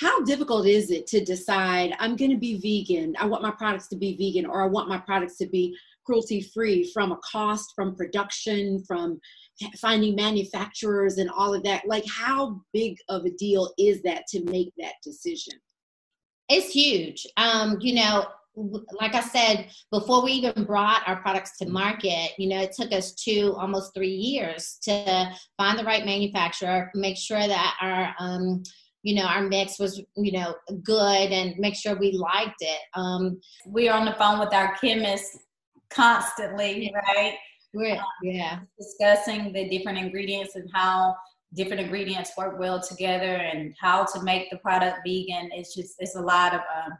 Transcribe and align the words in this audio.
how 0.00 0.22
difficult 0.22 0.66
is 0.66 0.90
it 0.90 1.06
to 1.08 1.22
decide 1.22 1.94
I'm 1.98 2.16
going 2.16 2.30
to 2.30 2.38
be 2.38 2.56
vegan? 2.56 3.14
I 3.18 3.26
want 3.26 3.42
my 3.42 3.50
products 3.50 3.86
to 3.88 3.96
be 3.96 4.16
vegan, 4.16 4.48
or 4.48 4.62
I 4.62 4.66
want 4.66 4.88
my 4.88 4.96
products 4.96 5.36
to 5.38 5.46
be 5.46 5.76
cruelty 6.06 6.40
free 6.40 6.90
from 6.92 7.12
a 7.12 7.18
cost, 7.18 7.72
from 7.76 7.94
production, 7.94 8.82
from 8.88 9.20
finding 9.78 10.16
manufacturers 10.16 11.18
and 11.18 11.30
all 11.30 11.52
of 11.52 11.62
that. 11.64 11.86
Like, 11.86 12.04
how 12.08 12.62
big 12.72 12.96
of 13.10 13.26
a 13.26 13.30
deal 13.30 13.74
is 13.78 14.00
that 14.02 14.26
to 14.28 14.42
make 14.44 14.72
that 14.78 14.94
decision? 15.04 15.54
It's 16.48 16.72
huge. 16.72 17.26
Um, 17.36 17.76
you 17.80 17.94
know, 17.96 18.26
like 19.00 19.14
I 19.14 19.20
said, 19.20 19.68
before 19.92 20.24
we 20.24 20.32
even 20.32 20.64
brought 20.64 21.06
our 21.06 21.20
products 21.20 21.58
to 21.58 21.68
market, 21.68 22.30
you 22.38 22.48
know, 22.48 22.60
it 22.62 22.72
took 22.72 22.90
us 22.92 23.12
two, 23.12 23.54
almost 23.58 23.94
three 23.94 24.08
years 24.08 24.78
to 24.82 25.30
find 25.58 25.78
the 25.78 25.84
right 25.84 26.06
manufacturer, 26.06 26.90
make 26.94 27.18
sure 27.18 27.46
that 27.46 27.76
our, 27.82 28.14
um, 28.18 28.62
you 29.02 29.14
know, 29.14 29.24
our 29.24 29.42
mix 29.42 29.78
was, 29.78 30.00
you 30.16 30.32
know, 30.32 30.54
good 30.82 31.32
and 31.32 31.58
make 31.58 31.74
sure 31.74 31.96
we 31.96 32.12
liked 32.12 32.60
it. 32.60 32.80
Um, 32.94 33.40
we're 33.66 33.92
on 33.92 34.04
the 34.04 34.14
phone 34.14 34.38
with 34.38 34.52
our 34.52 34.76
chemists 34.76 35.38
constantly, 35.90 36.92
right? 36.94 37.34
We're, 37.72 37.96
um, 37.96 38.04
yeah. 38.22 38.60
Discussing 38.78 39.52
the 39.52 39.68
different 39.68 39.98
ingredients 39.98 40.54
and 40.54 40.68
how 40.74 41.16
different 41.54 41.80
ingredients 41.80 42.32
work 42.36 42.58
well 42.58 42.80
together 42.80 43.36
and 43.36 43.74
how 43.80 44.04
to 44.04 44.22
make 44.22 44.50
the 44.50 44.58
product 44.58 44.98
vegan. 45.06 45.50
It's 45.52 45.74
just, 45.74 45.94
it's 45.98 46.16
a 46.16 46.20
lot 46.20 46.54
of, 46.54 46.60
um, 46.60 46.92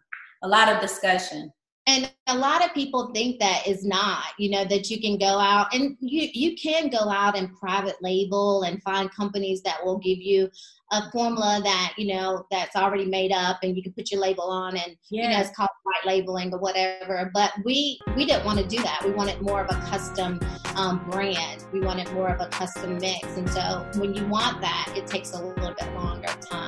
a 0.42 0.48
lot 0.48 0.68
of 0.68 0.80
discussion 0.80 1.52
and 1.86 2.12
a 2.26 2.36
lot 2.36 2.64
of 2.64 2.72
people 2.74 3.10
think 3.12 3.40
that 3.40 3.66
is 3.66 3.84
not 3.84 4.24
you 4.38 4.50
know 4.50 4.64
that 4.64 4.90
you 4.90 5.00
can 5.00 5.18
go 5.18 5.38
out 5.38 5.72
and 5.74 5.96
you 6.00 6.28
you 6.32 6.56
can 6.56 6.88
go 6.88 7.08
out 7.08 7.36
and 7.36 7.54
private 7.56 7.96
label 8.02 8.62
and 8.62 8.82
find 8.82 9.12
companies 9.14 9.62
that 9.62 9.84
will 9.84 9.98
give 9.98 10.18
you 10.18 10.48
a 10.92 11.10
formula 11.10 11.60
that 11.62 11.94
you 11.96 12.12
know 12.12 12.44
that's 12.50 12.76
already 12.76 13.06
made 13.06 13.32
up 13.32 13.58
and 13.62 13.76
you 13.76 13.82
can 13.82 13.92
put 13.92 14.10
your 14.10 14.20
label 14.20 14.44
on 14.44 14.76
and 14.76 14.96
yeah. 15.10 15.24
you 15.24 15.30
know 15.30 15.40
it's 15.40 15.56
called 15.56 15.70
white 15.90 16.06
labeling 16.06 16.52
or 16.52 16.58
whatever. 16.58 17.30
But 17.32 17.52
we 17.64 17.98
we 18.16 18.26
didn't 18.26 18.44
want 18.44 18.58
to 18.58 18.66
do 18.66 18.82
that. 18.82 19.02
We 19.04 19.12
wanted 19.12 19.40
more 19.40 19.64
of 19.64 19.70
a 19.70 19.80
custom 19.86 20.40
um, 20.76 21.08
brand. 21.10 21.64
We 21.72 21.80
wanted 21.80 22.12
more 22.12 22.28
of 22.28 22.40
a 22.40 22.48
custom 22.48 22.98
mix. 22.98 23.36
And 23.36 23.48
so 23.48 23.88
when 23.96 24.14
you 24.14 24.26
want 24.26 24.60
that 24.60 24.92
it 24.96 25.06
takes 25.06 25.32
a 25.32 25.42
little 25.42 25.74
bit 25.74 25.94
longer 25.94 26.28
time 26.40 26.59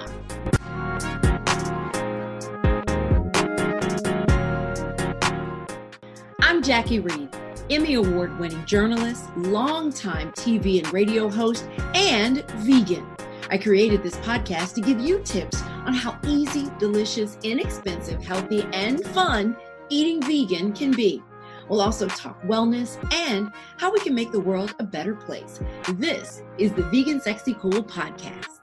I'm 6.63 6.67
Jackie 6.67 7.01
Reed, 7.01 7.29
Emmy 7.71 7.95
Award 7.95 8.39
winning 8.39 8.65
journalist, 8.67 9.25
longtime 9.37 10.31
TV 10.31 10.79
and 10.79 10.93
radio 10.93 11.29
host, 11.29 11.69
and 11.93 12.49
vegan. 12.59 13.05
I 13.51 13.59
created 13.59 14.05
this 14.05 14.15
podcast 14.19 14.75
to 14.75 14.81
give 14.81 15.01
you 15.01 15.19
tips 15.25 15.61
on 15.61 15.93
how 15.93 16.17
easy, 16.25 16.71
delicious, 16.79 17.37
inexpensive, 17.43 18.23
healthy, 18.23 18.65
and 18.73 19.05
fun 19.07 19.57
eating 19.89 20.23
vegan 20.23 20.73
can 20.73 20.93
be. 20.93 21.21
We'll 21.69 21.81
also 21.81 22.07
talk 22.07 22.41
wellness 22.43 22.97
and 23.13 23.51
how 23.79 23.91
we 23.91 23.99
can 23.99 24.15
make 24.15 24.31
the 24.31 24.39
world 24.39 24.73
a 24.79 24.85
better 24.85 25.17
place. 25.17 25.59
This 25.95 26.45
is 26.59 26.71
the 26.75 26.85
Vegan 26.85 27.21
Sexy 27.21 27.55
Cool 27.55 27.83
podcast. 27.83 28.62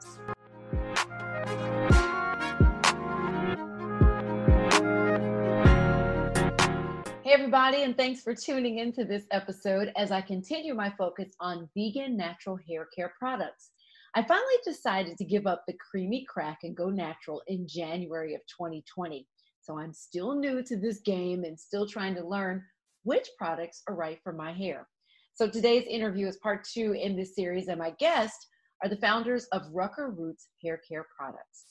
Hey, 7.30 7.36
everybody, 7.36 7.84
and 7.84 7.96
thanks 7.96 8.24
for 8.24 8.34
tuning 8.34 8.80
into 8.80 9.06
this 9.06 9.26
episode 9.30 9.92
as 9.96 10.12
I 10.12 10.20
continue 10.20 10.74
my 10.74 10.92
focus 10.98 11.28
on 11.40 11.70
vegan 11.78 12.18
natural 12.18 12.58
hair 12.68 12.88
care 12.88 13.14
products. 13.20 13.70
I 14.16 14.24
finally 14.24 14.56
decided 14.66 15.16
to 15.16 15.26
give 15.26 15.46
up 15.46 15.64
the 15.68 15.76
creamy 15.92 16.26
crack 16.28 16.62
and 16.64 16.76
go 16.76 16.90
natural 16.90 17.44
in 17.46 17.68
January 17.68 18.34
of 18.34 18.42
2020. 18.48 19.28
So 19.62 19.78
I'm 19.78 19.94
still 19.94 20.34
new 20.34 20.64
to 20.64 20.76
this 20.76 21.02
game 21.02 21.44
and 21.44 21.60
still 21.60 21.88
trying 21.88 22.16
to 22.16 22.28
learn 22.28 22.64
which 23.04 23.30
products 23.38 23.84
are 23.88 23.94
right 23.94 24.18
for 24.24 24.34
my 24.34 24.52
hair. 24.52 24.88
So 25.36 25.48
today's 25.48 25.86
interview 25.88 26.26
is 26.26 26.38
part 26.38 26.64
two 26.64 26.94
in 26.94 27.16
this 27.16 27.36
series, 27.36 27.68
and 27.68 27.78
my 27.78 27.92
guests 28.00 28.48
are 28.82 28.90
the 28.90 28.98
founders 28.98 29.46
of 29.52 29.70
Rucker 29.72 30.10
Roots 30.10 30.48
Hair 30.64 30.82
Care 30.90 31.06
Products. 31.16 31.66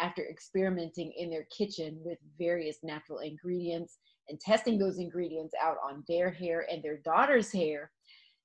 After 0.00 0.26
experimenting 0.28 1.12
in 1.16 1.30
their 1.30 1.46
kitchen 1.56 2.00
with 2.04 2.18
various 2.38 2.78
natural 2.82 3.18
ingredients 3.18 3.98
and 4.28 4.40
testing 4.40 4.78
those 4.78 4.98
ingredients 4.98 5.54
out 5.62 5.76
on 5.84 6.02
their 6.08 6.30
hair 6.30 6.66
and 6.70 6.82
their 6.82 6.98
daughter's 6.98 7.52
hair, 7.52 7.90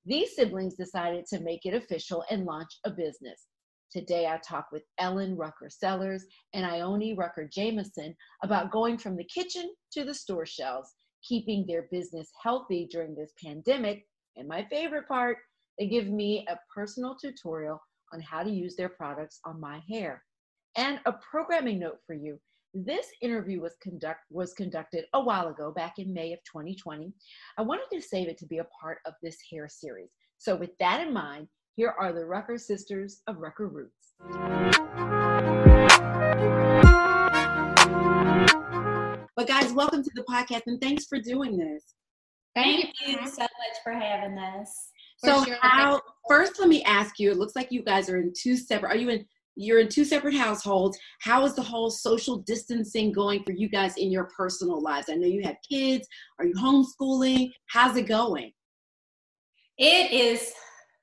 these 0.05 0.35
siblings 0.35 0.75
decided 0.75 1.25
to 1.27 1.39
make 1.39 1.65
it 1.65 1.73
official 1.73 2.23
and 2.29 2.45
launch 2.45 2.79
a 2.85 2.91
business. 2.91 3.47
Today, 3.91 4.27
I 4.27 4.37
talk 4.37 4.67
with 4.71 4.83
Ellen 4.99 5.35
Rucker 5.37 5.69
Sellers 5.69 6.25
and 6.53 6.65
Ione 6.65 7.15
Rucker 7.15 7.49
Jameson 7.51 8.15
about 8.43 8.71
going 8.71 8.97
from 8.97 9.15
the 9.15 9.23
kitchen 9.23 9.73
to 9.93 10.03
the 10.03 10.13
store 10.13 10.45
shelves, 10.45 10.93
keeping 11.23 11.65
their 11.65 11.87
business 11.91 12.29
healthy 12.43 12.87
during 12.91 13.15
this 13.15 13.31
pandemic. 13.43 14.05
And 14.35 14.47
my 14.47 14.65
favorite 14.69 15.07
part, 15.07 15.37
they 15.79 15.87
give 15.87 16.07
me 16.07 16.45
a 16.49 16.59
personal 16.73 17.15
tutorial 17.15 17.79
on 18.13 18.21
how 18.21 18.43
to 18.43 18.49
use 18.49 18.75
their 18.75 18.89
products 18.89 19.39
on 19.45 19.59
my 19.59 19.81
hair. 19.89 20.23
And 20.77 20.99
a 21.07 21.13
programming 21.13 21.79
note 21.79 21.97
for 22.05 22.13
you 22.13 22.39
this 22.75 23.07
interview 23.23 23.61
was 23.61 23.73
conduct 23.81 24.19
was 24.29 24.53
conducted 24.53 25.05
a 25.15 25.19
while 25.19 25.47
ago, 25.47 25.71
back 25.71 25.97
in 25.97 26.13
May 26.13 26.33
of 26.33 26.39
2020. 26.43 27.11
I 27.57 27.63
wanted 27.63 27.87
to 27.93 27.99
save 27.99 28.27
it 28.27 28.37
to 28.37 28.45
be 28.45 28.59
a 28.59 28.67
part 28.79 28.99
of 29.07 29.15
this 29.23 29.37
hair 29.51 29.67
series. 29.67 30.11
So 30.37 30.55
with 30.55 30.69
that 30.79 31.01
in 31.01 31.11
mind, 31.11 31.47
here 31.75 31.95
are 31.99 32.13
the 32.13 32.23
Rucker 32.23 32.59
sisters 32.59 33.23
of 33.25 33.39
Rucker 33.39 33.67
Roots. 33.67 34.13
But 39.35 39.47
guys, 39.47 39.73
welcome 39.73 40.03
to 40.03 40.11
the 40.13 40.25
podcast 40.29 40.61
and 40.67 40.79
thanks 40.79 41.05
for 41.05 41.19
doing 41.19 41.57
this. 41.57 41.95
Thank 42.53 42.93
you 43.03 43.15
so 43.25 43.41
much 43.41 43.77
for 43.83 43.93
having 43.93 44.37
us. 44.37 44.89
So 45.25 45.43
sure. 45.43 45.57
how 45.59 46.01
first 46.29 46.59
let 46.59 46.69
me 46.69 46.83
ask 46.83 47.17
you, 47.17 47.31
it 47.31 47.37
looks 47.37 47.55
like 47.55 47.71
you 47.71 47.83
guys 47.83 48.11
are 48.11 48.19
in 48.19 48.31
two 48.39 48.55
separate 48.55 48.91
are 48.91 48.97
you 48.97 49.09
in 49.09 49.25
you're 49.57 49.79
in 49.79 49.89
two 49.89 50.05
separate 50.05 50.35
households. 50.35 50.97
How 51.19 51.43
is 51.45 51.55
the 51.55 51.61
whole 51.61 51.89
social 51.89 52.37
distancing 52.37 53.11
going 53.11 53.43
for 53.43 53.51
you 53.51 53.67
guys 53.67 53.97
in 53.97 54.11
your 54.11 54.29
personal 54.35 54.81
lives? 54.81 55.07
I 55.09 55.15
know 55.15 55.27
you 55.27 55.43
have 55.43 55.57
kids. 55.67 56.07
Are 56.39 56.45
you 56.45 56.53
homeschooling? 56.53 57.51
How's 57.67 57.97
it 57.97 58.07
going? 58.07 58.51
It 59.77 60.11
is 60.11 60.53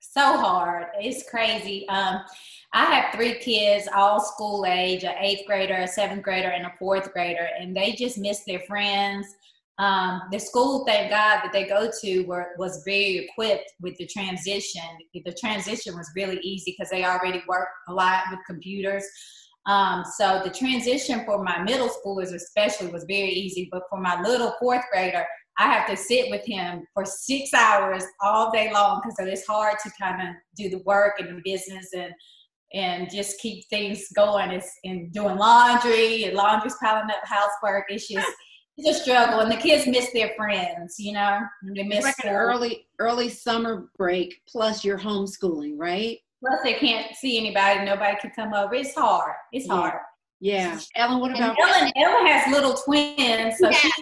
so 0.00 0.38
hard. 0.38 0.86
It's 1.00 1.28
crazy. 1.28 1.88
Um, 1.88 2.20
I 2.72 2.84
have 2.86 3.14
three 3.14 3.38
kids, 3.38 3.88
all 3.94 4.20
school 4.20 4.64
age, 4.66 5.04
an 5.04 5.14
eighth 5.18 5.46
grader, 5.46 5.74
a 5.74 5.88
seventh 5.88 6.22
grader, 6.22 6.48
and 6.48 6.66
a 6.66 6.72
fourth 6.78 7.12
grader, 7.12 7.48
and 7.58 7.76
they 7.76 7.92
just 7.92 8.18
miss 8.18 8.44
their 8.44 8.60
friends 8.60 9.34
um, 9.78 10.22
the 10.30 10.38
school, 10.38 10.84
thank 10.86 11.10
God, 11.10 11.40
that 11.42 11.50
they 11.52 11.64
go 11.66 11.90
to 12.02 12.22
were, 12.22 12.48
was 12.58 12.82
very 12.84 13.18
equipped 13.18 13.72
with 13.80 13.96
the 13.96 14.06
transition. 14.06 14.82
The 15.12 15.34
transition 15.38 15.96
was 15.96 16.08
really 16.14 16.38
easy 16.42 16.76
because 16.76 16.90
they 16.90 17.04
already 17.04 17.42
work 17.48 17.68
a 17.88 17.92
lot 17.92 18.24
with 18.30 18.38
computers. 18.46 19.04
Um, 19.66 20.04
so 20.18 20.42
the 20.44 20.50
transition 20.50 21.24
for 21.24 21.42
my 21.42 21.62
middle 21.62 21.88
schoolers 21.88 22.32
especially 22.34 22.88
was 22.88 23.04
very 23.08 23.30
easy, 23.30 23.68
but 23.72 23.82
for 23.90 23.98
my 23.98 24.20
little 24.20 24.54
fourth 24.60 24.84
grader, 24.92 25.26
I 25.58 25.72
have 25.72 25.88
to 25.88 25.96
sit 25.96 26.30
with 26.30 26.44
him 26.44 26.86
for 26.92 27.04
six 27.04 27.54
hours 27.54 28.04
all 28.20 28.50
day 28.50 28.72
long 28.72 29.00
because 29.02 29.32
it's 29.32 29.46
hard 29.46 29.76
to 29.82 29.90
kind 30.00 30.28
of 30.28 30.34
do 30.56 30.68
the 30.68 30.82
work 30.84 31.14
and 31.18 31.36
the 31.36 31.42
business 31.44 31.88
and 31.96 32.12
and 32.72 33.08
just 33.08 33.38
keep 33.38 33.64
things 33.70 34.08
going. 34.16 34.50
It's 34.50 34.68
in 34.82 35.08
doing 35.10 35.36
laundry 35.36 36.24
and 36.24 36.34
laundry's 36.34 36.74
piling 36.82 37.08
up 37.08 37.22
housework. 37.22 37.84
Just 37.88 38.26
it's 38.76 38.98
a 38.98 39.02
struggle, 39.02 39.40
and 39.40 39.50
the 39.50 39.56
kids 39.56 39.86
miss 39.86 40.12
their 40.12 40.32
friends. 40.36 40.98
You 40.98 41.12
know, 41.12 41.40
they 41.74 41.84
miss 41.84 42.04
like 42.04 42.16
an 42.24 42.30
early 42.30 42.86
early 42.98 43.28
summer 43.28 43.88
break 43.96 44.42
plus 44.48 44.84
your 44.84 44.98
homeschooling, 44.98 45.74
right? 45.76 46.18
Plus, 46.40 46.60
they 46.62 46.74
can't 46.74 47.14
see 47.16 47.38
anybody. 47.38 47.84
Nobody 47.84 48.16
can 48.20 48.30
come 48.30 48.52
over. 48.52 48.74
It's 48.74 48.94
hard. 48.94 49.34
It's 49.52 49.66
yeah. 49.66 49.74
hard. 49.74 50.00
Yeah, 50.40 50.78
Ellen. 50.96 51.20
What 51.20 51.30
about 51.30 51.56
Ellen? 51.58 51.92
Ellen 51.96 52.26
has 52.26 52.52
little 52.52 52.74
twins. 52.74 53.56
So 53.58 53.70
yeah, 53.70 53.78
she, 53.78 53.92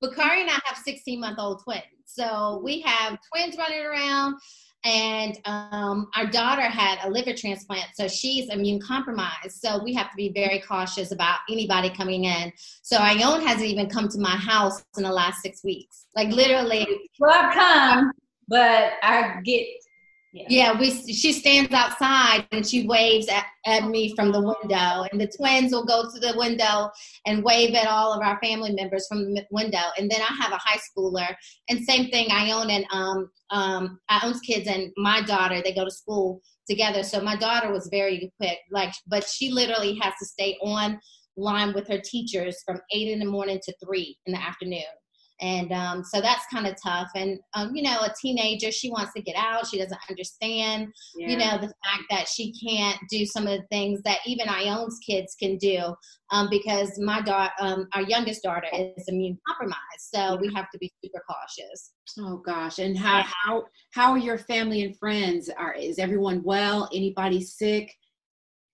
Bakari 0.00 0.42
and 0.42 0.50
I 0.50 0.60
have 0.64 0.76
16 0.84 1.18
month 1.18 1.38
old 1.38 1.62
twins. 1.64 1.82
So 2.04 2.60
we 2.62 2.80
have 2.82 3.18
twins 3.32 3.56
running 3.56 3.84
around 3.84 4.36
and 4.84 5.38
um, 5.44 6.08
our 6.16 6.26
daughter 6.26 6.62
had 6.62 6.98
a 7.04 7.10
liver 7.10 7.32
transplant 7.32 7.86
so 7.94 8.08
she's 8.08 8.48
immune 8.48 8.80
compromised 8.80 9.60
so 9.60 9.82
we 9.82 9.94
have 9.94 10.10
to 10.10 10.16
be 10.16 10.32
very 10.32 10.60
cautious 10.60 11.12
about 11.12 11.38
anybody 11.50 11.90
coming 11.90 12.24
in. 12.24 12.52
So 12.82 12.96
Ione 12.96 13.44
hasn't 13.46 13.66
even 13.66 13.88
come 13.88 14.08
to 14.08 14.18
my 14.18 14.36
house 14.36 14.84
in 14.96 15.04
the 15.04 15.12
last 15.12 15.42
six 15.42 15.62
weeks. 15.62 16.06
Like 16.16 16.28
literally 16.28 16.86
well 17.18 17.32
i've 17.32 17.54
come 17.54 18.12
but 18.48 18.92
i 19.02 19.40
get 19.44 19.66
yeah. 20.32 20.78
we 20.78 20.90
she 20.90 21.32
stands 21.32 21.72
outside 21.72 22.46
and 22.52 22.66
she 22.66 22.86
waves 22.86 23.28
at, 23.28 23.44
at 23.66 23.88
me 23.88 24.14
from 24.16 24.32
the 24.32 24.40
window, 24.40 25.06
and 25.10 25.20
the 25.20 25.30
twins 25.36 25.72
will 25.72 25.84
go 25.84 26.04
to 26.04 26.20
the 26.20 26.34
window 26.36 26.90
and 27.26 27.44
wave 27.44 27.74
at 27.74 27.86
all 27.86 28.12
of 28.12 28.22
our 28.22 28.38
family 28.42 28.72
members 28.72 29.06
from 29.08 29.34
the 29.34 29.44
window. 29.50 29.82
And 29.98 30.10
then 30.10 30.20
I 30.20 30.34
have 30.42 30.52
a 30.52 30.58
high 30.58 30.78
schooler, 30.78 31.34
and 31.68 31.84
same 31.84 32.08
thing. 32.10 32.28
Ione 32.30 32.70
and 32.70 32.86
um 32.92 33.30
um 33.50 33.98
Ione 34.08 34.40
kids 34.46 34.66
and 34.68 34.90
my 34.96 35.22
daughter. 35.22 35.60
They 35.62 35.74
go 35.74 35.84
to 35.84 35.90
school 35.90 36.40
together, 36.68 37.02
so 37.02 37.20
my 37.20 37.36
daughter 37.36 37.70
was 37.70 37.88
very 37.90 38.32
quick. 38.40 38.58
Like, 38.70 38.94
but 39.06 39.24
she 39.24 39.50
literally 39.50 39.98
has 40.00 40.14
to 40.18 40.24
stay 40.24 40.56
on 40.62 40.98
line 41.36 41.72
with 41.74 41.88
her 41.88 41.98
teachers 41.98 42.62
from 42.64 42.80
eight 42.92 43.08
in 43.08 43.18
the 43.18 43.24
morning 43.24 43.60
to 43.64 43.74
three 43.84 44.18
in 44.26 44.32
the 44.32 44.40
afternoon 44.40 44.82
and 45.40 45.72
um, 45.72 46.04
so 46.04 46.20
that's 46.20 46.46
kind 46.52 46.66
of 46.66 46.76
tough. 46.82 47.08
And 47.14 47.38
um, 47.54 47.74
you 47.74 47.82
know 47.82 48.00
a 48.02 48.12
teenager 48.20 48.70
she 48.70 48.90
wants 48.90 49.12
to 49.14 49.22
get 49.22 49.36
out 49.36 49.66
she 49.66 49.78
doesn't 49.78 50.00
understand 50.08 50.88
yeah. 51.16 51.28
you 51.28 51.36
know 51.36 51.58
the 51.58 51.72
fact 51.84 52.04
that 52.10 52.28
she 52.28 52.52
can't 52.52 52.98
do 53.10 53.24
some 53.26 53.46
of 53.46 53.58
the 53.58 53.66
things 53.70 54.00
that 54.02 54.18
even 54.26 54.48
ione's 54.48 54.98
kids 55.06 55.34
can 55.38 55.56
do 55.56 55.94
um, 56.30 56.48
because 56.50 56.98
my 56.98 57.20
daughter 57.20 57.52
um, 57.60 57.86
our 57.94 58.02
youngest 58.02 58.42
daughter 58.42 58.66
is 58.72 59.04
immune 59.08 59.38
compromised 59.46 59.78
so 59.98 60.36
we 60.36 60.52
have 60.54 60.70
to 60.70 60.78
be 60.78 60.92
super 61.02 61.22
cautious. 61.28 61.92
Oh 62.18 62.36
gosh. 62.38 62.78
And 62.78 62.96
how 62.96 63.22
how 63.22 63.64
how 63.92 64.12
are 64.12 64.18
your 64.18 64.38
family 64.38 64.82
and 64.82 64.96
friends? 64.98 65.48
Are 65.56 65.74
is 65.74 65.98
everyone 65.98 66.42
well? 66.42 66.88
Anybody 66.92 67.42
sick? 67.42 67.92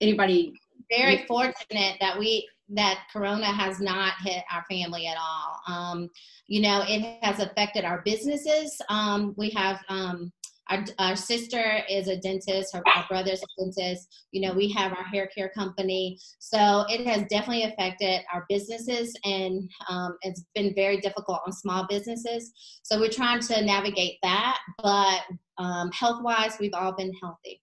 Anybody 0.01 0.53
very 0.91 1.25
fortunate 1.27 1.97
that 2.01 2.19
we 2.19 2.49
that 2.71 3.07
corona 3.13 3.47
has 3.47 3.81
not 3.81 4.15
hit 4.23 4.45
our 4.53 4.65
family 4.71 5.07
at 5.07 5.17
all. 5.19 5.61
Um, 5.67 6.11
you 6.47 6.63
know 6.63 6.85
it 6.87 7.23
has 7.23 7.41
affected 7.41 7.85
our 7.85 8.03
businesses. 8.05 8.81
Um, 8.89 9.35
we 9.37 9.51
have 9.51 9.81
um, 9.89 10.33
our, 10.71 10.85
our, 10.99 11.17
sister 11.17 11.81
is 11.89 12.09
a 12.09 12.17
dentist 12.19 12.75
her, 12.75 12.83
our 12.95 13.07
brother's 13.09 13.43
a 13.43 13.63
dentist. 13.63 14.09
You 14.33 14.43
know 14.43 14.55
we 14.55 14.71
have 14.73 14.93
our 14.93 15.05
hair 15.05 15.29
care 15.29 15.51
company. 15.51 16.19
So 16.39 16.85
it 16.89 17.07
has 17.07 17.25
definitely 17.31 17.65
affected 17.65 18.21
our 18.33 18.45
businesses 18.49 19.15
and 19.25 19.71
um, 19.89 20.17
it's 20.23 20.45
been 20.55 20.75
very 20.75 20.99
difficult 20.99 21.41
on 21.47 21.53
small 21.53 21.87
businesses. 21.89 22.53
So 22.83 22.99
we're 22.99 23.11
trying 23.11 23.41
to 23.41 23.65
navigate 23.65 24.19
that 24.23 24.59
but 24.83 25.23
um, 25.59 25.91
health 25.93 26.23
wise 26.23 26.57
we've 26.61 26.75
all 26.75 26.93
been 26.93 27.13
healthy 27.21 27.61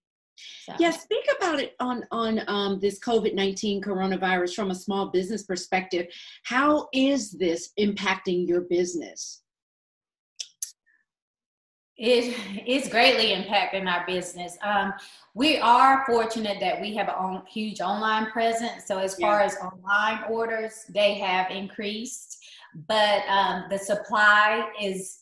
so. 0.64 0.74
Yeah, 0.78 0.90
speak 0.90 1.24
about 1.38 1.60
it 1.60 1.74
on 1.80 2.04
on 2.10 2.42
um, 2.46 2.80
this 2.80 2.98
COVID 3.00 3.34
nineteen 3.34 3.82
coronavirus 3.82 4.54
from 4.54 4.70
a 4.70 4.74
small 4.74 5.10
business 5.10 5.42
perspective. 5.44 6.06
How 6.44 6.88
is 6.92 7.32
this 7.32 7.72
impacting 7.78 8.46
your 8.46 8.62
business? 8.62 9.42
It 11.98 12.36
is 12.66 12.88
greatly 12.88 13.28
impacting 13.28 13.90
our 13.90 14.04
business. 14.06 14.58
Um, 14.62 14.92
we 15.32 15.56
are 15.56 16.04
fortunate 16.06 16.60
that 16.60 16.78
we 16.78 16.94
have 16.94 17.08
a 17.08 17.42
huge 17.48 17.80
online 17.80 18.30
presence. 18.30 18.86
So 18.86 18.98
as 18.98 19.18
far 19.18 19.40
yeah. 19.40 19.46
as 19.46 19.56
online 19.56 20.24
orders, 20.30 20.84
they 20.90 21.14
have 21.14 21.50
increased, 21.50 22.44
but 22.86 23.26
um, 23.28 23.64
the 23.70 23.78
supply 23.78 24.68
is 24.78 25.20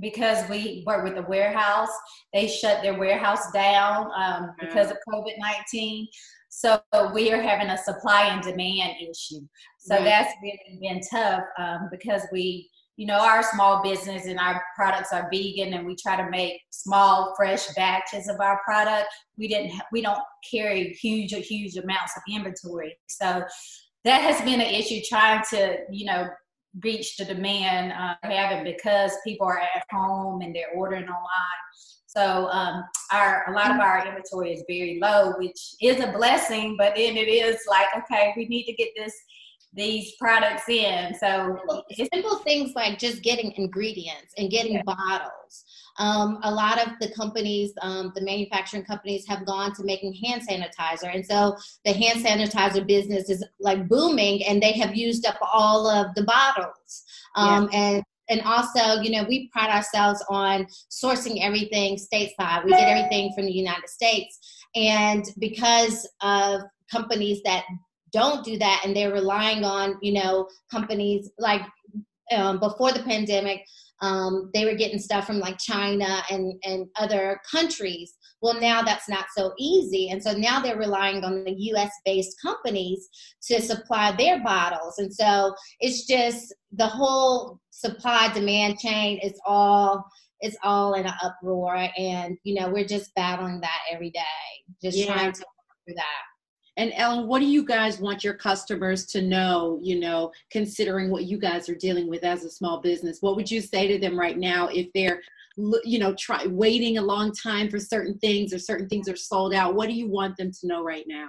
because 0.00 0.48
we 0.48 0.84
work 0.86 1.04
with 1.04 1.16
the 1.16 1.22
warehouse, 1.22 1.90
they 2.32 2.46
shut 2.46 2.82
their 2.82 2.98
warehouse 2.98 3.50
down 3.52 4.10
um, 4.16 4.54
because 4.60 4.90
of 4.90 4.98
COVID 5.08 5.38
19. 5.38 6.06
So 6.48 6.80
we 7.14 7.32
are 7.32 7.40
having 7.40 7.68
a 7.68 7.78
supply 7.78 8.26
and 8.26 8.42
demand 8.42 8.96
issue. 9.00 9.40
So 9.78 9.96
right. 9.96 10.04
that's 10.04 10.32
really 10.42 10.78
been 10.80 11.00
tough 11.10 11.44
um, 11.58 11.88
because 11.90 12.22
we, 12.30 12.70
you 12.96 13.06
know, 13.06 13.18
our 13.18 13.42
small 13.42 13.82
business 13.82 14.26
and 14.26 14.38
our 14.38 14.62
products 14.76 15.12
are 15.12 15.30
vegan, 15.32 15.72
and 15.72 15.86
we 15.86 15.96
try 15.96 16.14
to 16.14 16.28
make 16.30 16.60
small, 16.70 17.34
fresh 17.36 17.66
batches 17.74 18.28
of 18.28 18.38
our 18.40 18.60
product. 18.64 19.08
We 19.38 19.48
didn't, 19.48 19.72
we 19.92 20.02
don't 20.02 20.20
carry 20.48 20.90
huge, 21.00 21.32
huge 21.32 21.76
amounts 21.76 22.12
of 22.16 22.22
inventory. 22.32 22.96
So 23.08 23.42
that 24.04 24.20
has 24.20 24.40
been 24.42 24.60
an 24.60 24.74
issue 24.74 25.00
trying 25.08 25.42
to, 25.50 25.78
you 25.90 26.04
know, 26.04 26.28
reach 26.82 27.16
the 27.16 27.24
demand 27.24 27.92
uh, 27.92 28.14
having 28.22 28.64
because 28.64 29.12
people 29.24 29.46
are 29.46 29.58
at 29.58 29.84
home 29.90 30.40
and 30.40 30.54
they're 30.54 30.70
ordering 30.74 31.04
online. 31.04 31.62
So 32.06 32.48
um, 32.50 32.84
our 33.10 33.50
a 33.50 33.52
lot 33.52 33.70
of 33.70 33.80
our 33.80 34.06
inventory 34.06 34.52
is 34.52 34.64
very 34.68 34.98
low, 35.00 35.32
which 35.38 35.74
is 35.80 36.00
a 36.00 36.12
blessing, 36.12 36.76
but 36.76 36.94
then 36.94 37.16
it 37.16 37.28
is 37.28 37.58
like, 37.68 37.88
okay, 37.96 38.34
we 38.36 38.46
need 38.46 38.64
to 38.64 38.74
get 38.74 38.90
this 38.96 39.14
these 39.74 40.12
products 40.20 40.68
in. 40.68 41.14
So 41.14 41.56
simple, 41.56 41.84
simple 42.12 42.36
things 42.38 42.72
like 42.74 42.98
just 42.98 43.22
getting 43.22 43.52
ingredients 43.52 44.34
and 44.36 44.50
getting 44.50 44.74
yeah. 44.74 44.82
bottles. 44.84 45.64
Um, 45.98 46.38
a 46.42 46.50
lot 46.50 46.84
of 46.84 46.92
the 47.00 47.10
companies, 47.12 47.72
um, 47.82 48.12
the 48.14 48.22
manufacturing 48.22 48.84
companies, 48.84 49.26
have 49.28 49.44
gone 49.44 49.74
to 49.74 49.84
making 49.84 50.14
hand 50.14 50.42
sanitizer, 50.48 51.14
and 51.14 51.24
so 51.24 51.56
the 51.84 51.92
hand 51.92 52.24
sanitizer 52.24 52.86
business 52.86 53.28
is 53.28 53.44
like 53.60 53.88
booming, 53.88 54.44
and 54.44 54.62
they 54.62 54.72
have 54.72 54.96
used 54.96 55.26
up 55.26 55.36
all 55.40 55.86
of 55.88 56.14
the 56.14 56.24
bottles. 56.24 57.04
Um, 57.36 57.68
yeah. 57.72 57.78
And 57.78 58.04
and 58.28 58.40
also, 58.42 59.02
you 59.02 59.10
know, 59.10 59.26
we 59.28 59.48
pride 59.48 59.70
ourselves 59.70 60.24
on 60.30 60.66
sourcing 60.90 61.44
everything 61.44 61.96
stateside. 61.96 62.64
We 62.64 62.70
get 62.70 62.88
everything 62.88 63.32
from 63.34 63.44
the 63.44 63.52
United 63.52 63.88
States, 63.88 64.38
and 64.74 65.24
because 65.38 66.08
of 66.22 66.62
companies 66.90 67.40
that 67.44 67.64
don't 68.12 68.44
do 68.44 68.58
that 68.58 68.82
and 68.84 68.94
they're 68.94 69.12
relying 69.12 69.64
on 69.64 69.96
you 70.02 70.12
know 70.12 70.48
companies 70.70 71.30
like 71.38 71.62
um, 72.30 72.60
before 72.60 72.92
the 72.92 73.02
pandemic 73.02 73.64
um, 74.02 74.50
they 74.52 74.64
were 74.64 74.74
getting 74.74 74.98
stuff 74.98 75.26
from 75.26 75.38
like 75.38 75.58
china 75.58 76.22
and 76.30 76.60
and 76.64 76.86
other 76.96 77.40
countries. 77.50 78.14
Well 78.42 78.60
now 78.60 78.82
that's 78.82 79.08
not 79.08 79.26
so 79.36 79.52
easy 79.58 80.10
and 80.10 80.22
so 80.22 80.32
now 80.32 80.60
they're 80.60 80.76
relying 80.76 81.24
on 81.24 81.44
the 81.44 81.52
us 81.52 81.90
based 82.04 82.36
companies 82.42 83.08
to 83.48 83.62
supply 83.62 84.12
their 84.12 84.42
bottles. 84.42 84.98
And 84.98 85.12
so 85.14 85.54
it's 85.80 86.06
just 86.06 86.52
the 86.72 86.86
whole 86.86 87.60
supply 87.70 88.32
demand 88.32 88.78
chain 88.78 89.18
is 89.22 89.40
all 89.46 90.04
it's 90.40 90.56
all 90.64 90.94
in 90.94 91.06
an 91.06 91.14
uproar 91.22 91.88
and 91.96 92.36
you 92.42 92.60
know 92.60 92.68
we're 92.68 92.84
just 92.84 93.14
battling 93.14 93.60
that 93.60 93.78
every 93.90 94.10
day 94.10 94.20
just 94.82 94.98
yeah. 94.98 95.06
trying 95.06 95.32
to 95.32 95.40
work 95.40 95.76
through 95.86 95.94
that 95.94 96.22
and 96.76 96.92
Ellen, 96.96 97.26
what 97.26 97.40
do 97.40 97.46
you 97.46 97.64
guys 97.64 98.00
want 98.00 98.24
your 98.24 98.34
customers 98.34 99.04
to 99.06 99.20
know, 99.20 99.78
you 99.82 100.00
know, 100.00 100.32
considering 100.50 101.10
what 101.10 101.24
you 101.24 101.38
guys 101.38 101.68
are 101.68 101.74
dealing 101.74 102.08
with 102.08 102.24
as 102.24 102.44
a 102.44 102.50
small 102.50 102.80
business? 102.80 103.20
What 103.20 103.36
would 103.36 103.50
you 103.50 103.60
say 103.60 103.86
to 103.88 103.98
them 103.98 104.18
right 104.18 104.38
now 104.38 104.68
if 104.68 104.88
they're, 104.94 105.20
you 105.84 105.98
know, 105.98 106.14
try 106.14 106.46
waiting 106.46 106.96
a 106.96 107.02
long 107.02 107.32
time 107.32 107.68
for 107.68 107.78
certain 107.78 108.18
things 108.18 108.54
or 108.54 108.58
certain 108.58 108.88
things 108.88 109.06
are 109.08 109.16
sold 109.16 109.52
out? 109.52 109.74
What 109.74 109.88
do 109.88 109.94
you 109.94 110.08
want 110.08 110.36
them 110.38 110.50
to 110.50 110.66
know 110.66 110.82
right 110.82 111.04
now? 111.06 111.28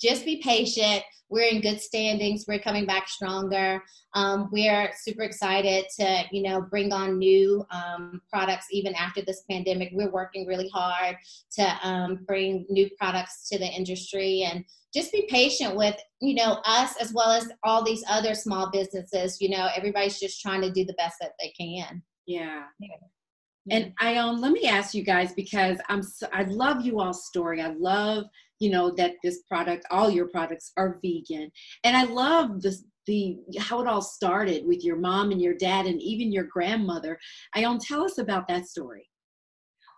Just 0.00 0.24
be 0.24 0.42
patient. 0.42 1.02
We're 1.30 1.48
in 1.48 1.62
good 1.62 1.80
standings. 1.80 2.44
We're 2.46 2.58
coming 2.58 2.86
back 2.86 3.08
stronger. 3.08 3.82
Um, 4.14 4.50
we're 4.52 4.90
super 5.02 5.22
excited 5.22 5.86
to, 5.98 6.24
you 6.30 6.42
know, 6.42 6.62
bring 6.62 6.92
on 6.92 7.18
new 7.18 7.64
um, 7.70 8.20
products 8.30 8.66
even 8.70 8.94
after 8.94 9.22
this 9.22 9.42
pandemic. 9.50 9.90
We're 9.92 10.12
working 10.12 10.46
really 10.46 10.68
hard 10.68 11.16
to 11.58 11.76
um, 11.82 12.20
bring 12.26 12.66
new 12.68 12.88
products 13.00 13.48
to 13.48 13.58
the 13.58 13.66
industry 13.66 14.46
and 14.48 14.64
just 14.94 15.12
be 15.12 15.26
patient 15.28 15.74
with, 15.74 15.96
you 16.20 16.34
know, 16.34 16.60
us 16.66 16.94
as 17.00 17.12
well 17.12 17.30
as 17.30 17.48
all 17.64 17.82
these 17.82 18.04
other 18.08 18.34
small 18.34 18.70
businesses. 18.70 19.40
You 19.40 19.48
know, 19.48 19.68
everybody's 19.74 20.20
just 20.20 20.40
trying 20.40 20.60
to 20.60 20.70
do 20.70 20.84
the 20.84 20.94
best 20.94 21.16
that 21.20 21.32
they 21.40 21.52
can. 21.58 22.02
Yeah. 22.26 22.64
yeah. 22.78 22.96
And 23.70 23.94
I 23.98 24.16
um 24.16 24.40
let 24.40 24.52
me 24.52 24.68
ask 24.68 24.94
you 24.94 25.02
guys 25.02 25.32
because 25.32 25.78
I'm 25.88 26.02
so, 26.02 26.26
I 26.32 26.42
love 26.42 26.84
you 26.84 27.00
all 27.00 27.14
story. 27.14 27.62
I 27.62 27.68
love 27.68 28.24
you 28.64 28.70
know 28.70 28.90
that 28.90 29.16
this 29.22 29.42
product 29.42 29.84
all 29.90 30.10
your 30.10 30.28
products 30.28 30.72
are 30.78 30.98
vegan. 31.02 31.50
And 31.84 31.96
i 31.96 32.04
love 32.04 32.62
this 32.62 32.84
the 33.06 33.36
how 33.58 33.82
it 33.82 33.86
all 33.86 34.00
started 34.00 34.66
with 34.66 34.82
your 34.82 34.96
mom 34.96 35.30
and 35.30 35.42
your 35.42 35.54
dad 35.54 35.84
and 35.84 36.00
even 36.00 36.32
your 36.32 36.44
grandmother. 36.44 37.18
Ione 37.54 37.78
tell 37.78 38.02
us 38.02 38.16
about 38.16 38.48
that 38.48 38.66
story. 38.66 39.10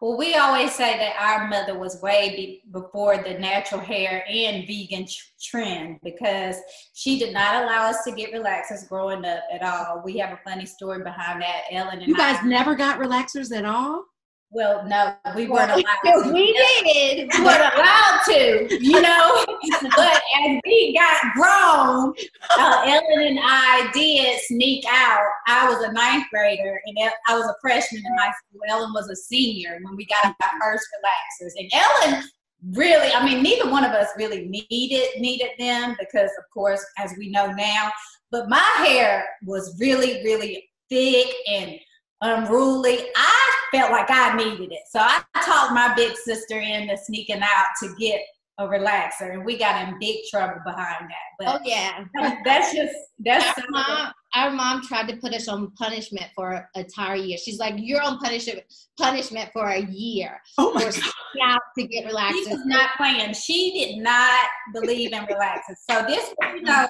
Well 0.00 0.18
we 0.18 0.35
always 0.35 0.75
say 0.75 0.99
that 0.99 1.14
our 1.18 1.49
mother 1.49 1.78
was 1.78 2.02
way 2.02 2.30
be- 2.37 2.62
before 2.73 3.16
the 3.18 3.38
natural 3.38 3.80
hair 3.80 4.25
and 4.28 4.66
vegan 4.66 5.06
trend 5.40 6.00
because 6.02 6.56
she 6.94 7.18
did 7.18 7.32
not 7.32 7.62
allow 7.62 7.88
us 7.88 8.02
to 8.04 8.12
get 8.12 8.32
relaxers 8.32 8.88
growing 8.88 9.25
up 9.25 9.44
at 9.52 9.62
all. 9.62 10.02
We 10.04 10.18
have 10.18 10.32
a 10.32 10.40
funny 10.44 10.66
story 10.66 11.02
behind 11.04 11.40
that. 11.42 11.62
Ellen 11.70 12.00
and 12.00 12.08
you 12.08 12.16
guys 12.16 12.38
I, 12.42 12.46
never 12.46 12.75
got 12.75 12.99
relaxers 12.99 13.56
at 13.56 13.64
all 13.64 14.04
well, 14.50 14.87
no, 14.87 15.15
we 15.35 15.49
weren't 15.49 15.73
allowed. 15.73 16.23
To. 16.25 16.31
We 16.33 16.53
did. 16.53 17.31
We 17.33 17.45
weren't 17.45 17.75
allowed 17.75 18.21
to, 18.26 18.79
you 18.81 19.00
know. 19.00 19.45
but 19.97 20.23
as 20.45 20.61
we 20.65 20.97
got 20.97 21.35
grown, 21.35 22.15
uh, 22.59 22.83
Ellen 22.87 23.26
and 23.26 23.38
I 23.43 23.91
did 23.93 24.41
sneak 24.43 24.85
out. 24.88 25.26
I 25.49 25.69
was 25.69 25.83
a 25.83 25.93
ninth 25.93 26.26
grader, 26.33 26.81
and 26.87 27.11
I 27.29 27.37
was 27.37 27.47
a 27.47 27.55
freshman 27.61 28.03
in 28.05 28.19
high 28.19 28.33
school. 28.33 28.61
Ellen 28.69 28.93
was 28.95 29.09
a 29.09 29.17
senior 29.17 29.79
when 29.83 29.97
we 29.97 30.07
got 30.07 30.26
our 30.26 30.50
first 30.61 30.87
relaxers. 30.95 31.53
And 31.59 31.71
Ellen 31.75 32.25
really, 32.73 33.12
I 33.12 33.25
mean, 33.25 33.43
neither 33.43 33.71
one 33.71 33.85
of 33.85 33.93
us 33.93 34.09
really 34.17 34.47
needed 34.47 35.21
needed 35.21 35.50
them 35.59 35.97
because, 35.99 36.31
of 36.38 36.45
course, 36.53 36.85
as 36.99 37.12
we 37.19 37.31
know 37.31 37.53
now. 37.53 37.91
But 38.31 38.49
my 38.49 38.65
hair 38.79 39.26
was 39.45 39.79
really, 39.81 40.25
really 40.25 40.69
thick 40.88 41.35
and 41.49 41.79
unruly. 42.23 42.99
I 43.17 43.55
felt 43.73 43.90
like 43.90 44.11
I 44.11 44.37
needed 44.37 44.73
it. 44.73 44.82
So 44.90 44.99
I 45.00 45.23
talked 45.44 45.73
my 45.73 45.94
big 45.94 46.16
sister 46.16 46.58
into 46.58 46.96
sneaking 46.96 47.40
out 47.42 47.66
to 47.82 47.94
get 47.99 48.20
a 48.58 48.66
relaxer, 48.66 49.32
and 49.32 49.44
we 49.44 49.58
got 49.58 49.87
in 49.87 49.99
big 49.99 50.16
trouble 50.30 50.61
behind 50.64 51.08
that. 51.11 51.26
But 51.38 51.49
oh 51.49 51.58
yeah, 51.64 52.04
that's 52.44 52.75
just 52.75 52.94
that's 53.18 53.58
our 53.58 53.64
mom. 53.68 54.12
Our 54.35 54.50
mom 54.50 54.82
tried 54.82 55.08
to 55.08 55.16
put 55.16 55.35
us 55.35 55.49
on 55.49 55.70
punishment 55.73 56.26
for 56.35 56.52
an 56.52 56.64
entire 56.75 57.16
year. 57.16 57.37
She's 57.37 57.58
like, 57.58 57.75
"You're 57.76 58.02
on 58.02 58.18
punishment 58.18 58.62
punishment 58.99 59.50
for 59.52 59.66
a 59.66 59.80
year 59.80 60.40
oh 60.58 60.73
my 60.73 60.85
God. 60.85 61.58
to 61.78 61.87
get 61.87 62.06
relaxers." 62.06 62.32
She 62.32 62.49
was 62.49 62.66
not 62.66 62.90
playing. 62.96 63.35
She 63.35 63.73
did 63.73 64.02
not 64.02 64.49
believe 64.73 65.12
in 65.12 65.25
relaxers. 65.25 65.76
So 65.88 66.04
this, 66.06 66.35
you 66.54 66.62
know, 66.62 66.87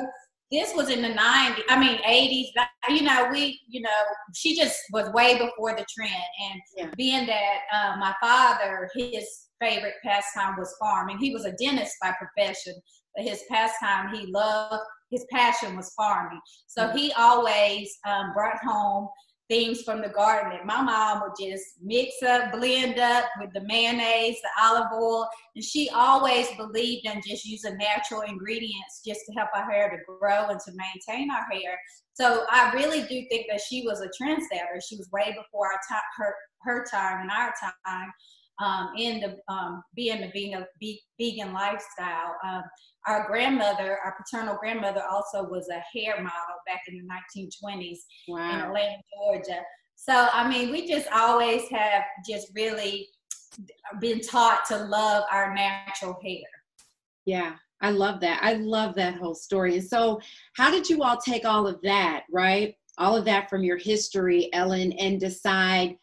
this 0.50 0.72
was 0.74 0.90
in 0.90 1.02
the 1.02 1.08
90s 1.08 1.62
i 1.68 1.78
mean 1.78 1.98
80s 1.98 2.46
you 2.88 3.02
know 3.02 3.28
we 3.30 3.60
you 3.68 3.80
know 3.80 3.90
she 4.34 4.56
just 4.56 4.76
was 4.92 5.10
way 5.10 5.38
before 5.38 5.74
the 5.76 5.84
trend 5.94 6.12
and 6.50 6.60
yeah. 6.76 6.90
being 6.96 7.26
that 7.26 7.58
uh, 7.72 7.96
my 7.98 8.14
father 8.20 8.88
his 8.94 9.26
favorite 9.60 9.94
pastime 10.04 10.54
was 10.58 10.74
farming 10.78 11.18
he 11.18 11.32
was 11.32 11.44
a 11.44 11.52
dentist 11.52 11.96
by 12.00 12.12
profession 12.18 12.74
but 13.14 13.26
his 13.26 13.42
pastime 13.50 14.14
he 14.14 14.26
loved 14.26 14.82
his 15.10 15.24
passion 15.32 15.76
was 15.76 15.92
farming 15.96 16.40
so 16.66 16.82
mm-hmm. 16.82 16.98
he 16.98 17.12
always 17.12 17.96
um, 18.06 18.32
brought 18.34 18.58
home 18.62 19.08
things 19.48 19.82
from 19.82 20.00
the 20.00 20.08
garden 20.08 20.50
that 20.50 20.66
my 20.66 20.82
mom 20.82 21.22
would 21.22 21.32
just 21.40 21.64
mix 21.82 22.22
up, 22.22 22.52
blend 22.52 22.98
up 22.98 23.24
with 23.40 23.52
the 23.52 23.60
mayonnaise, 23.62 24.36
the 24.42 24.48
olive 24.62 24.90
oil. 24.92 25.28
And 25.54 25.64
she 25.64 25.88
always 25.90 26.48
believed 26.56 27.06
in 27.06 27.20
just 27.26 27.44
using 27.44 27.78
natural 27.78 28.22
ingredients 28.22 29.02
just 29.06 29.20
to 29.26 29.32
help 29.36 29.50
our 29.54 29.70
hair 29.70 29.90
to 29.90 30.18
grow 30.18 30.48
and 30.48 30.60
to 30.60 30.72
maintain 30.72 31.30
our 31.30 31.46
hair. 31.50 31.78
So 32.14 32.44
I 32.50 32.72
really 32.72 33.02
do 33.02 33.26
think 33.28 33.46
that 33.50 33.60
she 33.60 33.82
was 33.86 34.00
a 34.00 34.10
trendsetter. 34.20 34.80
She 34.86 34.96
was 34.96 35.08
way 35.12 35.36
before 35.36 35.66
our 35.66 35.80
time, 35.88 36.02
her, 36.16 36.34
her 36.62 36.86
time 36.90 37.22
and 37.22 37.30
our 37.30 37.52
time 37.84 38.12
um, 38.58 38.90
in 38.96 39.20
the 39.20 39.52
um, 39.52 39.82
being 39.94 40.20
the 40.20 40.54
a 40.54 40.66
vegan 41.20 41.52
lifestyle. 41.52 42.36
Um, 42.44 42.62
our 43.06 43.26
grandmother, 43.26 43.98
our 44.04 44.16
paternal 44.16 44.56
grandmother, 44.58 45.02
also 45.10 45.44
was 45.44 45.68
a 45.68 45.98
hair 45.98 46.16
model 46.16 46.56
back 46.66 46.82
in 46.88 46.96
the 46.96 47.44
1920s 47.44 47.98
wow. 48.28 48.50
in 48.52 48.60
Atlanta, 48.60 48.96
Georgia. 49.16 49.60
So 49.94 50.28
I 50.32 50.48
mean, 50.48 50.70
we 50.70 50.86
just 50.86 51.08
always 51.12 51.68
have 51.70 52.04
just 52.28 52.50
really 52.54 53.08
been 54.00 54.20
taught 54.20 54.64
to 54.66 54.76
love 54.76 55.24
our 55.32 55.54
natural 55.54 56.18
hair. 56.22 56.44
Yeah, 57.24 57.54
I 57.80 57.90
love 57.90 58.20
that. 58.20 58.40
I 58.42 58.54
love 58.54 58.94
that 58.96 59.16
whole 59.16 59.34
story. 59.34 59.78
And 59.78 59.86
so, 59.86 60.20
how 60.54 60.70
did 60.70 60.88
you 60.88 61.02
all 61.02 61.16
take 61.16 61.44
all 61.44 61.66
of 61.66 61.80
that, 61.82 62.24
right? 62.30 62.74
All 62.98 63.16
of 63.16 63.24
that 63.26 63.50
from 63.50 63.64
your 63.64 63.76
history, 63.76 64.48
Ellen, 64.52 64.92
and 64.92 65.20
decide 65.20 65.96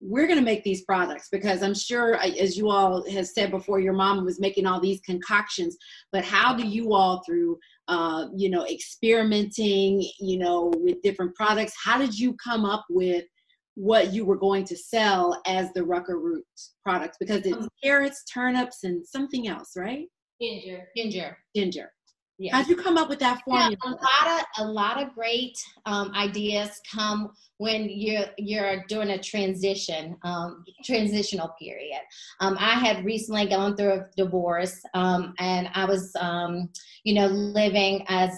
we're 0.00 0.26
going 0.26 0.38
to 0.38 0.44
make 0.44 0.64
these 0.64 0.82
products 0.84 1.28
because 1.30 1.62
i'm 1.62 1.74
sure 1.74 2.16
as 2.16 2.56
you 2.56 2.70
all 2.70 3.08
have 3.10 3.26
said 3.26 3.50
before 3.50 3.80
your 3.80 3.92
mom 3.92 4.24
was 4.24 4.40
making 4.40 4.66
all 4.66 4.80
these 4.80 5.00
concoctions 5.00 5.76
but 6.10 6.24
how 6.24 6.54
do 6.54 6.66
you 6.66 6.94
all 6.94 7.22
through 7.26 7.58
uh, 7.88 8.26
you 8.34 8.48
know 8.48 8.66
experimenting 8.66 10.02
you 10.20 10.38
know 10.38 10.72
with 10.76 11.02
different 11.02 11.34
products 11.34 11.74
how 11.82 11.98
did 11.98 12.18
you 12.18 12.34
come 12.42 12.64
up 12.64 12.84
with 12.88 13.24
what 13.74 14.12
you 14.12 14.24
were 14.26 14.36
going 14.36 14.64
to 14.64 14.76
sell 14.76 15.40
as 15.46 15.72
the 15.72 15.82
rucker 15.82 16.18
roots 16.18 16.74
products? 16.82 17.16
Because 17.18 17.46
it's 17.46 17.56
um, 17.56 17.68
carrots 17.82 18.24
turnips 18.24 18.84
and 18.84 19.06
something 19.06 19.48
else 19.48 19.72
right? 19.76 20.06
ginger 20.40 20.86
ginger. 20.96 21.36
Ginger 21.54 21.90
yeah. 22.40 22.56
How'd 22.56 22.68
you 22.68 22.76
come 22.76 22.96
up 22.96 23.10
with 23.10 23.18
that 23.18 23.42
formula? 23.44 23.76
Yeah, 23.84 23.90
a 23.90 23.92
lot 23.92 24.40
of 24.40 24.66
a 24.66 24.72
lot 24.72 25.02
of 25.02 25.14
great 25.14 25.58
um, 25.84 26.10
ideas 26.14 26.80
come 26.90 27.32
when 27.58 27.86
you're 27.90 28.24
you're 28.38 28.82
doing 28.88 29.10
a 29.10 29.18
transition 29.18 30.16
um, 30.22 30.64
transitional 30.82 31.48
period. 31.60 32.00
Um, 32.40 32.56
I 32.58 32.76
had 32.76 33.04
recently 33.04 33.46
gone 33.46 33.76
through 33.76 33.92
a 33.92 34.06
divorce, 34.16 34.80
um, 34.94 35.34
and 35.38 35.68
I 35.74 35.84
was 35.84 36.10
um, 36.18 36.70
you 37.04 37.12
know 37.12 37.26
living 37.26 38.06
as 38.08 38.30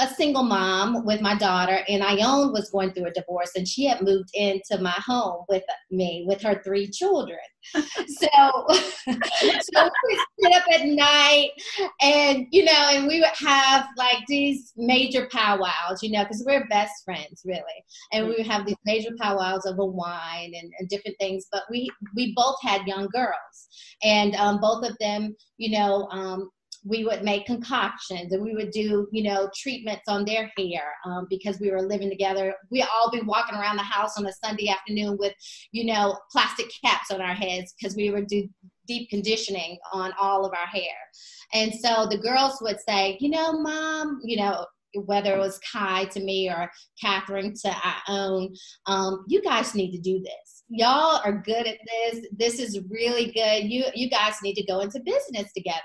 a 0.00 0.08
single 0.14 0.42
mom 0.42 1.04
with 1.04 1.20
my 1.20 1.34
daughter, 1.34 1.80
and 1.88 2.02
Ione 2.02 2.52
was 2.52 2.70
going 2.70 2.92
through 2.92 3.06
a 3.06 3.12
divorce, 3.12 3.50
and 3.54 3.68
she 3.68 3.84
had 3.84 4.02
moved 4.02 4.30
into 4.34 4.78
my 4.80 4.94
home 5.06 5.44
with 5.48 5.62
me 5.90 6.24
with 6.26 6.40
her 6.42 6.62
three 6.64 6.88
children. 6.90 7.38
so, 7.74 7.78
so 9.06 9.90
we 10.08 10.24
sit 10.40 10.54
up 10.54 10.64
at 10.72 10.86
night, 10.86 11.50
and 12.00 12.46
you 12.50 12.64
know, 12.64 12.88
and 12.92 13.06
we 13.06 13.20
would 13.20 13.28
have 13.46 13.88
like 13.98 14.24
these 14.26 14.72
major 14.76 15.28
powwows, 15.30 16.02
you 16.02 16.10
know, 16.10 16.24
because 16.24 16.42
we're 16.46 16.66
best 16.68 16.92
friends, 17.04 17.42
really, 17.44 17.62
and 18.12 18.26
we 18.26 18.36
would 18.36 18.46
have 18.46 18.66
these 18.66 18.76
major 18.86 19.10
powwows 19.20 19.66
over 19.66 19.84
wine 19.84 20.52
and, 20.54 20.72
and 20.78 20.88
different 20.88 21.16
things. 21.20 21.46
But 21.52 21.64
we 21.70 21.90
we 22.16 22.32
both 22.34 22.56
had 22.62 22.86
young 22.86 23.08
girls, 23.08 23.68
and 24.02 24.34
um, 24.36 24.60
both 24.60 24.88
of 24.88 24.96
them, 24.98 25.36
you 25.58 25.78
know, 25.78 26.08
um, 26.10 26.48
we 26.84 27.04
would 27.04 27.22
make 27.22 27.46
concoctions 27.46 28.32
and 28.32 28.42
we 28.42 28.54
would 28.54 28.70
do 28.70 29.06
you 29.12 29.22
know 29.22 29.50
treatments 29.56 30.04
on 30.08 30.24
their 30.24 30.50
hair 30.56 30.94
um, 31.04 31.26
because 31.28 31.60
we 31.60 31.70
were 31.70 31.82
living 31.82 32.08
together 32.08 32.54
we 32.70 32.82
all 32.82 33.10
be 33.10 33.20
walking 33.22 33.56
around 33.56 33.76
the 33.76 33.82
house 33.82 34.16
on 34.16 34.26
a 34.26 34.32
sunday 34.44 34.68
afternoon 34.68 35.16
with 35.18 35.34
you 35.72 35.84
know 35.84 36.18
plastic 36.30 36.66
caps 36.84 37.10
on 37.10 37.20
our 37.20 37.34
heads 37.34 37.74
because 37.78 37.96
we 37.96 38.10
would 38.10 38.26
do 38.26 38.48
deep 38.86 39.08
conditioning 39.10 39.78
on 39.92 40.12
all 40.20 40.44
of 40.44 40.52
our 40.52 40.66
hair 40.66 40.96
and 41.54 41.72
so 41.74 42.06
the 42.06 42.18
girls 42.18 42.58
would 42.60 42.78
say 42.88 43.16
you 43.20 43.28
know 43.28 43.52
mom 43.52 44.20
you 44.22 44.36
know 44.36 44.64
whether 44.94 45.34
it 45.34 45.38
was 45.38 45.60
Kai 45.72 46.06
to 46.06 46.20
me 46.20 46.50
or 46.50 46.70
Catherine 47.00 47.54
to 47.62 47.76
Ione, 48.08 48.54
um, 48.86 49.24
you 49.28 49.42
guys 49.42 49.74
need 49.74 49.92
to 49.92 49.98
do 49.98 50.20
this. 50.20 50.59
Y'all 50.72 51.20
are 51.24 51.42
good 51.44 51.66
at 51.66 51.78
this. 51.84 52.26
This 52.30 52.60
is 52.60 52.80
really 52.88 53.32
good. 53.32 53.64
You 53.64 53.84
you 53.94 54.08
guys 54.08 54.34
need 54.40 54.54
to 54.54 54.64
go 54.66 54.80
into 54.80 55.00
business 55.00 55.52
together. 55.52 55.80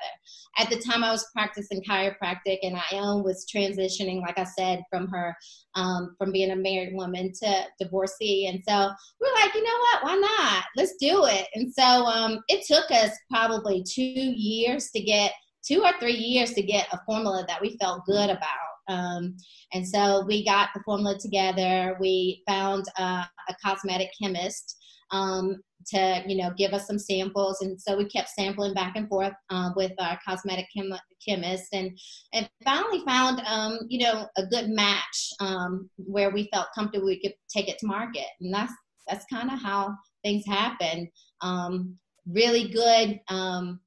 At 0.60 0.70
the 0.70 0.78
time, 0.78 1.04
I 1.04 1.12
was 1.12 1.26
practicing 1.34 1.82
chiropractic, 1.82 2.60
and 2.62 2.78
Ione 2.92 3.24
was 3.24 3.48
transitioning, 3.54 4.22
like 4.22 4.38
I 4.38 4.44
said, 4.44 4.84
from 4.92 5.08
her 5.08 5.36
um, 5.74 6.16
from 6.20 6.32
being 6.32 6.52
a 6.52 6.56
married 6.56 6.94
woman 6.94 7.32
to 7.42 7.64
divorcee. 7.80 8.48
And 8.48 8.62
so 8.68 8.92
we're 9.20 9.34
like, 9.34 9.54
you 9.56 9.64
know 9.64 9.80
what? 9.80 10.04
Why 10.04 10.16
not? 10.16 10.66
Let's 10.76 10.96
do 11.00 11.26
it. 11.26 11.48
And 11.56 11.74
so 11.74 11.84
um, 11.84 12.40
it 12.48 12.66
took 12.68 12.90
us 12.92 13.12
probably 13.30 13.84
two 13.84 14.04
years 14.04 14.92
to 14.92 15.02
get 15.02 15.34
two 15.68 15.82
or 15.84 15.92
three 16.00 16.14
years 16.14 16.54
to 16.54 16.62
get 16.62 16.88
a 16.94 17.00
formula 17.06 17.44
that 17.48 17.62
we 17.62 17.76
felt 17.82 18.06
good 18.06 18.30
about. 18.30 18.75
Um, 18.88 19.38
and 19.74 19.88
so 19.88 20.24
we 20.26 20.46
got 20.46 20.70
the 20.74 20.82
formula 20.84 21.18
together. 21.18 21.98
We 22.00 22.44
found 22.48 22.86
uh, 22.98 23.24
a 23.50 23.56
cosmetic 23.64 24.10
chemist 24.22 24.78
um, 25.12 25.62
to, 25.88 26.24
you 26.26 26.38
know, 26.38 26.52
give 26.58 26.74
us 26.74 26.88
some 26.88 26.98
samples. 26.98 27.62
And 27.62 27.80
so 27.80 27.98
we 27.98 28.10
kept 28.10 28.30
sampling 28.30 28.74
back 28.74 28.96
and 28.96 29.08
forth 29.08 29.34
uh, 29.50 29.70
with 29.76 29.92
our 30.00 30.20
cosmetic 30.28 30.68
chem- 30.76 30.94
chemist 31.28 31.68
and, 31.74 31.98
and 32.34 32.50
finally 32.64 33.04
found, 33.06 33.42
um, 33.46 33.80
you 33.88 34.00
know, 34.00 34.28
a 34.38 34.46
good 34.48 34.70
match 34.70 35.30
um, 35.40 35.90
where 35.98 36.32
we 36.32 36.50
felt 36.54 36.68
comfortable 36.74 37.06
we 37.06 37.22
could 37.22 37.34
take 37.50 37.70
it 37.70 37.78
to 37.80 37.88
market. 37.88 38.26
And 38.42 38.54
that's, 38.54 38.74
that's 39.08 39.26
kind 39.32 39.52
of 39.52 39.62
how 39.62 39.94
things 40.24 40.44
happen. 40.48 41.10
Um, 41.42 41.98
really 42.28 42.70
good 42.70 43.20
um, 43.30 43.80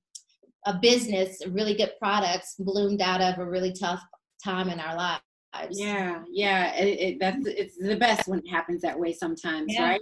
a 0.67 0.75
business, 0.75 1.41
really 1.49 1.75
good 1.75 1.93
products 1.99 2.55
bloomed 2.59 3.01
out 3.01 3.21
of 3.21 3.39
a 3.39 3.49
really 3.49 3.73
tough 3.73 4.03
time 4.43 4.69
in 4.69 4.81
our 4.81 4.97
lives. 4.97 5.23
Yeah, 5.71 6.23
yeah, 6.31 6.75
it, 6.77 7.01
it, 7.01 7.21
that's 7.21 7.47
it's 7.47 7.79
the 7.79 7.97
best 7.97 8.29
when 8.29 8.41
it 8.41 8.49
happens 8.49 8.83
that 8.83 8.99
way 8.99 9.13
sometimes, 9.13 9.75
yeah. 9.75 9.83
right? 9.83 10.01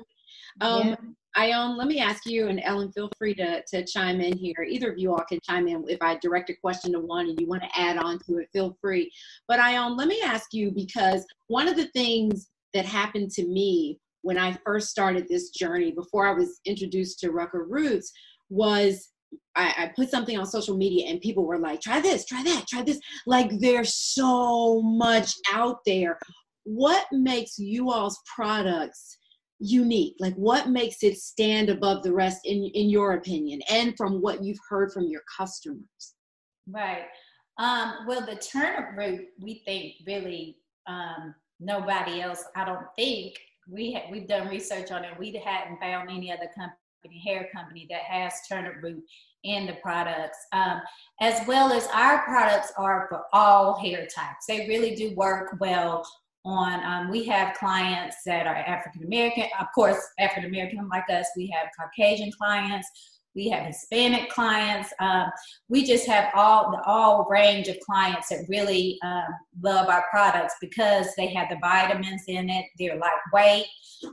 Um, 0.61 0.89
yeah. 0.89 0.97
Ione, 1.39 1.77
let 1.77 1.87
me 1.87 2.01
ask 2.01 2.25
you, 2.25 2.49
and 2.49 2.61
Ellen, 2.65 2.91
feel 2.93 3.11
free 3.19 3.35
to, 3.35 3.63
to 3.63 3.85
chime 3.85 4.23
in 4.23 4.39
here. 4.39 4.67
Either 4.67 4.91
of 4.91 4.99
you 4.99 5.13
all 5.13 5.25
can 5.29 5.39
chime 5.43 5.69
in 5.69 5.85
if 5.87 6.01
I 6.01 6.17
direct 6.17 6.49
a 6.49 6.55
question 6.55 6.93
to 6.93 7.01
one 7.01 7.29
and 7.29 7.39
you 7.39 7.47
want 7.47 7.63
to 7.63 7.79
add 7.79 7.99
on 7.99 8.19
to 8.21 8.39
it, 8.39 8.49
feel 8.55 8.77
free. 8.81 9.13
But 9.47 9.61
Ione, 9.61 9.97
let 9.97 10.09
me 10.09 10.23
ask 10.25 10.55
you 10.55 10.71
because 10.71 11.27
one 11.49 11.69
of 11.69 11.77
the 11.77 11.89
things 11.89 12.49
that 12.73 12.87
happened 12.87 13.31
to 13.33 13.47
me 13.47 14.01
when 14.23 14.39
I 14.39 14.57
first 14.65 14.89
started 14.89 15.29
this 15.29 15.51
journey, 15.51 15.93
before 15.93 16.27
I 16.27 16.33
was 16.33 16.59
introduced 16.65 17.21
to 17.21 17.31
Rucker 17.31 17.65
Roots, 17.69 18.11
was 18.49 19.11
I, 19.55 19.75
I, 19.79 19.93
put 19.97 20.11
something 20.11 20.39
on 20.39 20.47
social 20.47 20.77
media 20.77 21.07
and 21.09 21.21
people 21.21 21.45
were 21.45 21.59
like, 21.59 21.81
try 21.81 22.01
this, 22.01 22.25
try 22.25 22.43
that, 22.43 22.67
try 22.69 22.83
this. 22.83 23.01
Like 23.27 23.51
there's 23.59 23.95
so 23.95 24.83
much 24.83 25.33
out 25.53 25.79
there. 25.87 26.19
What 26.65 27.07
makes 27.13 27.59
you 27.59 27.91
all's 27.91 28.19
products 28.35 29.17
unique? 29.59 30.17
Like 30.19 30.35
what 30.35 30.69
makes 30.69 31.03
it 31.03 31.19
stand 31.19 31.71
above 31.71 32.03
the 32.03 32.13
rest 32.13 32.41
in, 32.45 32.65
in 32.75 32.91
your 32.91 33.15
opinion 33.15 33.61
and 33.71 33.97
from 33.97 34.21
what 34.21 34.43
you've 34.45 34.61
heard 34.69 34.93
from 34.93 35.05
your 35.05 35.23
customers? 35.37 36.15
Right. 36.69 37.05
Um, 37.59 38.07
well, 38.07 38.27
the 38.27 38.37
turnip 38.37 38.97
root, 38.97 39.27
we 39.41 39.63
think 39.65 39.95
really 40.07 40.59
um, 40.87 41.35
nobody 41.61 42.21
else, 42.21 42.45
I 42.55 42.65
don't 42.65 42.87
think, 42.97 43.35
we 43.69 43.95
ha- 43.95 44.09
we've 44.11 44.29
done 44.29 44.49
research 44.49 44.91
on 44.91 45.05
it. 45.05 45.19
We 45.19 45.33
hadn't 45.33 45.81
found 45.81 46.11
any 46.11 46.31
other 46.31 46.49
company 46.55 46.77
company, 47.07 47.23
hair 47.25 47.49
company 47.55 47.87
that 47.91 48.03
has 48.03 48.33
turnip 48.49 48.75
root 48.83 49.03
in 49.45 49.67
the 49.67 49.75
products, 49.75 50.39
um, 50.53 50.81
as 51.21 51.47
well 51.47 51.73
as 51.73 51.87
our 51.95 52.25
products 52.25 52.73
are 52.77 53.07
for 53.09 53.25
all 53.33 53.79
hair 53.79 54.07
types. 54.07 54.47
They 54.49 54.67
really 54.69 54.95
do 54.95 55.15
work 55.15 55.57
well 55.61 56.05
on. 56.45 56.83
Um, 56.85 57.11
we 57.11 57.25
have 57.25 57.57
clients 57.57 58.17
that 58.27 58.47
are 58.47 58.55
African 58.55 59.05
American, 59.05 59.45
of 59.61 59.67
course, 59.75 59.99
African 60.19 60.47
American 60.47 60.89
like 60.89 61.09
us. 61.11 61.27
We 61.37 61.49
have 61.49 61.69
Caucasian 61.79 62.33
clients. 62.33 62.89
we 63.37 63.51
have 63.51 63.67
Hispanic 63.67 64.31
clients. 64.31 64.93
Um, 64.99 65.31
we 65.69 65.85
just 65.85 66.07
have 66.07 66.31
all 66.35 66.71
the 66.71 66.83
all 66.85 67.27
range 67.29 67.69
of 67.69 67.79
clients 67.81 68.31
that 68.31 68.47
really 68.49 68.99
um, 69.05 69.29
love 69.61 69.89
our 69.89 70.05
products 70.11 70.55
because 70.61 71.09
they 71.17 71.27
have 71.35 71.51
the 71.51 71.59
vitamins 71.61 72.23
in 72.29 72.49
it. 72.49 72.65
They're 72.79 72.99
lightweight. 72.99 73.67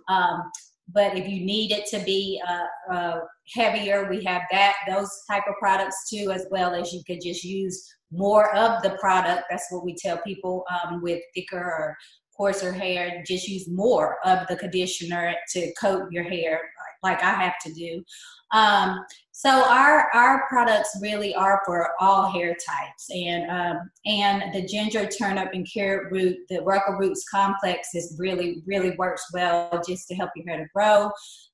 Um, 0.09 0.51
but 0.91 1.17
if 1.17 1.27
you 1.27 1.45
need 1.45 1.71
it 1.71 1.85
to 1.87 1.99
be 2.03 2.41
uh, 2.47 2.93
uh, 2.93 3.19
heavier, 3.53 4.09
we 4.09 4.23
have 4.23 4.41
that 4.51 4.75
those 4.87 5.09
type 5.29 5.43
of 5.47 5.55
products 5.59 6.09
too, 6.09 6.31
as 6.31 6.45
well 6.51 6.73
as 6.73 6.91
you 6.91 7.01
could 7.07 7.21
just 7.21 7.43
use 7.43 7.87
more 8.11 8.53
of 8.55 8.81
the 8.83 8.91
product. 8.99 9.43
That's 9.49 9.67
what 9.71 9.85
we 9.85 9.95
tell 9.95 10.17
people 10.19 10.65
um, 10.69 11.01
with 11.01 11.21
thicker 11.33 11.57
or 11.57 11.97
coarser 12.35 12.71
hair. 12.71 13.23
Just 13.25 13.47
use 13.47 13.67
more 13.69 14.17
of 14.25 14.45
the 14.47 14.55
conditioner 14.55 15.33
to 15.53 15.73
coat 15.79 16.07
your 16.11 16.23
hair, 16.23 16.61
like 17.01 17.23
I 17.23 17.31
have 17.31 17.55
to 17.65 17.73
do. 17.73 18.03
Um, 18.51 19.03
so 19.35 19.49
our 19.49 20.13
our 20.13 20.47
products 20.47 20.95
really 21.01 21.33
are 21.33 21.63
for 21.65 21.89
all 21.99 22.31
hair 22.31 22.49
types, 22.49 23.09
and 23.09 23.49
um, 23.49 23.89
and 24.05 24.53
the 24.53 24.63
ginger, 24.63 25.07
turnip, 25.07 25.49
and 25.53 25.67
carrot 25.71 26.11
root, 26.11 26.37
the 26.49 26.61
Rucker 26.61 26.95
Roots 26.99 27.25
complex 27.29 27.95
is 27.95 28.15
really 28.19 28.61
really 28.67 28.91
works 28.91 29.25
well 29.33 29.81
just 29.87 30.07
to 30.09 30.15
help 30.15 30.29
your 30.35 30.47
hair 30.47 30.63
to 30.63 30.69
grow, 30.71 31.09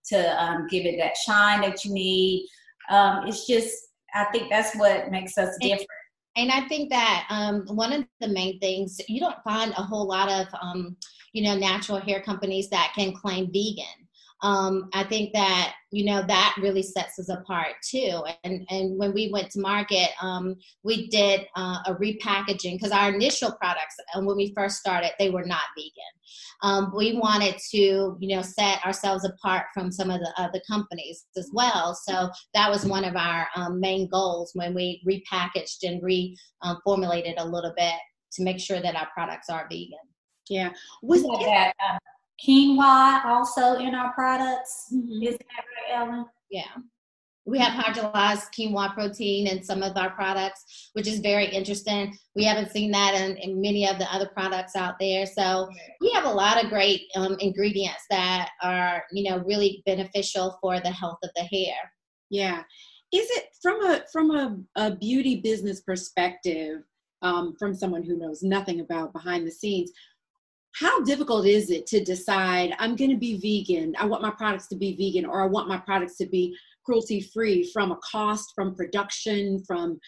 to 0.09 0.43
um, 0.43 0.67
give 0.67 0.85
it 0.85 0.97
that 0.99 1.15
shine 1.25 1.61
that 1.61 1.85
you 1.85 1.93
need. 1.93 2.49
Um, 2.89 3.25
it's 3.25 3.47
just 3.47 3.73
I 4.13 4.25
think 4.25 4.49
that's 4.49 4.75
what 4.75 5.09
makes 5.09 5.37
us 5.37 5.55
different. 5.61 5.87
And 6.35 6.51
I 6.51 6.67
think 6.67 6.89
that 6.89 7.27
um, 7.29 7.65
one 7.67 7.93
of 7.93 8.03
the 8.19 8.27
main 8.27 8.59
things 8.59 8.99
you 9.07 9.21
don't 9.21 9.41
find 9.45 9.71
a 9.71 9.83
whole 9.83 10.05
lot 10.05 10.29
of 10.29 10.47
um, 10.61 10.97
you 11.31 11.43
know 11.43 11.55
natural 11.55 11.99
hair 11.99 12.21
companies 12.21 12.69
that 12.71 12.91
can 12.93 13.13
claim 13.13 13.45
vegan 13.53 13.98
um, 14.41 14.89
I 14.93 15.03
think 15.03 15.33
that 15.33 15.73
you 15.91 16.05
know 16.05 16.23
that 16.27 16.55
really 16.61 16.83
sets 16.83 17.19
us 17.19 17.29
apart 17.29 17.73
too. 17.83 18.23
And 18.43 18.65
and 18.69 18.97
when 18.97 19.13
we 19.13 19.29
went 19.31 19.51
to 19.51 19.59
market, 19.59 20.09
um, 20.21 20.55
we 20.83 21.07
did 21.07 21.47
uh, 21.57 21.79
a 21.87 21.95
repackaging 21.95 22.75
because 22.75 22.91
our 22.91 23.13
initial 23.13 23.51
products, 23.53 23.95
uh, 24.15 24.21
when 24.21 24.37
we 24.37 24.53
first 24.55 24.77
started, 24.77 25.11
they 25.19 25.29
were 25.29 25.45
not 25.45 25.63
vegan. 25.75 25.91
Um, 26.61 26.93
we 26.95 27.17
wanted 27.17 27.55
to 27.71 28.17
you 28.19 28.35
know 28.35 28.41
set 28.41 28.83
ourselves 28.85 29.25
apart 29.25 29.65
from 29.73 29.91
some 29.91 30.09
of 30.09 30.21
the 30.21 30.33
other 30.37 30.61
companies 30.69 31.25
as 31.37 31.49
well. 31.53 31.93
So 31.95 32.29
that 32.53 32.69
was 32.69 32.85
one 32.85 33.03
of 33.03 33.15
our 33.15 33.47
um, 33.55 33.79
main 33.79 34.07
goals 34.07 34.51
when 34.53 34.73
we 34.73 35.01
repackaged 35.07 35.83
and 35.83 36.01
reformulated 36.01 37.33
a 37.37 37.47
little 37.47 37.73
bit 37.75 37.95
to 38.33 38.43
make 38.43 38.59
sure 38.59 38.79
that 38.79 38.95
our 38.95 39.07
products 39.13 39.49
are 39.49 39.67
vegan. 39.69 39.97
Yeah, 40.49 40.71
was 41.03 41.23
that 41.23 41.73
um, 41.91 41.99
quinoa 42.45 43.25
also 43.25 43.75
in 43.75 43.95
our 43.95 44.13
products. 44.13 44.87
Mm-hmm. 44.93 45.23
Is 45.23 45.37
that 45.37 45.65
right, 45.93 45.99
Ellen? 45.99 46.25
Yeah. 46.49 46.75
We 47.45 47.57
have 47.59 47.73
hydrolyzed 47.73 48.49
quinoa 48.57 48.93
protein 48.93 49.47
in 49.47 49.63
some 49.63 49.81
of 49.81 49.97
our 49.97 50.11
products, 50.11 50.89
which 50.93 51.07
is 51.07 51.19
very 51.19 51.47
interesting. 51.47 52.15
We 52.35 52.43
haven't 52.43 52.71
seen 52.71 52.91
that 52.91 53.15
in, 53.15 53.37
in 53.37 53.59
many 53.59 53.87
of 53.87 53.97
the 53.97 54.13
other 54.13 54.27
products 54.27 54.75
out 54.75 54.95
there. 54.99 55.25
So 55.25 55.67
we 55.99 56.11
have 56.11 56.25
a 56.25 56.31
lot 56.31 56.63
of 56.63 56.69
great 56.69 57.03
um, 57.15 57.37
ingredients 57.39 58.05
that 58.11 58.49
are, 58.61 59.03
you 59.11 59.29
know, 59.29 59.39
really 59.39 59.81
beneficial 59.85 60.59
for 60.61 60.79
the 60.79 60.91
health 60.91 61.17
of 61.23 61.31
the 61.35 61.43
hair. 61.43 61.75
Yeah. 62.29 62.61
Is 63.11 63.27
it 63.31 63.45
from 63.63 63.83
a 63.83 64.03
from 64.13 64.29
a, 64.29 64.57
a 64.75 64.95
beauty 64.95 65.41
business 65.41 65.81
perspective, 65.81 66.83
um, 67.23 67.55
from 67.57 67.73
someone 67.73 68.03
who 68.03 68.17
knows 68.17 68.43
nothing 68.43 68.81
about 68.81 69.13
behind 69.13 69.47
the 69.47 69.51
scenes? 69.51 69.91
How 70.75 71.01
difficult 71.03 71.45
is 71.45 71.69
it 71.71 71.87
to 71.87 72.03
decide 72.03 72.75
i'm 72.79 72.95
going 72.95 73.09
to 73.09 73.17
be 73.17 73.37
vegan. 73.37 73.95
I 73.97 74.05
want 74.05 74.21
my 74.21 74.31
products 74.31 74.67
to 74.67 74.75
be 74.75 74.95
vegan 74.95 75.29
or 75.29 75.41
i 75.41 75.45
want 75.45 75.67
my 75.67 75.77
products 75.77 76.17
to 76.17 76.25
be 76.25 76.55
cruelty 76.85 77.21
free 77.21 77.69
from 77.71 77.91
a 77.91 77.97
cost 77.97 78.51
from 78.55 78.75
production 78.75 79.63
from 79.65 79.99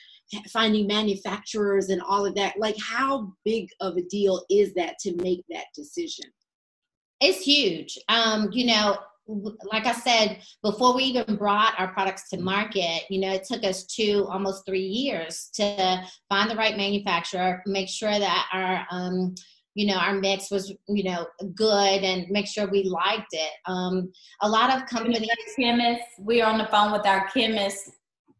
finding 0.51 0.88
manufacturers 0.88 1.89
and 1.89 2.01
all 2.01 2.25
of 2.25 2.34
that? 2.36 2.58
Like 2.58 2.75
how 2.82 3.34
big 3.46 3.68
of 3.82 3.98
a 3.98 4.01
deal 4.03 4.44
is 4.50 4.74
that 4.75 4.98
to 5.01 5.15
make 5.18 5.44
that 5.50 5.65
decision? 5.75 6.25
It's 7.20 7.41
huge. 7.41 7.98
Um 8.10 8.50
you 8.51 8.65
know 8.65 8.98
like 9.72 9.86
I 9.86 9.94
said, 9.94 10.41
before 10.62 10.96
we 10.96 11.03
even 11.03 11.38
brought 11.38 11.80
our 11.80 11.94
products 11.94 12.27
to 12.30 12.38
market, 12.38 13.03
you 13.10 13.22
know, 13.22 13.32
it 13.32 13.46
took 13.46 13.63
us 13.63 13.86
two, 13.86 14.27
almost 14.30 14.65
three 14.65 14.82
years 14.82 15.50
to 15.53 16.03
find 16.27 16.50
the 16.50 16.56
right 16.56 16.75
manufacturer, 16.75 17.62
make 17.65 17.88
sure 17.88 18.18
that 18.18 18.48
our 18.51 18.86
um, 18.89 19.36
you 19.75 19.87
know 19.87 19.97
our 19.97 20.13
mix 20.13 20.51
was 20.51 20.73
you 20.87 21.03
know 21.03 21.25
good 21.55 22.03
and 22.03 22.29
make 22.29 22.47
sure 22.47 22.67
we 22.67 22.83
liked 22.83 23.31
it. 23.31 23.51
Um 23.65 24.12
a 24.41 24.49
lot 24.49 24.75
of 24.75 24.88
companies 24.88 25.29
chemists. 25.57 26.05
We're 26.19 26.45
on 26.45 26.57
the 26.57 26.67
phone 26.67 26.91
with 26.91 27.05
our 27.05 27.27
chemists 27.27 27.91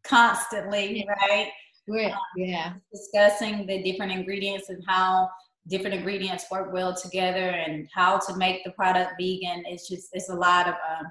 constantly 0.04 1.06
right? 1.08 1.48
We're, 1.86 2.10
um, 2.10 2.18
yeah. 2.36 2.74
discussing 2.92 3.66
the 3.66 3.82
different 3.82 4.12
ingredients 4.12 4.68
and 4.68 4.82
how 4.86 5.28
different 5.68 5.94
ingredients 5.94 6.46
work 6.50 6.72
well 6.72 6.94
together 6.94 7.50
and 7.50 7.88
how 7.94 8.18
to 8.18 8.36
make 8.36 8.64
the 8.64 8.70
product 8.72 9.12
vegan. 9.18 9.64
It's 9.66 9.88
just 9.88 10.08
it's 10.12 10.30
a 10.30 10.34
lot 10.34 10.68
of 10.68 10.74
um, 10.74 11.06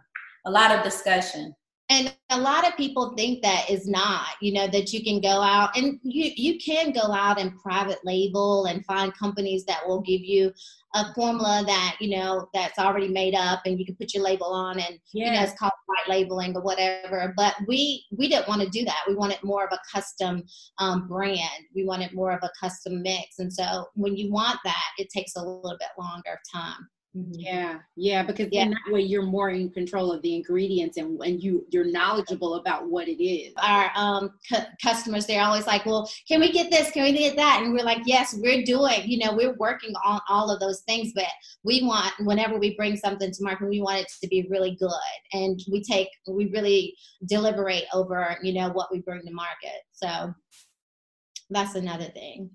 a 0.45 0.51
lot 0.51 0.71
of 0.71 0.83
discussion 0.83 1.53
and 1.91 2.15
a 2.29 2.39
lot 2.39 2.65
of 2.65 2.77
people 2.77 3.13
think 3.17 3.43
that 3.43 3.69
is 3.69 3.87
not 3.87 4.27
you 4.41 4.53
know 4.53 4.67
that 4.67 4.93
you 4.93 5.03
can 5.03 5.19
go 5.19 5.41
out 5.41 5.75
and 5.77 5.99
you 6.03 6.31
you 6.35 6.57
can 6.59 6.91
go 6.91 7.11
out 7.11 7.39
and 7.39 7.59
private 7.59 7.99
label 8.05 8.65
and 8.65 8.85
find 8.85 9.13
companies 9.15 9.65
that 9.65 9.85
will 9.85 10.01
give 10.01 10.21
you 10.21 10.51
a 10.95 11.13
formula 11.13 11.63
that 11.65 11.97
you 11.99 12.15
know 12.15 12.47
that's 12.53 12.79
already 12.79 13.09
made 13.09 13.35
up 13.35 13.61
and 13.65 13.77
you 13.77 13.85
can 13.85 13.95
put 13.95 14.13
your 14.13 14.23
label 14.23 14.47
on 14.47 14.79
and 14.79 14.97
yeah. 15.13 15.25
you 15.25 15.31
know 15.33 15.43
it's 15.43 15.59
called 15.59 15.71
white 15.85 16.07
labeling 16.07 16.55
or 16.55 16.61
whatever. 16.61 17.33
But 17.35 17.55
we 17.67 18.05
we 18.17 18.29
didn't 18.29 18.47
want 18.47 18.61
to 18.61 18.69
do 18.69 18.85
that. 18.85 19.03
We 19.07 19.15
wanted 19.15 19.43
more 19.43 19.65
of 19.65 19.73
a 19.73 19.79
custom 19.93 20.43
um, 20.79 21.07
brand. 21.07 21.65
We 21.75 21.85
wanted 21.85 22.13
more 22.13 22.31
of 22.31 22.39
a 22.43 22.51
custom 22.59 23.01
mix. 23.01 23.39
And 23.39 23.51
so 23.51 23.87
when 23.95 24.15
you 24.15 24.31
want 24.31 24.59
that 24.63 24.85
it 24.97 25.09
takes 25.09 25.35
a 25.35 25.39
little 25.39 25.77
bit 25.79 25.89
longer 25.97 26.39
time 26.53 26.87
Mm-hmm. 27.15 27.33
Yeah, 27.33 27.79
yeah, 27.97 28.23
because 28.23 28.47
yeah. 28.53 28.69
that 28.69 28.93
way 28.93 29.01
you're 29.01 29.21
more 29.21 29.49
in 29.49 29.69
control 29.69 30.13
of 30.13 30.21
the 30.21 30.33
ingredients 30.33 30.95
and, 30.95 31.21
and 31.21 31.43
you 31.43 31.65
you're 31.69 31.91
knowledgeable 31.91 32.55
about 32.55 32.89
what 32.89 33.09
it 33.09 33.21
is. 33.21 33.53
Our 33.61 33.91
um, 33.95 34.31
cu- 34.49 34.63
customers 34.81 35.25
they're 35.25 35.43
always 35.43 35.67
like, 35.67 35.85
"Well, 35.85 36.09
can 36.25 36.39
we 36.39 36.53
get 36.53 36.71
this? 36.71 36.89
Can 36.91 37.03
we 37.03 37.11
get 37.11 37.35
that?" 37.35 37.63
And 37.63 37.73
we're 37.73 37.83
like, 37.83 38.03
"Yes, 38.05 38.33
we're 38.37 38.63
doing. 38.63 39.01
You 39.03 39.17
know, 39.25 39.35
we're 39.35 39.57
working 39.57 39.93
on 40.05 40.21
all 40.29 40.49
of 40.49 40.61
those 40.61 40.83
things, 40.87 41.11
but 41.13 41.25
we 41.65 41.83
want 41.83 42.13
whenever 42.21 42.57
we 42.57 42.77
bring 42.77 42.95
something 42.95 43.29
to 43.29 43.43
market, 43.43 43.67
we 43.67 43.81
want 43.81 43.99
it 43.99 44.11
to 44.21 44.27
be 44.29 44.47
really 44.49 44.77
good, 44.79 44.91
and 45.33 45.59
we 45.69 45.83
take 45.83 46.07
we 46.29 46.49
really 46.51 46.95
deliberate 47.27 47.83
over 47.93 48.37
you 48.41 48.53
know 48.53 48.69
what 48.69 48.89
we 48.89 49.01
bring 49.01 49.21
to 49.25 49.33
market. 49.33 49.81
So 49.91 50.33
that's 51.49 51.75
another 51.75 52.05
thing. 52.05 52.51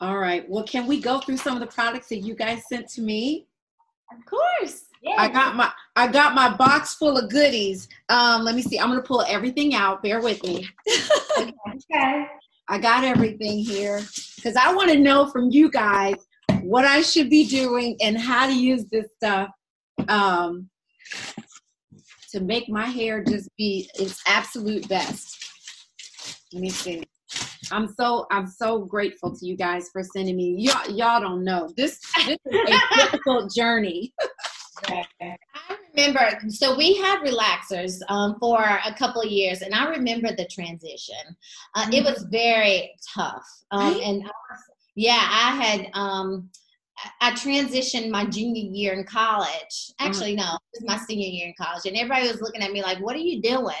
All 0.00 0.18
right. 0.18 0.44
Well, 0.46 0.64
can 0.64 0.86
we 0.86 1.00
go 1.00 1.20
through 1.20 1.38
some 1.38 1.54
of 1.54 1.60
the 1.60 1.74
products 1.74 2.08
that 2.08 2.18
you 2.18 2.34
guys 2.34 2.68
sent 2.68 2.88
to 2.90 3.00
me? 3.00 3.46
Of 4.12 4.24
course. 4.26 4.84
Yeah. 5.02 5.14
I 5.18 5.28
got 5.28 5.54
my 5.54 5.70
I 5.96 6.08
got 6.08 6.34
my 6.34 6.54
box 6.56 6.94
full 6.94 7.18
of 7.18 7.30
goodies. 7.30 7.88
Um, 8.08 8.42
let 8.42 8.54
me 8.54 8.62
see. 8.62 8.78
I'm 8.78 8.88
gonna 8.88 9.02
pull 9.02 9.22
everything 9.28 9.74
out. 9.74 10.02
Bear 10.02 10.20
with 10.20 10.42
me. 10.42 10.66
okay. 11.38 12.26
I 12.68 12.78
got 12.78 13.04
everything 13.04 13.58
here 13.58 14.00
because 14.36 14.56
I 14.56 14.72
want 14.72 14.90
to 14.90 14.98
know 14.98 15.26
from 15.30 15.50
you 15.50 15.70
guys 15.70 16.14
what 16.62 16.86
I 16.86 17.02
should 17.02 17.28
be 17.28 17.46
doing 17.46 17.96
and 18.00 18.18
how 18.18 18.46
to 18.46 18.54
use 18.54 18.86
this 18.86 19.06
stuff 19.16 19.50
um, 20.08 20.70
to 22.30 22.40
make 22.40 22.68
my 22.70 22.86
hair 22.86 23.22
just 23.22 23.50
be 23.56 23.90
its 23.98 24.22
absolute 24.26 24.88
best. 24.88 25.44
Let 26.52 26.62
me 26.62 26.70
see. 26.70 27.04
I'm 27.70 27.88
so 27.88 28.26
I'm 28.30 28.46
so 28.46 28.84
grateful 28.84 29.36
to 29.36 29.46
you 29.46 29.56
guys 29.56 29.90
for 29.92 30.02
sending 30.02 30.36
me. 30.36 30.56
Y'all 30.58 30.90
y'all 30.90 31.20
don't 31.20 31.44
know 31.44 31.70
this. 31.76 32.00
This 32.26 32.38
is 32.46 32.70
a 32.70 32.96
difficult 32.96 33.52
journey. 33.54 34.12
I 34.88 35.76
remember. 35.96 36.38
So 36.48 36.76
we 36.76 36.94
had 36.96 37.20
relaxers 37.20 38.00
um, 38.08 38.36
for 38.40 38.60
a 38.60 38.94
couple 38.94 39.22
of 39.22 39.30
years, 39.30 39.62
and 39.62 39.74
I 39.74 39.88
remember 39.88 40.34
the 40.34 40.46
transition. 40.46 41.14
Uh, 41.74 41.82
mm-hmm. 41.82 41.92
It 41.92 42.04
was 42.04 42.26
very 42.30 42.92
tough, 43.14 43.46
um, 43.70 43.94
and 44.02 44.22
I 44.22 44.26
was, 44.26 44.60
yeah, 44.94 45.20
I 45.20 45.62
had. 45.62 45.86
Um, 45.94 46.50
I 47.20 47.32
transitioned 47.32 48.10
my 48.10 48.24
junior 48.24 48.62
year 48.62 48.92
in 48.92 49.04
college. 49.04 49.48
Mm-hmm. 49.50 50.06
Actually, 50.06 50.36
no, 50.36 50.54
it 50.72 50.82
was 50.82 50.84
my 50.84 50.96
senior 50.98 51.28
year 51.28 51.48
in 51.48 51.54
college, 51.60 51.86
and 51.86 51.96
everybody 51.96 52.28
was 52.28 52.40
looking 52.40 52.62
at 52.62 52.72
me 52.72 52.82
like, 52.82 52.98
"What 52.98 53.16
are 53.16 53.20
you 53.20 53.42
doing?" 53.42 53.74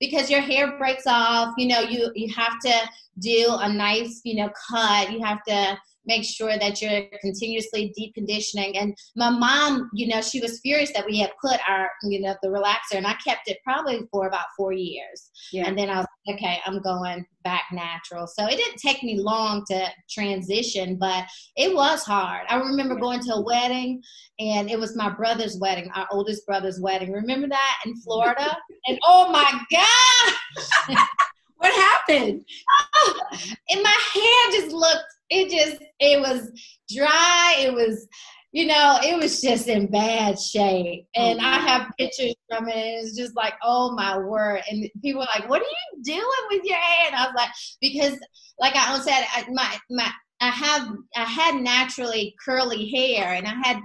Because 0.00 0.30
your 0.30 0.40
hair 0.40 0.76
breaks 0.78 1.06
off. 1.06 1.54
You 1.58 1.68
know, 1.68 1.80
you 1.80 2.10
you 2.14 2.32
have 2.34 2.58
to 2.60 2.72
do 3.18 3.56
a 3.60 3.72
nice, 3.72 4.20
you 4.24 4.36
know, 4.36 4.50
cut. 4.68 5.12
You 5.12 5.22
have 5.24 5.42
to 5.44 5.78
make 6.06 6.24
sure 6.24 6.58
that 6.58 6.80
you're 6.80 7.02
continuously 7.20 7.92
deep 7.96 8.14
conditioning. 8.14 8.76
And 8.76 8.96
my 9.16 9.30
mom, 9.30 9.90
you 9.92 10.08
know, 10.08 10.20
she 10.20 10.40
was 10.40 10.60
furious 10.60 10.92
that 10.92 11.06
we 11.06 11.18
had 11.18 11.32
put 11.42 11.58
our, 11.68 11.90
you 12.04 12.20
know, 12.20 12.34
the 12.42 12.48
relaxer, 12.48 12.96
and 12.96 13.06
I 13.06 13.14
kept 13.14 13.48
it 13.48 13.58
probably 13.64 14.06
for 14.10 14.26
about 14.26 14.46
four 14.56 14.72
years. 14.72 15.30
Yeah. 15.52 15.66
And 15.66 15.78
then 15.78 15.90
I 15.90 15.98
was 15.98 16.06
like, 16.26 16.36
okay, 16.36 16.58
I'm 16.64 16.80
going 16.80 17.24
back 17.44 17.64
natural. 17.72 18.26
So 18.26 18.46
it 18.46 18.56
didn't 18.56 18.78
take 18.78 19.02
me 19.02 19.20
long 19.20 19.64
to 19.70 19.88
transition, 20.10 20.96
but 20.96 21.24
it 21.56 21.74
was 21.74 22.02
hard. 22.02 22.46
I 22.48 22.56
remember 22.56 22.96
going 22.96 23.20
to 23.20 23.34
a 23.34 23.42
wedding, 23.42 24.02
and 24.38 24.70
it 24.70 24.78
was 24.78 24.96
my 24.96 25.10
brother's 25.10 25.58
wedding, 25.60 25.90
our 25.94 26.06
oldest 26.10 26.46
brother's 26.46 26.80
wedding. 26.80 27.12
Remember 27.12 27.48
that 27.48 27.76
in 27.84 27.96
Florida? 27.96 28.56
and 28.86 28.98
oh 29.06 29.30
my 29.30 29.60
God! 29.72 30.98
what 31.56 31.72
happened? 31.72 32.44
and 33.70 33.82
my 33.82 33.96
hair 34.14 34.60
just 34.60 34.72
looked 34.72 35.04
it 35.30 35.50
just 35.50 35.82
it 36.00 36.20
was 36.20 36.50
dry. 36.88 37.56
It 37.60 37.72
was 37.72 38.06
you 38.52 38.66
know 38.66 38.98
it 39.02 39.16
was 39.18 39.40
just 39.40 39.68
in 39.68 39.90
bad 39.90 40.38
shape. 40.38 41.06
And 41.14 41.40
i 41.40 41.58
have 41.58 41.92
pictures 41.98 42.34
from 42.48 42.68
it 42.68 42.76
and 42.76 43.06
it's 43.06 43.16
just 43.16 43.36
like 43.36 43.54
oh 43.62 43.92
my 43.94 44.18
word. 44.18 44.62
And 44.70 44.88
people 45.02 45.22
are 45.22 45.28
like 45.34 45.48
what 45.48 45.60
are 45.60 45.64
you 45.64 46.02
doing 46.02 46.22
with 46.50 46.64
your 46.64 46.76
hair 46.76 47.06
and 47.08 47.16
i 47.16 47.26
was 47.26 47.34
like 47.36 47.50
because 47.80 48.18
like 48.58 48.74
i 48.76 48.98
said 49.00 49.26
I, 49.34 49.44
my 49.50 49.78
my 49.90 50.10
I 50.38 50.50
have 50.50 50.88
I 51.16 51.24
had 51.24 51.62
naturally 51.62 52.34
curly 52.44 52.90
hair 52.90 53.32
and 53.34 53.46
I 53.46 53.54
had 53.64 53.78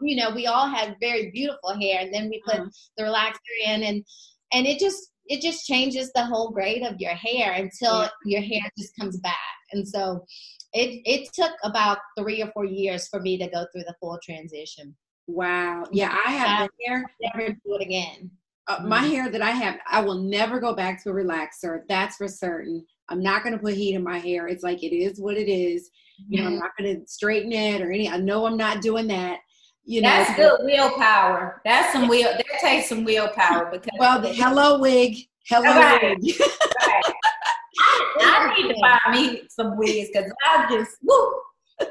you 0.00 0.14
know 0.14 0.30
we 0.30 0.46
all 0.46 0.68
had 0.68 0.96
very 1.00 1.32
beautiful 1.32 1.74
hair 1.80 2.00
and 2.00 2.14
then 2.14 2.28
we 2.28 2.40
put 2.46 2.60
uh-huh. 2.60 2.70
the 2.96 3.02
relaxer 3.02 3.66
in 3.66 3.82
and 3.82 4.04
and 4.52 4.66
it 4.66 4.78
just 4.78 5.10
it 5.26 5.42
just 5.42 5.66
changes 5.66 6.10
the 6.12 6.24
whole 6.24 6.50
grade 6.50 6.82
of 6.82 7.00
your 7.00 7.14
hair 7.14 7.52
until 7.52 8.02
yeah. 8.02 8.08
your 8.24 8.40
hair 8.40 8.62
just 8.78 8.96
comes 8.96 9.18
back. 9.18 9.34
And 9.72 9.86
so 9.86 10.24
it 10.72 11.02
it 11.04 11.32
took 11.32 11.52
about 11.64 11.98
three 12.18 12.42
or 12.42 12.50
four 12.52 12.64
years 12.64 13.08
for 13.08 13.20
me 13.20 13.38
to 13.38 13.48
go 13.48 13.66
through 13.72 13.84
the 13.84 13.94
full 14.00 14.18
transition. 14.22 14.94
Wow. 15.26 15.84
Yeah, 15.92 16.16
I 16.26 16.30
have 16.32 16.68
the 16.68 16.86
hair. 16.86 17.04
Never 17.20 17.52
do 17.52 17.74
it 17.74 17.82
again. 17.82 18.30
Uh, 18.66 18.80
my 18.84 18.98
mm-hmm. 18.98 19.10
hair 19.10 19.30
that 19.30 19.42
I 19.42 19.50
have, 19.50 19.76
I 19.86 20.00
will 20.00 20.22
never 20.22 20.60
go 20.60 20.74
back 20.74 21.02
to 21.02 21.10
a 21.10 21.12
relaxer. 21.12 21.82
That's 21.88 22.16
for 22.16 22.28
certain. 22.28 22.84
I'm 23.08 23.22
not 23.22 23.42
going 23.42 23.54
to 23.54 23.58
put 23.58 23.74
heat 23.74 23.94
in 23.94 24.02
my 24.02 24.18
hair. 24.18 24.48
It's 24.48 24.62
like 24.62 24.82
it 24.82 24.94
is 24.94 25.20
what 25.20 25.36
it 25.36 25.50
is. 25.50 25.90
You 26.28 26.40
know, 26.40 26.46
I'm 26.46 26.52
mm-hmm. 26.54 26.60
not 26.60 26.70
going 26.78 27.00
to 27.00 27.06
straighten 27.06 27.52
it 27.52 27.80
or 27.80 27.92
any. 27.92 28.08
I 28.08 28.18
know 28.18 28.46
I'm 28.46 28.56
not 28.56 28.82
doing 28.82 29.06
that. 29.08 29.38
You 29.84 30.02
know, 30.02 30.08
that's 30.08 30.36
good 30.36 30.60
willpower. 30.64 31.62
That's 31.64 31.94
some 31.94 32.08
will. 32.08 32.30
That 32.32 32.60
takes 32.60 32.90
some 32.90 33.04
willpower 33.04 33.66
because. 33.72 33.88
Well, 33.98 34.20
the 34.20 34.34
hello 34.34 34.78
wig. 34.80 35.16
Hello 35.48 35.64
right. 35.64 36.18
wig. 36.20 36.34
right. 36.86 37.14
I 38.20 38.54
need 38.56 38.68
to 38.68 38.80
buy 38.80 39.12
me 39.12 39.42
some 39.48 39.76
wigs 39.76 40.10
because 40.12 40.30
I 40.44 40.66
just 40.70 40.96
woo. 41.02 41.40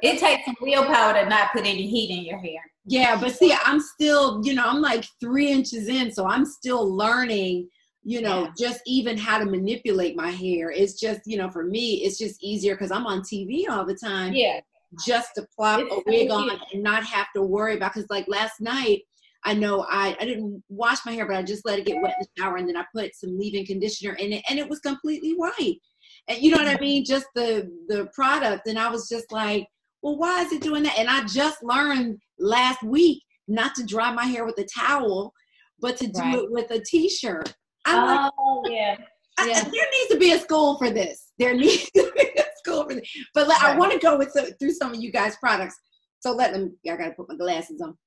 It 0.02 0.20
takes 0.20 0.46
some 0.46 0.56
willpower 0.62 1.14
to 1.14 1.30
not 1.30 1.54
put 1.54 1.66
any 1.66 1.88
heat 1.88 2.10
in 2.10 2.26
your 2.26 2.38
hair. 2.38 2.60
Yeah, 2.86 3.20
but 3.20 3.36
see, 3.36 3.54
I'm 3.66 3.80
still, 3.80 4.42
you 4.44 4.54
know, 4.54 4.66
I'm 4.66 4.82
like 4.82 5.06
three 5.20 5.52
inches 5.52 5.88
in, 5.88 6.12
so 6.12 6.26
I'm 6.26 6.46
still 6.46 6.94
learning, 6.94 7.70
you 8.04 8.22
know, 8.22 8.44
yeah. 8.44 8.52
just 8.58 8.82
even 8.86 9.18
how 9.18 9.40
to 9.40 9.46
manipulate 9.46 10.16
my 10.16 10.30
hair. 10.30 10.72
It's 10.72 11.00
just, 11.00 11.22
you 11.26 11.38
know, 11.38 11.50
for 11.50 11.64
me, 11.64 12.04
it's 12.04 12.18
just 12.18 12.42
easier 12.44 12.76
because 12.76 12.92
I'm 12.92 13.06
on 13.06 13.22
TV 13.22 13.70
all 13.70 13.86
the 13.86 13.96
time. 13.96 14.34
Yeah. 14.34 14.60
Just 15.06 15.36
to 15.36 15.46
plop 15.56 15.82
it's 15.82 15.94
a 15.94 16.02
wig 16.06 16.32
on 16.32 16.50
and 16.74 16.82
not 16.82 17.04
have 17.04 17.28
to 17.36 17.42
worry 17.42 17.76
about 17.76 17.94
because 17.94 18.10
like 18.10 18.26
last 18.30 18.62
night 18.62 19.02
I 19.44 19.54
know 19.54 19.86
I, 19.90 20.16
I 20.20 20.26
didn't 20.26 20.64
wash 20.70 21.00
my 21.06 21.12
hair, 21.12 21.26
but 21.26 21.36
I 21.36 21.44
just 21.44 21.66
let 21.66 21.80
it 21.80 21.86
get 21.86 22.02
wet 22.02 22.16
in 22.20 22.26
the 22.26 22.42
shower 22.42 22.56
and 22.56 22.68
then 22.68 22.78
I 22.78 22.86
put 22.96 23.16
some 23.16 23.38
leave-in 23.38 23.66
conditioner 23.66 24.14
in 24.14 24.32
it 24.32 24.44
and 24.50 24.58
it 24.60 24.70
was 24.70 24.80
completely 24.80 25.32
white 25.32 25.80
and 26.28 26.42
you 26.42 26.52
know 26.52 26.58
what 26.58 26.68
I 26.68 26.80
mean? 26.80 27.06
Just 27.06 27.28
the 27.36 27.72
the 27.88 28.10
product. 28.14 28.68
And 28.68 28.78
I 28.78 28.90
was 28.90 29.08
just 29.10 29.32
like, 29.32 29.66
well, 30.02 30.18
why 30.18 30.42
is 30.44 30.52
it 30.52 30.62
doing 30.62 30.84
that? 30.84 30.98
And 30.98 31.10
I 31.10 31.26
just 31.26 31.64
learned 31.64 32.20
last 32.40 32.84
week 32.84 33.24
not 33.48 33.76
to 33.76 33.86
dry 33.86 34.12
my 34.12 34.26
hair 34.26 34.46
with 34.46 34.58
a 34.60 34.66
towel, 34.66 35.34
but 35.80 35.98
to 35.98 36.08
do 36.08 36.20
right. 36.20 36.36
it 36.36 36.52
with 36.52 36.70
a 36.72 36.80
t-shirt. 36.80 37.54
I'm 37.86 38.32
oh 38.38 38.62
like, 38.64 38.74
yeah. 38.74 38.98
I, 39.40 39.48
yeah. 39.48 39.64
there 39.64 39.72
needs 39.72 40.12
to 40.12 40.18
be 40.18 40.34
a 40.34 40.40
school 40.40 40.78
for 40.78 40.90
this. 40.90 41.32
There 41.40 41.54
needs 41.54 41.90
to 41.96 42.12
be 42.16 42.30
a 42.38 42.44
school 42.58 42.84
for 42.84 42.96
this. 42.96 43.10
But 43.34 43.48
right. 43.48 43.64
I 43.64 43.78
want 43.78 43.94
to 43.94 44.00
go 44.00 44.18
with 44.18 44.36
through 44.60 44.72
some 44.72 44.94
of 44.94 45.02
you 45.02 45.12
guys' 45.12 45.38
products. 45.38 45.78
So 46.20 46.32
let 46.32 46.54
them. 46.54 46.76
I 46.90 46.98
gotta 46.98 47.12
put 47.12 47.30
my 47.30 47.36
glasses 47.36 47.82
on. 47.82 47.98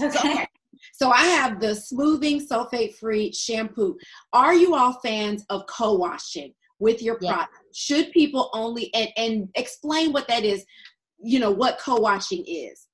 Okay. 0.00 0.46
So 0.92 1.10
I 1.10 1.24
have 1.24 1.60
the 1.60 1.74
smoothing 1.74 2.46
sulfate 2.46 2.94
free 2.96 3.32
shampoo. 3.32 3.98
Are 4.32 4.54
you 4.54 4.76
all 4.76 4.92
fans 5.02 5.44
of 5.50 5.66
co-washing? 5.66 6.54
with 6.78 7.02
your 7.02 7.18
product 7.18 7.52
should 7.74 8.10
people 8.12 8.50
only 8.52 8.92
and, 8.94 9.08
and 9.16 9.48
explain 9.54 10.12
what 10.12 10.28
that 10.28 10.44
is 10.44 10.64
you 11.18 11.38
know 11.38 11.50
what 11.50 11.78
co-washing 11.78 12.44
is 12.46 12.86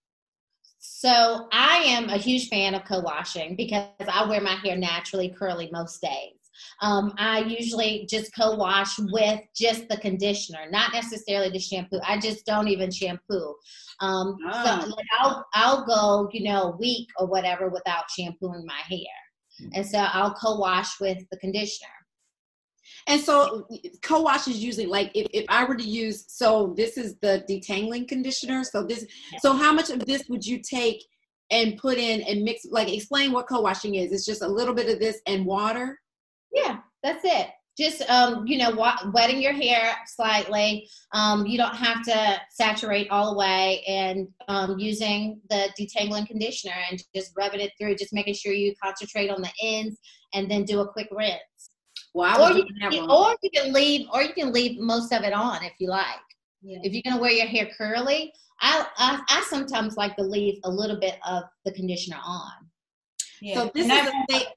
so 0.79 1.49
i 1.53 1.77
am 1.79 2.09
a 2.09 2.17
huge 2.17 2.49
fan 2.49 2.75
of 2.75 2.85
co-washing 2.85 3.57
because 3.57 3.87
i 4.09 4.27
wear 4.29 4.41
my 4.41 4.55
hair 4.65 4.77
naturally 4.77 5.29
curly 5.29 5.69
most 5.73 6.01
days 6.01 6.45
um, 6.81 7.13
I 7.19 7.41
usually 7.41 8.07
just 8.09 8.35
co-wash 8.35 8.99
with 8.99 9.41
just 9.57 9.89
the 9.89 9.97
conditioner, 9.97 10.71
not 10.71 10.93
necessarily 10.93 11.51
the 11.51 11.59
shampoo. 11.59 12.01
I 12.07 12.19
just 12.19 12.47
don't 12.47 12.69
even 12.69 12.91
shampoo. 12.91 13.55
Um, 14.01 14.37
oh. 14.47 14.53
So 14.53 14.71
ah. 14.71 14.87
like 14.89 15.07
I'll 15.19 15.47
I'll 15.55 15.87
go, 15.87 16.29
you 16.33 16.45
know, 16.45 16.73
a 16.73 16.77
week 16.77 17.09
or 17.19 17.27
whatever 17.27 17.69
without 17.69 18.11
shampooing 18.11 18.65
my 18.67 18.81
hair, 18.89 19.71
and 19.75 19.87
so 19.87 19.99
I'll 19.99 20.35
co-wash 20.35 21.01
with 21.01 21.19
the 21.31 21.39
conditioner. 21.39 21.91
And 23.07 23.21
so 23.21 23.67
co-wash 24.03 24.49
is 24.49 24.63
usually 24.63 24.87
like 24.87 25.11
if, 25.15 25.27
if 25.33 25.45
I 25.49 25.65
were 25.65 25.77
to 25.77 25.85
use, 25.85 26.25
so 26.29 26.75
this 26.77 26.97
is 26.97 27.17
the 27.21 27.45
detangling 27.49 28.09
conditioner. 28.09 28.65
So 28.65 28.83
this, 28.83 29.07
so 29.41 29.53
how 29.53 29.73
much 29.73 29.91
of 29.91 30.07
this 30.07 30.25
would 30.29 30.45
you 30.45 30.61
take 30.63 31.05
and 31.51 31.77
put 31.77 31.99
in 31.99 32.23
and 32.23 32.43
mix, 32.43 32.65
like 32.71 32.93
explain 32.93 33.33
what 33.33 33.47
co-washing 33.49 33.97
is. 33.97 34.13
It's 34.13 34.25
just 34.25 34.43
a 34.43 34.49
little 34.49 34.75
bit 34.75 34.89
of 34.89 34.99
this 34.99 35.21
and 35.27 35.45
water. 35.45 36.01
Yeah, 36.53 36.79
that's 37.03 37.25
it. 37.25 37.49
Just, 37.77 38.09
um, 38.09 38.47
you 38.47 38.57
know, 38.57 38.71
wetting 39.13 39.43
your 39.43 39.53
hair 39.53 39.97
slightly. 40.07 40.89
Um, 41.13 41.45
you 41.45 41.59
don't 41.59 41.75
have 41.75 42.05
to 42.05 42.41
saturate 42.51 43.11
all 43.11 43.33
the 43.33 43.39
way 43.39 43.83
and 43.89 44.29
um, 44.47 44.79
using 44.79 45.41
the 45.51 45.69
detangling 45.79 46.29
conditioner 46.29 46.75
and 46.89 47.03
just 47.15 47.33
rubbing 47.37 47.61
it 47.61 47.73
through, 47.79 47.97
just 47.97 48.13
making 48.13 48.35
sure 48.35 48.53
you 48.53 48.75
concentrate 48.81 49.29
on 49.29 49.43
the 49.43 49.51
ends 49.61 49.99
and 50.35 50.49
then 50.49 50.65
do 50.65 50.81
a 50.81 50.89
quick 50.89 51.09
rinse. 51.11 51.41
Well, 52.15 52.41
or 52.41 52.57
you, 52.57 52.65
can, 52.81 53.11
or 53.11 53.37
you 53.43 53.51
can 53.51 53.73
leave, 53.73 54.07
or 54.13 54.23
you 54.23 54.33
can 54.33 54.53
leave 54.53 54.79
most 54.79 55.13
of 55.13 55.23
it 55.25 55.33
on 55.33 55.65
if 55.65 55.73
you 55.79 55.89
like. 55.89 56.07
Yeah. 56.63 56.79
If 56.83 56.93
you're 56.93 57.03
gonna 57.05 57.21
wear 57.21 57.33
your 57.33 57.47
hair 57.47 57.69
curly, 57.77 58.33
I, 58.61 58.87
I, 58.97 59.21
I 59.29 59.45
sometimes 59.51 59.97
like 59.97 60.17
to 60.17 60.23
leave 60.23 60.61
a 60.65 60.71
little 60.71 60.99
bit 60.99 61.19
of 61.27 61.43
the 61.65 61.73
conditioner 61.73 62.19
on. 62.25 62.53
Yeah. 63.43 63.55
So 63.55 63.71
this 63.75 63.87
is 63.87 64.09
a 64.09 64.33
safe, 64.33 64.49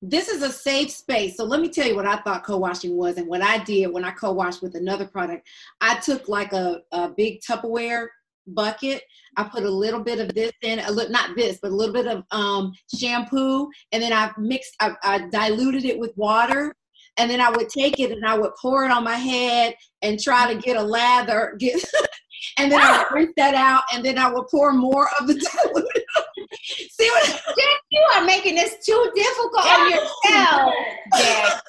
this 0.00 0.28
is 0.28 0.42
a 0.42 0.52
safe 0.52 0.90
space. 0.90 1.36
So 1.36 1.44
let 1.44 1.60
me 1.60 1.68
tell 1.68 1.86
you 1.86 1.96
what 1.96 2.06
I 2.06 2.16
thought 2.18 2.44
co-washing 2.44 2.96
was 2.96 3.18
and 3.18 3.26
what 3.26 3.42
I 3.42 3.58
did 3.64 3.88
when 3.88 4.04
I 4.04 4.12
co-washed 4.12 4.62
with 4.62 4.76
another 4.76 5.06
product. 5.06 5.46
I 5.80 5.96
took 5.96 6.28
like 6.28 6.52
a, 6.52 6.80
a 6.92 7.08
big 7.08 7.40
Tupperware 7.40 8.06
bucket. 8.46 9.02
I 9.36 9.44
put 9.44 9.64
a 9.64 9.70
little 9.70 10.00
bit 10.00 10.20
of 10.20 10.34
this 10.34 10.52
in, 10.62 10.78
a 10.78 10.90
little, 10.90 11.10
not 11.10 11.36
this, 11.36 11.58
but 11.60 11.70
a 11.70 11.74
little 11.74 11.92
bit 11.92 12.06
of 12.06 12.24
um, 12.30 12.72
shampoo, 12.96 13.68
and 13.92 14.02
then 14.02 14.12
I 14.12 14.32
mixed, 14.38 14.74
I, 14.80 14.94
I 15.02 15.28
diluted 15.28 15.84
it 15.84 15.98
with 15.98 16.16
water, 16.16 16.74
and 17.16 17.30
then 17.30 17.40
I 17.40 17.50
would 17.50 17.68
take 17.68 18.00
it 18.00 18.12
and 18.12 18.24
I 18.24 18.38
would 18.38 18.52
pour 18.60 18.84
it 18.84 18.90
on 18.90 19.04
my 19.04 19.16
head 19.16 19.74
and 20.02 20.18
try 20.18 20.52
to 20.52 20.60
get 20.60 20.76
a 20.76 20.82
lather, 20.82 21.56
get, 21.58 21.82
and 22.58 22.70
then 22.70 22.80
I 22.80 22.98
would 22.98 23.14
rinse 23.14 23.32
that 23.36 23.54
out, 23.54 23.82
and 23.92 24.04
then 24.04 24.18
I 24.18 24.30
would 24.30 24.46
pour 24.50 24.72
more 24.72 25.08
of 25.20 25.26
the 25.26 25.34
diluted. 25.34 26.04
See 26.90 27.08
what? 27.10 27.42
you 27.90 28.02
are 28.14 28.24
making 28.24 28.54
this 28.54 28.76
too 28.84 29.10
difficult 29.14 29.66
on 29.66 29.90
yourself. 29.90 30.72
Yeah. 31.14 31.60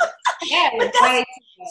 yeah 0.50 1.24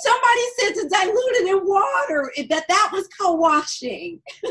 somebody 0.02 0.42
said 0.58 0.74
to 0.74 0.88
dilute 0.88 1.36
it 1.36 1.48
in 1.48 1.66
water. 1.66 2.32
That 2.48 2.64
that 2.68 2.90
was 2.92 3.08
co-washing. 3.18 4.20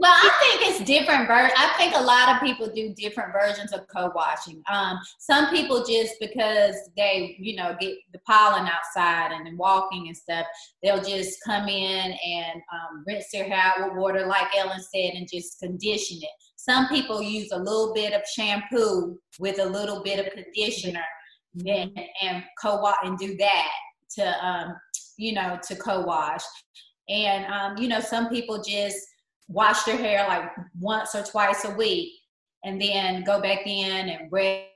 Well, 0.00 0.12
I 0.14 0.30
think 0.38 0.70
it's 0.70 0.84
different. 0.84 1.26
Ver- 1.26 1.50
I 1.56 1.74
think 1.76 1.96
a 1.96 2.00
lot 2.00 2.28
of 2.28 2.40
people 2.40 2.68
do 2.72 2.94
different 2.94 3.32
versions 3.32 3.72
of 3.72 3.80
co-washing. 3.88 4.62
Um, 4.70 4.96
some 5.18 5.50
people 5.50 5.84
just 5.84 6.14
because 6.20 6.76
they, 6.96 7.36
you 7.40 7.56
know, 7.56 7.74
get 7.80 7.96
the 8.12 8.20
pollen 8.20 8.68
outside 8.68 9.32
and 9.32 9.44
then 9.44 9.56
walking 9.56 10.06
and 10.06 10.16
stuff, 10.16 10.46
they'll 10.84 11.02
just 11.02 11.40
come 11.44 11.68
in 11.68 12.12
and 12.12 12.62
um, 12.72 13.04
rinse 13.08 13.26
their 13.32 13.42
hair 13.42 13.60
out 13.76 13.88
with 13.88 13.98
water, 14.00 14.24
like 14.26 14.56
Ellen 14.56 14.80
said, 14.80 15.14
and 15.14 15.28
just 15.28 15.58
condition 15.58 16.18
it. 16.18 16.30
Some 16.54 16.86
people 16.86 17.20
use 17.20 17.50
a 17.50 17.58
little 17.58 17.92
bit 17.92 18.12
of 18.12 18.22
shampoo 18.36 19.18
with 19.40 19.58
a 19.58 19.66
little 19.66 20.04
bit 20.04 20.24
of 20.24 20.32
conditioner 20.32 21.04
and, 21.66 21.98
and 22.22 22.44
co-wash 22.62 22.94
and 23.02 23.18
do 23.18 23.36
that 23.38 23.72
to, 24.16 24.46
um, 24.46 24.74
you 25.16 25.32
know, 25.32 25.58
to 25.68 25.76
co-wash. 25.76 26.42
And 27.08 27.46
um, 27.46 27.78
you 27.78 27.88
know, 27.88 28.00
some 28.00 28.28
people 28.28 28.62
just 28.62 28.98
wash 29.48 29.84
their 29.84 29.96
hair 29.96 30.26
like 30.28 30.50
once 30.78 31.14
or 31.14 31.22
twice 31.22 31.64
a 31.64 31.70
week 31.70 32.12
and 32.64 32.80
then 32.80 33.24
go 33.24 33.40
back 33.40 33.66
in 33.66 34.08
and 34.08 34.30
red. 34.30 34.66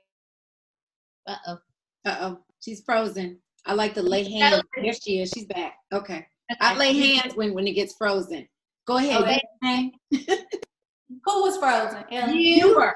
Uh 1.27 1.35
oh. 1.47 1.57
Uh 2.05 2.17
oh. 2.21 2.39
She's 2.61 2.81
frozen. 2.85 3.39
I 3.65 3.73
like 3.73 3.93
to 3.95 4.01
lay 4.01 4.29
hands. 4.29 4.63
There 4.81 4.93
she 4.93 5.19
is. 5.19 5.31
She's 5.33 5.45
back. 5.45 5.75
Okay. 5.93 6.25
I 6.59 6.75
lay 6.75 6.93
hands 6.93 7.35
when, 7.35 7.53
when 7.53 7.67
it 7.67 7.73
gets 7.73 7.95
frozen. 7.95 8.47
Go 8.85 8.97
ahead. 8.97 9.41
Okay. 9.63 9.91
Who 10.11 11.41
was 11.41 11.57
frozen? 11.57 12.03
Ellen? 12.11 12.35
You 12.35 12.75
were. 12.75 12.95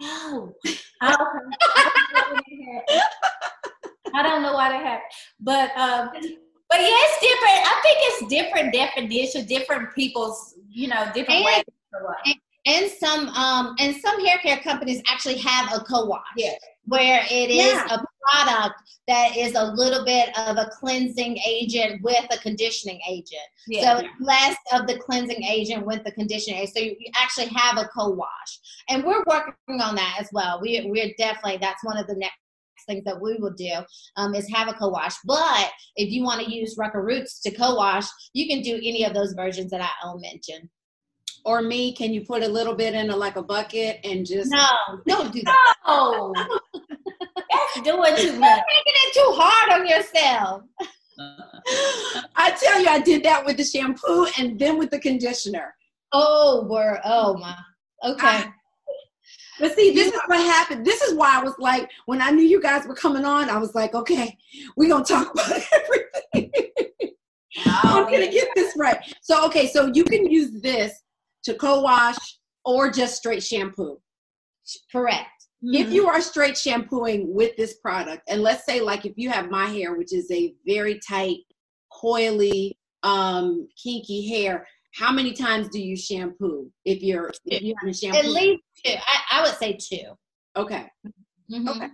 Oh, 0.00 0.52
I 4.14 4.22
don't 4.22 4.42
know 4.42 4.54
why 4.54 4.70
that 4.70 4.82
happened, 4.82 5.12
but 5.40 5.70
um, 5.76 6.10
but 6.70 6.80
yeah, 6.80 6.88
it's 6.90 7.20
different. 7.20 7.60
I 7.66 7.80
think 7.82 7.98
it's 8.00 8.26
different 8.28 8.72
definition, 8.72 9.46
different 9.46 9.94
people's, 9.94 10.54
you 10.70 10.88
know, 10.88 11.04
different 11.14 11.40
And- 11.40 11.44
ways. 11.44 11.64
to 11.64 12.34
and 12.64 12.90
some 12.92 13.28
um 13.30 13.74
and 13.80 13.94
some 13.96 14.24
hair 14.24 14.38
care 14.38 14.58
companies 14.58 15.02
actually 15.08 15.38
have 15.38 15.72
a 15.74 15.80
co-wash 15.80 16.22
Yeah. 16.36 16.54
where 16.84 17.22
it 17.30 17.50
is 17.50 17.56
Yeah. 17.74 17.96
a 17.96 18.04
product 18.30 18.76
that 19.08 19.36
is 19.36 19.54
a 19.56 19.64
little 19.64 20.04
bit 20.04 20.36
of 20.38 20.56
a 20.56 20.70
cleansing 20.78 21.38
agent 21.44 22.02
with 22.02 22.24
a 22.30 22.38
conditioning 22.38 23.00
agent 23.08 23.42
Yeah. 23.66 23.98
so 23.98 24.06
less 24.20 24.56
of 24.72 24.86
the 24.86 24.96
cleansing 24.98 25.42
agent 25.42 25.84
with 25.84 26.04
the 26.04 26.12
conditioning 26.12 26.60
agent. 26.60 26.76
so 26.76 26.82
you, 26.84 26.94
you 27.00 27.10
actually 27.20 27.48
have 27.48 27.78
a 27.78 27.86
co-wash 27.88 28.60
and 28.88 29.02
we're 29.04 29.24
working 29.26 29.80
on 29.80 29.96
that 29.96 30.16
as 30.20 30.28
well 30.32 30.60
we, 30.62 30.86
we're 30.88 31.12
definitely 31.18 31.58
that's 31.60 31.82
one 31.84 31.96
of 31.98 32.06
the 32.06 32.14
next 32.14 32.38
things 32.84 33.04
that 33.04 33.20
we 33.20 33.36
will 33.38 33.52
do 33.52 33.72
um, 34.16 34.34
is 34.34 34.48
have 34.52 34.68
a 34.68 34.72
co-wash 34.74 35.14
but 35.24 35.70
if 35.96 36.10
you 36.10 36.22
want 36.24 36.40
to 36.44 36.52
use 36.52 36.76
rucker 36.78 37.02
roots 37.02 37.40
to 37.40 37.50
co-wash 37.50 38.06
you 38.32 38.46
can 38.48 38.62
do 38.62 38.76
any 38.76 39.04
of 39.04 39.14
those 39.14 39.32
versions 39.34 39.70
that 39.70 39.80
i 39.80 39.88
all 40.04 40.18
mentioned 40.18 40.68
Or 41.44 41.60
me, 41.62 41.92
can 41.94 42.12
you 42.12 42.20
put 42.24 42.42
a 42.42 42.48
little 42.48 42.74
bit 42.76 42.94
in 42.94 43.10
a, 43.10 43.16
like 43.16 43.36
a 43.36 43.42
bucket 43.42 43.98
and 44.04 44.24
just 44.24 44.50
no 44.50 44.66
don't 45.06 45.32
do 45.32 45.42
that 45.42 45.74
Oh, 45.86 46.32
that's 47.50 47.80
doing 47.82 48.14
too 48.16 48.38
much. 48.38 48.62
making 48.74 48.98
it 49.04 49.12
too 49.18 49.30
hard 49.34 49.68
on 49.80 49.86
yourself. 49.92 50.62
I 52.36 52.50
tell 52.62 52.80
you, 52.80 52.88
I 52.88 53.00
did 53.00 53.22
that 53.24 53.44
with 53.44 53.56
the 53.56 53.64
shampoo 53.64 54.26
and 54.38 54.58
then 54.58 54.78
with 54.78 54.90
the 54.90 54.98
conditioner. 55.00 55.74
Oh, 56.12 56.66
word. 56.70 57.00
Oh, 57.04 57.36
my. 57.38 57.56
Okay. 58.04 58.26
I- 58.26 58.52
But 59.60 59.74
see, 59.76 59.92
this 59.92 60.12
is 60.12 60.20
what 60.26 60.40
happened. 60.40 60.84
This 60.84 61.02
is 61.02 61.14
why 61.14 61.38
I 61.38 61.42
was 61.42 61.54
like, 61.58 61.90
when 62.06 62.22
I 62.22 62.30
knew 62.30 62.44
you 62.44 62.60
guys 62.60 62.86
were 62.86 62.94
coming 62.94 63.24
on, 63.24 63.50
I 63.50 63.58
was 63.58 63.74
like, 63.74 63.94
okay, 63.94 64.36
we're 64.76 64.88
gonna 64.88 65.04
talk 65.04 65.32
about 65.32 65.50
everything. 66.34 66.50
I'm 67.66 68.04
gonna 68.04 68.30
get 68.30 68.48
this 68.54 68.74
right. 68.76 68.98
So, 69.20 69.44
okay, 69.46 69.68
so 69.68 69.90
you 69.92 70.04
can 70.04 70.30
use 70.30 70.60
this 70.62 71.02
to 71.44 71.54
co-wash 71.54 72.16
or 72.64 72.90
just 72.90 73.16
straight 73.16 73.42
shampoo. 73.42 74.00
Correct. 74.90 75.28
If 75.64 75.92
you 75.92 76.08
are 76.08 76.20
straight 76.20 76.58
shampooing 76.58 77.32
with 77.32 77.56
this 77.56 77.74
product, 77.74 78.22
and 78.28 78.42
let's 78.42 78.64
say 78.64 78.80
like 78.80 79.06
if 79.06 79.12
you 79.16 79.30
have 79.30 79.48
my 79.48 79.66
hair, 79.66 79.94
which 79.94 80.12
is 80.12 80.28
a 80.32 80.54
very 80.66 80.98
tight, 81.06 81.38
coily, 81.92 82.72
um, 83.04 83.68
kinky 83.80 84.28
hair, 84.28 84.66
how 84.94 85.12
many 85.12 85.32
times 85.32 85.68
do 85.68 85.80
you 85.80 85.96
shampoo 85.96 86.70
if 86.84 87.02
you're 87.02 87.30
if 87.46 87.62
you 87.62 87.74
haven't 87.80 87.96
shampooed? 87.96 88.24
At 88.24 88.30
least 88.30 88.62
two. 88.84 88.94
I, 88.94 89.38
I 89.38 89.42
would 89.42 89.56
say 89.56 89.76
two. 89.80 90.12
Okay. 90.56 90.86
Mhm. 91.50 91.68
Okay. 91.68 91.88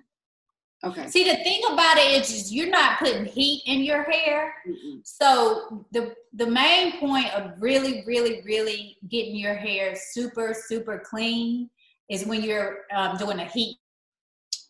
Okay. 0.85 1.09
See, 1.09 1.25
the 1.25 1.37
thing 1.43 1.61
about 1.73 1.97
it 1.99 2.21
is, 2.23 2.31
is 2.31 2.55
you're 2.55 2.71
not 2.71 3.01
putting 3.01 3.25
heat 3.25 3.63
in 3.67 3.81
your 3.81 4.05
hair. 4.05 4.55
Mm-mm. 4.69 5.01
So 5.05 5.85
the 5.93 6.15
the 6.35 6.47
main 6.47 6.99
point 7.01 7.33
of 7.35 7.61
really, 7.61 8.05
really, 8.07 8.43
really 8.45 8.97
getting 9.09 9.35
your 9.37 9.55
hair 9.55 9.97
super, 9.97 10.55
super 10.55 11.03
clean 11.05 11.69
is 12.09 12.25
when 12.27 12.43
you're 12.43 12.85
um, 12.95 13.17
doing 13.17 13.41
a 13.41 13.45
heat 13.45 13.77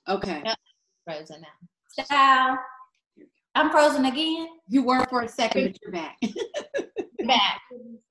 Okay. 0.09 0.43
Frozen 1.05 1.43
now. 1.43 2.05
style. 2.05 2.59
I'm 3.55 3.71
frozen 3.71 4.07
again. 4.07 4.49
You 4.69 4.83
were 4.85 5.05
for 5.11 5.23
a 5.23 5.29
second, 5.29 5.73
but 5.73 5.79
you're 5.83 5.93
back. 5.93 6.17
Back. 7.27 7.61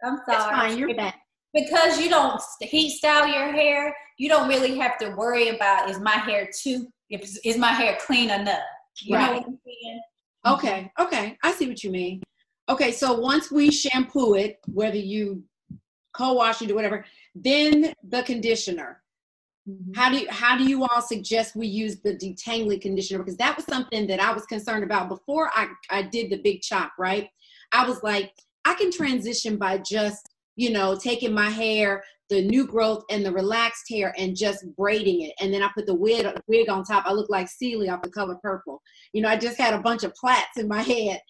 I'm 0.04 0.20
sorry. 0.28 0.56
fine. 0.56 0.78
You're 0.78 0.96
back. 0.96 1.20
because 1.54 2.00
you 2.00 2.10
don't 2.10 2.42
heat 2.62 2.98
style 2.98 3.28
your 3.28 3.52
hair, 3.52 3.96
you 4.18 4.30
don't 4.30 4.48
really 4.48 4.78
have 4.78 4.98
to 5.00 5.10
worry 5.16 5.50
about 5.50 5.90
is 5.90 6.00
my 6.00 6.12
hair 6.12 6.50
too 6.62 6.88
if 7.10 7.22
is 7.46 7.58
my 7.58 7.72
hair 7.72 7.98
clean 8.06 8.30
enough. 8.30 8.60
You 9.02 9.14
know 9.14 9.20
Right. 9.20 9.34
what 9.36 9.48
I'm 9.48 9.60
saying? 9.66 10.02
Okay. 10.46 10.92
Okay. 11.00 11.38
I 11.44 11.52
see 11.54 11.68
what 11.68 11.84
you 11.84 11.92
mean. 11.92 12.22
Okay. 12.70 12.92
So 12.92 13.14
once 13.14 13.52
we 13.52 13.72
shampoo 13.72 14.34
it, 14.36 14.58
whether 14.68 14.98
you 14.98 15.44
co-wash 16.14 16.62
it 16.62 16.72
or 16.72 16.76
whatever, 16.76 17.06
then 17.36 17.94
the 18.08 18.24
conditioner. 18.24 19.04
Mm-hmm. 19.70 19.94
How 20.00 20.10
do 20.10 20.18
you 20.18 20.28
how 20.30 20.58
do 20.58 20.64
you 20.64 20.84
all 20.86 21.02
suggest 21.02 21.56
we 21.56 21.68
use 21.68 22.00
the 22.00 22.16
detangling 22.16 22.82
conditioner? 22.82 23.20
Because 23.20 23.38
that 23.38 23.56
was 23.56 23.66
something 23.66 24.08
that 24.08 24.20
I 24.20 24.32
was 24.32 24.46
concerned 24.46 24.84
about 24.84 25.10
before 25.10 25.50
I, 25.54 25.68
I 25.90 26.02
did 26.04 26.32
the 26.32 26.38
big 26.38 26.62
chop, 26.62 26.94
right? 26.98 27.30
I 27.74 27.88
was 27.88 28.02
like, 28.02 28.32
I 28.68 28.74
can 28.74 28.92
transition 28.92 29.56
by 29.56 29.78
just, 29.78 30.28
you 30.58 30.72
know, 30.72 30.98
taking 31.02 31.34
my 31.34 31.50
hair, 31.50 32.04
the 32.30 32.42
new 32.42 32.68
growth 32.68 33.06
and 33.10 33.26
the 33.26 33.32
relaxed 33.32 33.86
hair 33.90 34.14
and 34.18 34.36
just 34.36 34.66
braiding 34.76 35.22
it. 35.22 35.32
And 35.40 35.54
then 35.54 35.64
I 35.64 35.70
put 35.74 35.86
the 35.86 35.96
wig 35.96 36.28
wig 36.48 36.70
on 36.70 36.84
top. 36.84 37.06
I 37.06 37.14
look 37.14 37.30
like 37.30 37.48
Celie 37.48 37.88
off 37.88 38.02
the 38.02 38.10
color 38.10 38.36
purple. 38.44 38.82
You 39.14 39.22
know, 39.22 39.30
I 39.30 39.38
just 39.38 39.58
had 39.58 39.74
a 39.74 39.82
bunch 39.82 40.04
of 40.04 40.14
plaits 40.16 40.58
in 40.58 40.68
my 40.68 40.82
head. 40.82 41.22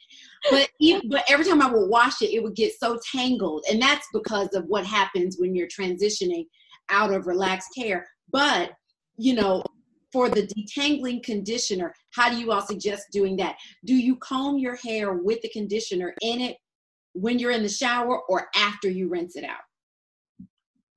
But 0.50 0.68
even, 0.80 1.10
but 1.10 1.26
every 1.30 1.46
time 1.46 1.62
I 1.62 1.72
would 1.72 1.88
wash 1.90 2.24
it, 2.24 2.34
it 2.34 2.42
would 2.42 2.56
get 2.56 2.74
so 2.80 2.98
tangled. 3.12 3.66
And 3.70 3.80
that's 3.80 4.08
because 4.12 4.56
of 4.56 4.66
what 4.66 4.88
happens 4.88 5.38
when 5.38 5.54
you're 5.54 5.68
transitioning 5.68 6.48
out 6.90 7.14
of 7.14 7.28
relaxed 7.28 7.70
hair. 7.78 8.08
But, 8.32 8.72
you 9.18 9.36
know, 9.36 9.64
for 10.12 10.28
the 10.28 10.48
detangling 10.48 11.22
conditioner, 11.22 11.94
how 12.16 12.32
do 12.32 12.38
you 12.38 12.52
all 12.52 12.66
suggest 12.66 13.04
doing 13.12 13.36
that? 13.38 13.58
Do 13.86 13.94
you 13.94 14.16
comb 14.16 14.58
your 14.58 14.76
hair 14.78 15.14
with 15.14 15.40
the 15.44 15.50
conditioner 15.50 16.16
in 16.22 16.42
it 16.42 16.58
when 17.20 17.40
you're 17.40 17.52
in 17.52 17.64
the 17.64 17.70
shower 17.70 18.20
or 18.30 18.48
after 18.56 18.90
you 18.90 19.10
rinse 19.10 19.36
it 19.36 19.44
out? 19.44 19.60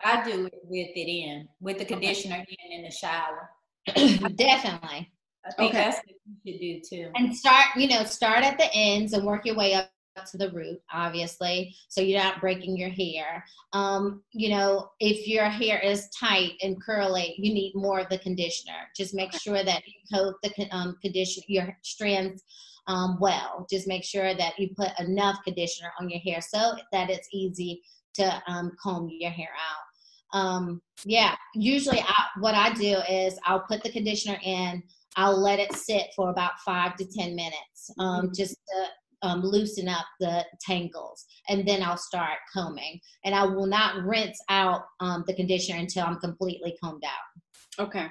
I 0.02 0.24
do 0.24 0.46
it 0.46 0.54
with 0.64 0.88
it 0.94 1.10
in, 1.10 1.48
with 1.60 1.78
the 1.78 1.84
conditioner 1.84 2.36
in 2.36 2.72
in 2.72 2.82
the 2.82 2.90
shower. 2.90 3.50
Definitely. 3.86 5.12
I 5.44 5.52
think 5.52 5.70
Okay. 5.70 5.78
that's 5.78 5.96
what 5.98 6.16
you 6.44 6.52
should 6.52 6.60
do 6.60 6.80
too. 6.80 7.10
And 7.16 7.34
start, 7.34 7.76
you 7.76 7.88
know, 7.88 8.04
start 8.04 8.44
at 8.44 8.58
the 8.58 8.68
ends 8.74 9.12
and 9.12 9.24
work 9.24 9.46
your 9.46 9.56
way 9.56 9.74
up 9.74 9.90
to 10.30 10.36
the 10.36 10.50
root, 10.50 10.78
obviously, 10.92 11.74
so 11.88 12.00
you're 12.00 12.22
not 12.22 12.40
breaking 12.40 12.76
your 12.76 12.90
hair. 12.90 13.44
Um, 13.72 14.22
you 14.32 14.50
know, 14.50 14.90
if 15.00 15.26
your 15.26 15.46
hair 15.46 15.78
is 15.78 16.10
tight 16.10 16.52
and 16.62 16.82
curly, 16.82 17.34
you 17.38 17.54
need 17.54 17.72
more 17.74 18.00
of 18.00 18.08
the 18.10 18.18
conditioner. 18.18 18.88
Just 18.96 19.14
make 19.14 19.32
sure 19.32 19.64
that 19.64 19.82
you 19.86 19.94
coat 20.12 20.34
the 20.42 20.68
um, 20.72 20.96
condition 21.00 21.42
your 21.46 21.76
strands 21.82 22.42
um, 22.90 23.16
well. 23.20 23.66
Just 23.70 23.86
make 23.86 24.04
sure 24.04 24.34
that 24.34 24.58
you 24.58 24.70
put 24.76 24.90
enough 24.98 25.38
conditioner 25.44 25.92
on 26.00 26.10
your 26.10 26.20
hair 26.20 26.40
so 26.40 26.74
that 26.92 27.08
it's 27.08 27.28
easy 27.32 27.82
to 28.14 28.42
um, 28.48 28.72
comb 28.82 29.08
your 29.10 29.30
hair 29.30 29.48
out. 29.48 30.38
Um, 30.38 30.82
yeah, 31.04 31.34
usually 31.54 32.00
I, 32.00 32.24
what 32.40 32.54
I 32.54 32.72
do 32.74 32.98
is 33.08 33.38
I'll 33.46 33.64
put 33.68 33.82
the 33.82 33.92
conditioner 33.92 34.38
in. 34.42 34.82
I'll 35.16 35.40
let 35.40 35.60
it 35.60 35.72
sit 35.72 36.06
for 36.14 36.30
about 36.30 36.52
five 36.64 36.96
to 36.96 37.04
ten 37.04 37.34
minutes, 37.34 37.90
um, 37.98 38.30
just 38.34 38.54
to 38.54 39.28
um, 39.28 39.42
loosen 39.42 39.88
up 39.88 40.06
the 40.20 40.44
tangles, 40.64 41.24
and 41.48 41.66
then 41.66 41.82
I'll 41.82 41.96
start 41.96 42.38
combing. 42.52 43.00
And 43.24 43.34
I 43.34 43.44
will 43.44 43.66
not 43.66 44.04
rinse 44.04 44.38
out 44.48 44.82
um, 45.00 45.24
the 45.26 45.34
conditioner 45.34 45.78
until 45.78 46.04
I'm 46.04 46.20
completely 46.20 46.76
combed 46.82 47.04
out. 47.04 47.86
Okay. 47.86 48.08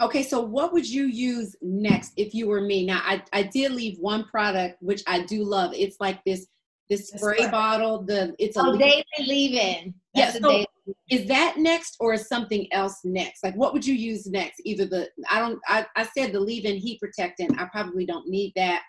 Okay, 0.00 0.22
so 0.22 0.40
what 0.40 0.72
would 0.72 0.88
you 0.88 1.06
use 1.06 1.56
next 1.60 2.12
if 2.16 2.32
you 2.34 2.46
were 2.46 2.60
me? 2.60 2.86
Now, 2.86 3.00
I, 3.04 3.22
I 3.32 3.42
did 3.42 3.72
leave 3.72 3.98
one 3.98 4.24
product 4.24 4.80
which 4.80 5.02
I 5.08 5.22
do 5.22 5.42
love. 5.42 5.72
It's 5.74 5.96
like 6.00 6.22
this 6.24 6.46
this 6.88 7.08
spray 7.08 7.36
spray. 7.38 7.50
bottle. 7.50 8.02
The 8.02 8.34
it's 8.38 8.56
a 8.56 8.60
Oh, 8.60 8.70
leaf- 8.70 8.80
daily 8.80 9.04
leave-in. 9.28 9.94
Yeah, 10.14 10.30
so- 10.32 10.40
daily- 10.40 10.66
is 11.10 11.26
that 11.28 11.56
next 11.58 11.96
or 12.00 12.14
is 12.14 12.28
something 12.28 12.66
else 12.72 13.00
next? 13.04 13.44
Like 13.44 13.54
what 13.56 13.74
would 13.74 13.84
you 13.86 13.92
use 13.94 14.26
next? 14.26 14.62
Either 14.64 14.86
the 14.86 15.10
I 15.30 15.38
don't 15.40 15.58
I, 15.68 15.84
I 15.96 16.04
said 16.16 16.32
the 16.32 16.40
leave-in 16.40 16.76
heat 16.76 16.98
protectant. 17.00 17.60
I 17.60 17.66
probably 17.66 18.06
don't 18.06 18.26
need 18.28 18.52
that. 18.56 18.82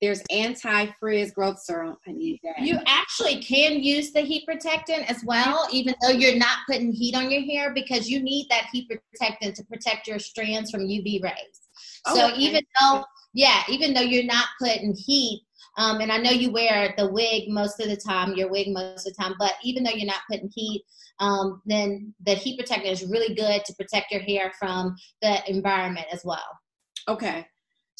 There's 0.00 0.22
anti-frizz 0.30 1.32
growth 1.32 1.60
serum. 1.60 1.96
I 2.08 2.12
need 2.12 2.40
that. 2.42 2.60
You 2.60 2.78
actually 2.86 3.42
can 3.42 3.82
use 3.82 4.12
the 4.12 4.22
heat 4.22 4.46
protectant 4.46 5.10
as 5.10 5.22
well, 5.24 5.68
even 5.70 5.94
though 6.00 6.10
you're 6.10 6.38
not 6.38 6.58
putting 6.66 6.90
heat 6.92 7.14
on 7.14 7.30
your 7.30 7.42
hair 7.42 7.74
because 7.74 8.08
you 8.08 8.22
need 8.22 8.46
that 8.48 8.66
heat 8.72 8.88
protectant 8.88 9.56
to 9.56 9.64
protect 9.64 10.06
your 10.06 10.18
strands 10.18 10.70
from 10.70 10.82
UV 10.82 11.22
rays. 11.22 11.60
Oh, 12.06 12.14
so 12.14 12.30
okay. 12.30 12.40
even 12.40 12.62
though, 12.80 13.04
yeah, 13.34 13.62
even 13.68 13.92
though 13.92 14.00
you're 14.00 14.24
not 14.24 14.46
putting 14.58 14.94
heat, 14.94 15.42
um, 15.76 16.00
and 16.00 16.10
I 16.10 16.16
know 16.16 16.30
you 16.30 16.50
wear 16.50 16.94
the 16.96 17.10
wig 17.10 17.48
most 17.48 17.80
of 17.80 17.88
the 17.88 17.96
time, 17.96 18.34
your 18.34 18.50
wig 18.50 18.68
most 18.68 19.06
of 19.06 19.14
the 19.14 19.22
time, 19.22 19.34
but 19.38 19.52
even 19.62 19.84
though 19.84 19.92
you're 19.92 20.06
not 20.06 20.22
putting 20.30 20.50
heat, 20.54 20.82
um, 21.20 21.60
then 21.66 22.14
the 22.24 22.34
heat 22.34 22.58
protectant 22.58 22.90
is 22.90 23.08
really 23.08 23.34
good 23.34 23.64
to 23.64 23.74
protect 23.74 24.10
your 24.10 24.22
hair 24.22 24.52
from 24.58 24.96
the 25.22 25.38
environment 25.48 26.06
as 26.12 26.22
well. 26.24 26.58
Okay. 27.08 27.46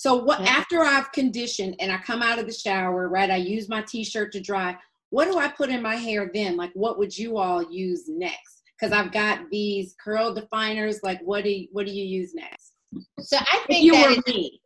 So 0.01 0.15
what 0.17 0.41
Yeah. 0.41 0.47
after 0.49 0.83
I've 0.83 1.13
conditioned 1.13 1.77
and 1.79 1.93
I 1.93 1.99
come 1.99 2.23
out 2.23 2.39
of 2.39 2.47
the 2.47 2.55
shower, 2.55 3.07
right? 3.07 3.31
I 3.31 3.37
use 3.37 3.69
my 3.69 3.83
t-shirt 3.83 4.33
to 4.33 4.41
dry. 4.41 4.79
What 5.11 5.27
do 5.27 5.37
I 5.37 5.49
put 5.49 5.69
in 5.69 5.83
my 5.83 5.97
hair 5.97 6.31
then? 6.33 6.57
Like 6.57 6.73
what 6.73 6.97
would 6.99 7.15
you 7.19 7.37
all 7.37 7.71
use 7.71 8.09
next? 8.09 8.63
Because 8.73 8.95
I've 8.95 9.13
got 9.13 9.51
these 9.51 9.95
curl 10.03 10.33
definers. 10.33 11.01
Like 11.03 11.21
what 11.21 11.45
do 11.45 11.51
you, 11.51 11.69
what 11.73 11.85
do 11.85 11.93
you 11.93 12.07
use 12.07 12.35
next? 12.35 12.73
So 13.19 13.37
I 13.37 13.59
If 13.59 13.67
think 13.67 13.85
you 13.85 13.93
that 13.93 14.17
were 14.17 14.33
me. 14.33 14.63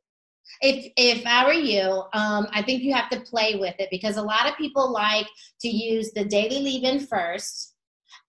if 0.60 0.92
if 0.96 1.26
I 1.26 1.44
were 1.46 1.52
you, 1.52 2.04
um, 2.12 2.46
I 2.52 2.62
think 2.62 2.84
you 2.84 2.94
have 2.94 3.10
to 3.10 3.18
play 3.18 3.56
with 3.56 3.74
it 3.80 3.88
because 3.90 4.16
a 4.16 4.22
lot 4.22 4.48
of 4.48 4.56
people 4.56 4.92
like 4.92 5.26
to 5.62 5.68
use 5.68 6.12
the 6.12 6.24
daily 6.24 6.60
leave-in 6.60 7.00
first, 7.08 7.74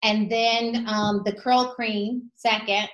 and 0.02 0.28
then 0.28 0.86
um, 0.88 1.22
the 1.24 1.34
curl 1.34 1.76
cream 1.76 2.32
second, 2.36 2.90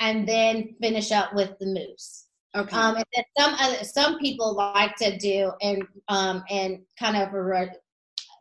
and 0.00 0.28
then 0.28 0.74
finish 0.82 1.12
up 1.12 1.34
with 1.34 1.58
the 1.60 1.66
mousse. 1.72 2.23
Okay. 2.56 2.76
Um, 2.76 2.96
and 2.96 3.04
then 3.14 3.24
some 3.36 3.54
other 3.58 3.84
some 3.84 4.18
people 4.18 4.54
like 4.54 4.94
to 4.96 5.16
do 5.18 5.52
and 5.60 5.82
um, 6.08 6.44
and 6.50 6.80
kind 6.98 7.16
of 7.16 7.32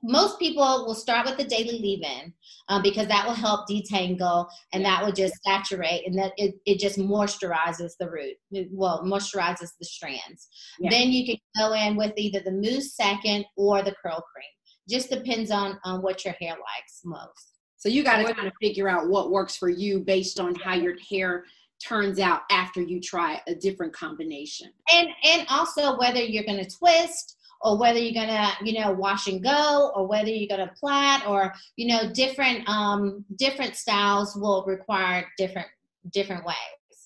most 0.04 0.38
people 0.38 0.86
will 0.86 0.93
start 0.93 1.26
with 1.26 1.38
the 1.38 1.45
daily 1.45 1.80
leave-in 1.80 2.34
um, 2.67 2.82
because 2.82 3.08
that 3.08 3.26
will 3.26 3.34
help 3.34 3.67
detangle 3.69 4.47
and 4.73 4.84
that 4.84 5.04
will 5.04 5.13
just 5.13 5.34
saturate 5.43 6.06
and 6.06 6.17
that 6.19 6.34
it, 6.38 6.56
it 6.65 6.78
just 6.78 6.99
moisturizes 6.99 7.91
the 7.99 8.10
root 8.10 8.36
well 8.71 9.02
moisturizes 9.04 9.69
the 9.80 9.86
strands 9.86 10.49
yeah. 10.80 10.89
then 10.89 11.10
you 11.10 11.26
can 11.26 11.38
go 11.58 11.73
in 11.73 11.95
with 11.95 12.12
either 12.17 12.41
the 12.41 12.52
mousse 12.52 12.95
second 12.95 13.45
or 13.56 13.82
the 13.82 13.95
curl 14.04 14.23
cream 14.34 14.45
just 14.89 15.10
depends 15.10 15.49
on 15.49 15.80
on 15.86 16.02
what 16.02 16.26
your 16.26 16.36
hair 16.39 16.52
likes 16.52 17.02
most 17.06 17.54
so 17.78 17.89
you 17.89 18.04
got 18.04 18.17
to 18.17 18.34
kind 18.34 18.47
of 18.47 18.54
figure 18.62 18.89
out 18.89 19.08
what 19.08 19.32
works 19.32 19.56
for 19.56 19.69
you 19.69 19.99
based 20.02 20.39
on 20.39 20.54
how 20.56 20.73
your 20.73 20.95
hair 21.10 21.45
turns 21.88 22.19
out 22.19 22.41
after 22.52 22.82
you 22.82 23.00
try 23.00 23.41
a 23.48 23.56
different 23.56 23.93
combination. 23.93 24.72
And 24.91 25.10
and 25.24 25.46
also 25.50 25.98
whether 25.98 26.22
you're 26.22 26.43
going 26.43 26.63
to 26.63 26.69
twist 26.69 27.38
or 27.63 27.78
whether 27.78 27.98
you're 27.98 28.13
gonna 28.13 28.52
you 28.63 28.80
know 28.80 28.91
wash 28.91 29.28
and 29.28 29.41
go 29.41 29.91
or 29.96 30.06
whether 30.06 30.30
you're 30.30 30.56
gonna 30.56 30.72
plait 30.78 31.22
or 31.26 31.54
you 31.78 31.88
know 31.88 32.12
different 32.12 32.67
um 32.67 33.24
different 33.38 33.76
styles 33.76 34.36
will 34.36 34.63
require 34.67 35.26
different 35.38 35.67
different 36.12 36.46
ways. 36.46 36.56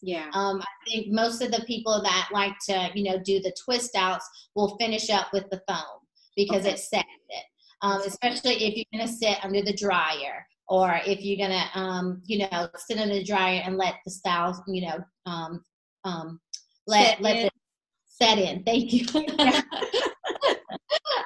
Yeah. 0.01 0.29
Um 0.33 0.61
i 0.61 0.89
think 0.89 1.07
most 1.09 1.41
of 1.41 1.51
the 1.51 1.63
people 1.65 2.01
that 2.01 2.29
like 2.33 2.53
to 2.69 2.89
you 2.95 3.03
know 3.03 3.19
do 3.19 3.39
the 3.39 3.55
twist 3.63 3.95
outs 3.95 4.27
will 4.55 4.75
finish 4.77 5.09
up 5.09 5.27
with 5.31 5.49
the 5.51 5.61
foam 5.67 6.01
because 6.35 6.61
okay. 6.61 6.73
it 6.73 6.79
sets 6.79 7.07
it. 7.29 7.45
Um, 7.81 8.01
especially 8.01 8.53
if 8.53 8.75
you're 8.75 8.85
going 8.91 9.07
to 9.07 9.13
sit 9.13 9.43
under 9.43 9.61
the 9.61 9.73
dryer 9.73 10.47
or 10.69 10.99
if 11.05 11.21
you're 11.21 11.47
to 11.47 11.79
um, 11.79 12.21
you 12.25 12.39
know 12.39 12.69
sit 12.77 12.97
in 12.97 13.09
the 13.09 13.23
dryer 13.23 13.61
and 13.65 13.77
let 13.77 13.95
the 14.05 14.11
styles 14.11 14.61
you 14.67 14.87
know 14.87 14.99
um, 15.25 15.63
um, 16.03 16.39
let 16.85 17.09
set 17.09 17.21
let 17.21 17.35
in. 17.37 17.43
the 17.43 17.51
set 18.05 18.37
in 18.39 18.63
thank 18.63 18.93
you 18.93 19.05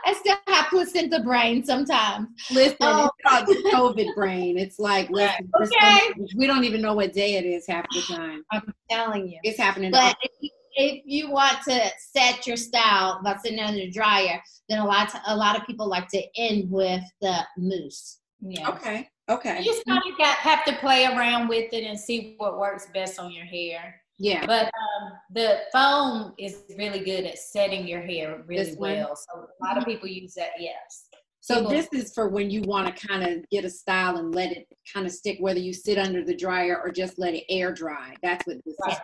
I 0.06 0.14
still 0.14 0.38
have 0.48 0.68
placenta 0.70 1.22
brain 1.22 1.64
sometimes. 1.64 2.28
Listen, 2.52 2.78
oh. 2.82 3.10
it's 3.10 3.30
called 3.30 3.48
the 3.48 3.72
COVID 3.74 4.16
brain. 4.16 4.58
It's 4.58 4.80
like, 4.80 5.10
listen, 5.12 5.50
okay. 5.62 6.00
we 6.36 6.48
don't 6.48 6.64
even 6.64 6.82
know 6.82 6.94
what 6.94 7.14
day 7.14 7.36
it 7.36 7.46
is 7.46 7.66
half 7.68 7.86
the 7.92 8.02
time. 8.16 8.44
I'm 8.52 8.74
telling 8.90 9.28
you. 9.28 9.40
It's 9.44 9.58
happening. 9.58 9.92
But 9.92 10.18
if 10.22 10.32
you, 10.40 10.50
if 10.74 11.02
you 11.06 11.32
want 11.32 11.58
to 11.68 11.82
set 12.14 12.48
your 12.48 12.58
style 12.58 13.22
by 13.24 13.36
sitting 13.38 13.60
under 13.60 13.80
the 13.80 13.92
dryer, 13.92 14.42
then 14.70 14.80
a 14.80 14.86
lot, 14.86 15.14
of, 15.14 15.22
a 15.28 15.36
lot 15.36 15.60
of 15.60 15.66
people 15.66 15.88
like 15.88 16.08
to 16.10 16.24
end 16.38 16.70
with 16.70 17.04
the 17.22 17.40
mousse. 17.58 18.20
Yeah. 18.42 18.70
Okay. 18.70 19.10
Okay. 19.32 19.60
You 19.60 19.66
just 19.66 19.86
kind 19.86 20.02
of 20.06 20.18
got, 20.18 20.36
have 20.38 20.66
to 20.66 20.74
play 20.78 21.06
around 21.06 21.48
with 21.48 21.72
it 21.74 21.84
and 21.86 21.98
see 21.98 22.36
what 22.38 22.60
works 22.60 22.88
best 22.94 23.20
on 23.20 23.32
your 23.32 23.46
hair. 23.46 24.02
Yeah. 24.20 24.46
But 24.46 24.66
um, 24.66 25.14
the 25.34 25.62
foam 25.72 26.34
is 26.38 26.64
really 26.78 27.00
good 27.00 27.26
at 27.26 27.40
setting 27.40 27.88
your 27.88 28.02
hair 28.02 28.44
really 28.46 28.76
well. 28.78 29.16
So 29.16 29.48
a 29.48 29.66
lot 29.66 29.78
of 29.78 29.86
people 29.86 30.08
use 30.08 30.34
that, 30.36 30.52
yes. 30.60 31.08
So 31.40 31.56
people, 31.56 31.72
this 31.72 31.88
is 31.92 32.14
for 32.14 32.30
when 32.30 32.52
you 32.52 32.62
want 32.62 32.96
to 32.96 33.08
kind 33.08 33.24
of 33.24 33.50
get 33.50 33.66
a 33.66 33.70
style 33.70 34.18
and 34.18 34.36
let 34.36 34.52
it 34.52 34.68
kind 34.94 35.08
of 35.08 35.12
stick, 35.12 35.38
whether 35.40 35.60
you 35.60 35.74
sit 35.74 35.98
under 35.98 36.24
the 36.24 36.36
dryer 36.36 36.80
or 36.84 36.92
just 36.92 37.18
let 37.18 37.34
it 37.34 37.46
air 37.50 37.74
dry. 37.74 38.14
That's 38.22 38.46
what 38.46 38.58
this 38.64 38.76
right. 38.86 38.94
is. 38.94 39.00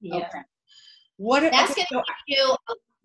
Yeah. 0.00 0.16
Okay. 0.16 0.40
What 1.18 1.40
that's 1.42 1.72
okay, 1.72 1.84
gonna 1.90 2.04
so, 2.06 2.14
give 2.26 2.38
you 2.38 2.56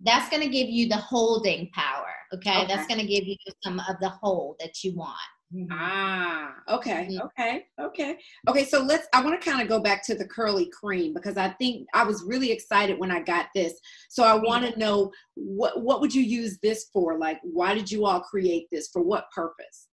that's 0.06 0.30
gonna 0.30 0.50
give 0.50 0.70
you 0.70 0.90
the 0.90 0.98
holding 0.98 1.70
power. 1.74 2.14
Okay? 2.34 2.64
okay. 2.64 2.68
That's 2.68 2.88
gonna 2.88 3.06
give 3.06 3.26
you 3.26 3.36
some 3.64 3.80
of 3.80 3.96
the 4.02 4.10
hold 4.10 4.56
that 4.60 4.84
you 4.84 4.96
want. 4.96 5.18
Mm-hmm. 5.54 5.72
Ah, 5.72 6.56
okay, 6.68 7.08
mm-hmm. 7.12 7.28
okay, 7.28 7.66
okay, 7.80 8.18
okay. 8.50 8.66
So 8.66 8.82
let's. 8.82 9.08
I 9.14 9.24
want 9.24 9.40
to 9.40 9.50
kind 9.50 9.62
of 9.62 9.68
go 9.68 9.80
back 9.80 10.04
to 10.08 10.16
the 10.16 10.28
curly 10.28 10.68
cream 10.72 11.14
because 11.14 11.38
I 11.38 11.50
think 11.50 11.86
I 11.94 12.04
was 12.04 12.24
really 12.24 12.52
excited 12.52 12.98
when 12.98 13.12
I 13.12 13.22
got 13.22 13.48
this. 13.54 13.74
So 14.10 14.24
I 14.24 14.34
want 14.34 14.66
to 14.66 14.80
know 14.80 15.12
what 15.36 15.84
what 15.84 16.02
would 16.02 16.14
you 16.14 16.24
use 16.24 16.58
this 16.64 16.88
for? 16.92 17.20
Like, 17.20 17.40
why 17.44 17.76
did 17.76 17.92
you 17.92 18.06
all 18.06 18.22
create 18.22 18.66
this? 18.72 18.88
For 18.88 19.04
what 19.04 19.30
purpose? 19.30 19.90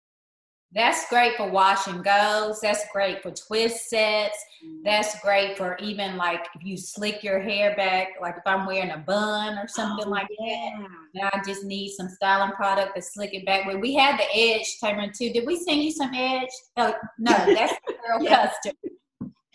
That's 0.72 1.09
great 1.09 1.35
for 1.37 1.50
wash 1.50 1.87
and 1.87 2.04
goes. 2.04 2.61
That's 2.61 2.85
great 2.92 3.22
for 3.22 3.31
twist 3.31 3.88
sets. 3.88 4.38
That's 4.85 5.18
great 5.20 5.57
for 5.57 5.78
even 5.78 6.18
like 6.18 6.46
if 6.54 6.62
you 6.62 6.76
slick 6.76 7.22
your 7.22 7.40
hair 7.40 7.74
back, 7.74 8.09
like 8.20 8.37
if 8.37 8.42
I'm 8.44 8.66
wearing 8.66 8.90
a 8.90 8.98
bun 8.98 9.57
or 9.57 9.66
something 9.66 10.07
oh, 10.07 10.11
like 10.11 10.26
yeah. 10.38 10.78
that. 11.14 11.35
I 11.35 11.42
just 11.46 11.64
need 11.64 11.90
some 11.92 12.09
styling 12.09 12.52
product 12.52 12.96
to 12.96 13.02
slick 13.02 13.33
it 13.33 13.46
back 13.46 13.64
with. 13.66 13.78
We 13.78 13.94
had 13.94 14.20
the 14.20 14.26
edge 14.37 14.76
tamer 14.78 15.11
too. 15.11 15.33
Did 15.33 15.46
we 15.46 15.57
send 15.59 15.83
you 15.83 15.90
some 15.90 16.12
edge? 16.12 16.50
Oh, 16.76 16.94
no, 17.18 17.33
that's 17.33 17.74
the 17.87 17.94
girl 18.07 18.22
yeah. 18.22 18.46
custom. 18.46 18.76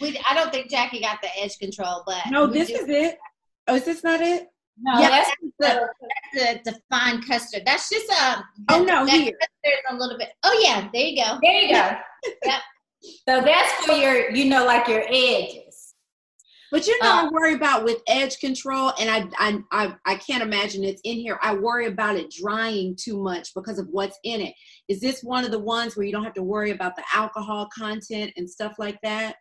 We, 0.01 0.19
I 0.27 0.33
don't 0.33 0.51
think 0.51 0.71
Jackie 0.71 1.01
got 1.01 1.21
the 1.21 1.29
edge 1.39 1.59
control, 1.59 2.01
but 2.07 2.23
no, 2.31 2.47
this 2.47 2.69
do. 2.69 2.75
is 2.75 2.89
it. 2.89 3.19
Oh, 3.67 3.75
is 3.75 3.85
this 3.85 4.03
not 4.03 4.19
it? 4.19 4.47
No, 4.81 4.99
yeah, 4.99 5.09
that's, 5.09 5.29
that's, 5.29 5.39
the, 5.59 5.65
that's 5.65 6.22
the 6.33 6.59
defined 6.63 7.27
custard. 7.27 7.63
That's 7.65 7.89
just 7.89 8.09
a. 8.09 8.43
Oh 8.69 8.83
no, 8.83 9.05
here. 9.05 9.31
a 9.89 9.95
little 9.95 10.17
bit. 10.17 10.29
Oh 10.43 10.59
yeah, 10.63 10.89
there 10.93 11.03
you 11.03 11.23
go. 11.23 11.39
There 11.41 11.61
you 11.61 11.69
go. 11.69 11.91
yep. 12.45 12.61
So 13.27 13.41
that's 13.41 13.85
for 13.85 13.93
your, 13.93 14.31
you 14.31 14.45
know, 14.45 14.65
like 14.65 14.87
your 14.87 15.03
edges. 15.07 15.95
But 16.71 16.87
you 16.87 16.97
know, 17.03 17.11
um, 17.11 17.27
I 17.27 17.29
worry 17.29 17.53
about 17.53 17.83
with 17.83 17.97
edge 18.07 18.39
control, 18.39 18.93
and 18.99 19.09
I, 19.09 19.27
I, 19.37 19.59
I, 19.71 19.95
I 20.05 20.15
can't 20.15 20.41
imagine 20.41 20.83
it's 20.83 21.01
in 21.03 21.17
here. 21.17 21.37
I 21.43 21.53
worry 21.53 21.85
about 21.85 22.15
it 22.15 22.31
drying 22.31 22.97
too 22.99 23.21
much 23.21 23.53
because 23.53 23.77
of 23.77 23.87
what's 23.91 24.17
in 24.23 24.41
it. 24.41 24.55
Is 24.87 24.99
this 24.99 25.21
one 25.21 25.45
of 25.45 25.51
the 25.51 25.59
ones 25.59 25.95
where 25.95 26.05
you 26.05 26.11
don't 26.11 26.23
have 26.23 26.33
to 26.33 26.41
worry 26.41 26.71
about 26.71 26.95
the 26.95 27.03
alcohol 27.13 27.69
content 27.77 28.31
and 28.37 28.49
stuff 28.49 28.73
like 28.79 28.97
that? 29.03 29.35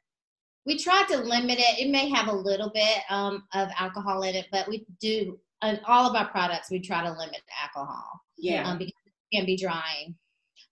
we 0.64 0.78
try 0.78 1.04
to 1.08 1.18
limit 1.18 1.58
it. 1.58 1.80
It 1.80 1.90
may 1.90 2.08
have 2.10 2.28
a 2.28 2.32
little 2.32 2.70
bit 2.72 2.98
um, 3.10 3.44
of 3.54 3.68
alcohol 3.78 4.22
in 4.22 4.34
it, 4.34 4.46
but 4.52 4.68
we 4.68 4.86
do 5.00 5.38
in 5.62 5.80
all 5.86 6.08
of 6.08 6.16
our 6.16 6.28
products. 6.28 6.70
We 6.70 6.80
try 6.80 7.02
to 7.02 7.10
limit 7.10 7.42
alcohol. 7.62 8.20
Yeah, 8.38 8.68
um, 8.68 8.78
because 8.78 8.94
it 9.06 9.36
can 9.36 9.46
be 9.46 9.56
drying. 9.56 10.16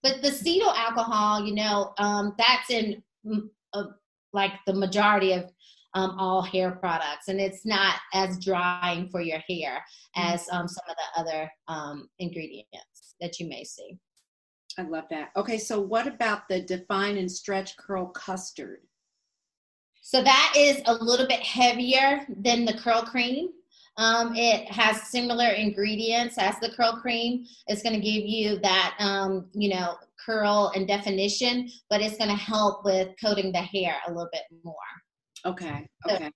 But 0.02 0.22
the 0.22 0.28
cetyl 0.30 0.74
alcohol, 0.74 1.44
you 1.44 1.54
know, 1.54 1.92
um, 1.98 2.34
that's 2.38 2.70
in 2.70 3.02
uh, 3.74 3.84
like 4.32 4.52
the 4.66 4.72
majority 4.72 5.32
of 5.32 5.44
um, 5.94 6.16
all 6.18 6.42
hair 6.42 6.72
products, 6.72 7.28
and 7.28 7.40
it's 7.40 7.66
not 7.66 7.96
as 8.14 8.42
drying 8.42 9.08
for 9.08 9.20
your 9.20 9.40
hair 9.48 9.84
as 10.16 10.46
um, 10.52 10.68
some 10.68 10.84
of 10.88 10.96
the 10.96 11.20
other 11.20 11.50
um, 11.68 12.08
ingredients 12.18 13.14
that 13.20 13.38
you 13.40 13.48
may 13.48 13.64
see. 13.64 13.98
I 14.78 14.82
love 14.82 15.04
that. 15.10 15.30
Okay, 15.36 15.58
so 15.58 15.80
what 15.80 16.06
about 16.06 16.48
the 16.48 16.60
define 16.60 17.18
and 17.18 17.30
stretch 17.30 17.76
curl 17.76 18.06
custard? 18.06 18.80
So 20.00 20.22
that 20.22 20.54
is 20.56 20.80
a 20.86 20.94
little 20.94 21.26
bit 21.26 21.40
heavier 21.40 22.24
than 22.28 22.64
the 22.64 22.74
curl 22.74 23.02
cream. 23.02 23.50
Um, 24.00 24.34
it 24.34 24.66
has 24.72 25.02
similar 25.02 25.50
ingredients 25.50 26.38
as 26.38 26.58
the 26.60 26.70
curl 26.70 26.94
cream. 27.02 27.44
It's 27.66 27.82
going 27.82 27.94
to 27.94 28.00
give 28.00 28.24
you 28.24 28.58
that, 28.60 28.96
um, 28.98 29.46
you 29.52 29.68
know, 29.68 29.96
curl 30.24 30.72
and 30.74 30.88
definition, 30.88 31.68
but 31.90 32.00
it's 32.00 32.16
going 32.16 32.30
to 32.30 32.36
help 32.36 32.84
with 32.84 33.08
coating 33.22 33.52
the 33.52 33.60
hair 33.60 33.96
a 34.08 34.10
little 34.10 34.30
bit 34.32 34.42
more. 34.64 34.74
Okay. 35.44 35.86
Okay. 36.10 36.24
So 36.24 36.30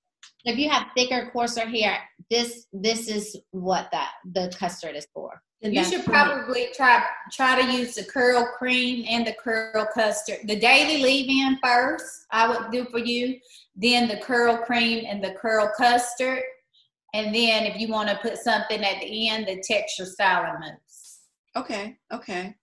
if 0.45 0.59
you 0.59 0.69
have 0.69 0.89
thicker, 0.95 1.31
coarser 1.33 1.67
hair, 1.67 1.99
this 2.31 2.67
this 2.73 3.09
is 3.09 3.37
what 3.51 3.89
that 3.93 4.13
the 4.33 4.55
custard 4.59 4.95
is 4.95 5.07
for. 5.15 5.41
You 5.63 5.83
should 5.83 6.05
probably 6.05 6.69
try 6.77 7.03
try 7.33 7.63
to 7.63 7.73
use 7.73 7.95
the 7.95 8.05
curl 8.05 8.53
cream 8.59 9.07
and 9.09 9.27
the 9.27 9.35
curl 9.43 9.87
custard. 9.95 10.41
The 10.45 10.57
daily 10.61 11.03
leave-in 11.03 11.59
first, 11.65 12.27
I 12.31 12.47
would 12.49 12.71
do 12.71 12.85
for 12.91 12.99
you. 12.99 13.39
Then 13.75 14.07
the 14.07 14.19
curl 14.19 14.59
cream 14.59 15.07
and 15.09 15.25
the 15.25 15.33
curl 15.33 15.73
custard, 15.75 16.43
and 17.15 17.35
then 17.35 17.65
if 17.65 17.81
you 17.81 17.89
want 17.89 18.09
to 18.11 18.17
put 18.17 18.37
something 18.37 18.83
at 18.85 19.01
the 19.01 19.29
end, 19.29 19.47
the 19.47 19.63
texture 19.67 20.05
styling 20.05 20.61
mousse. 20.61 21.21
Okay, 21.57 21.97
okay. 22.13 22.55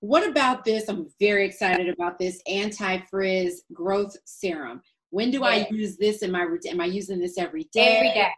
What 0.00 0.26
about 0.26 0.64
this? 0.64 0.88
I'm 0.88 1.08
very 1.18 1.44
excited 1.44 1.88
about 1.88 2.18
this 2.18 2.40
anti-frizz 2.46 3.64
growth 3.72 4.16
serum. 4.24 4.80
When 5.10 5.30
do 5.32 5.42
I 5.42 5.66
use 5.70 5.96
this 5.96 6.22
in 6.22 6.30
my 6.30 6.42
routine? 6.42 6.72
Am 6.72 6.80
I 6.80 6.86
using 6.86 7.18
this 7.18 7.36
every 7.36 7.64
day? 7.72 7.96
Every 7.96 8.08
day. 8.10 8.30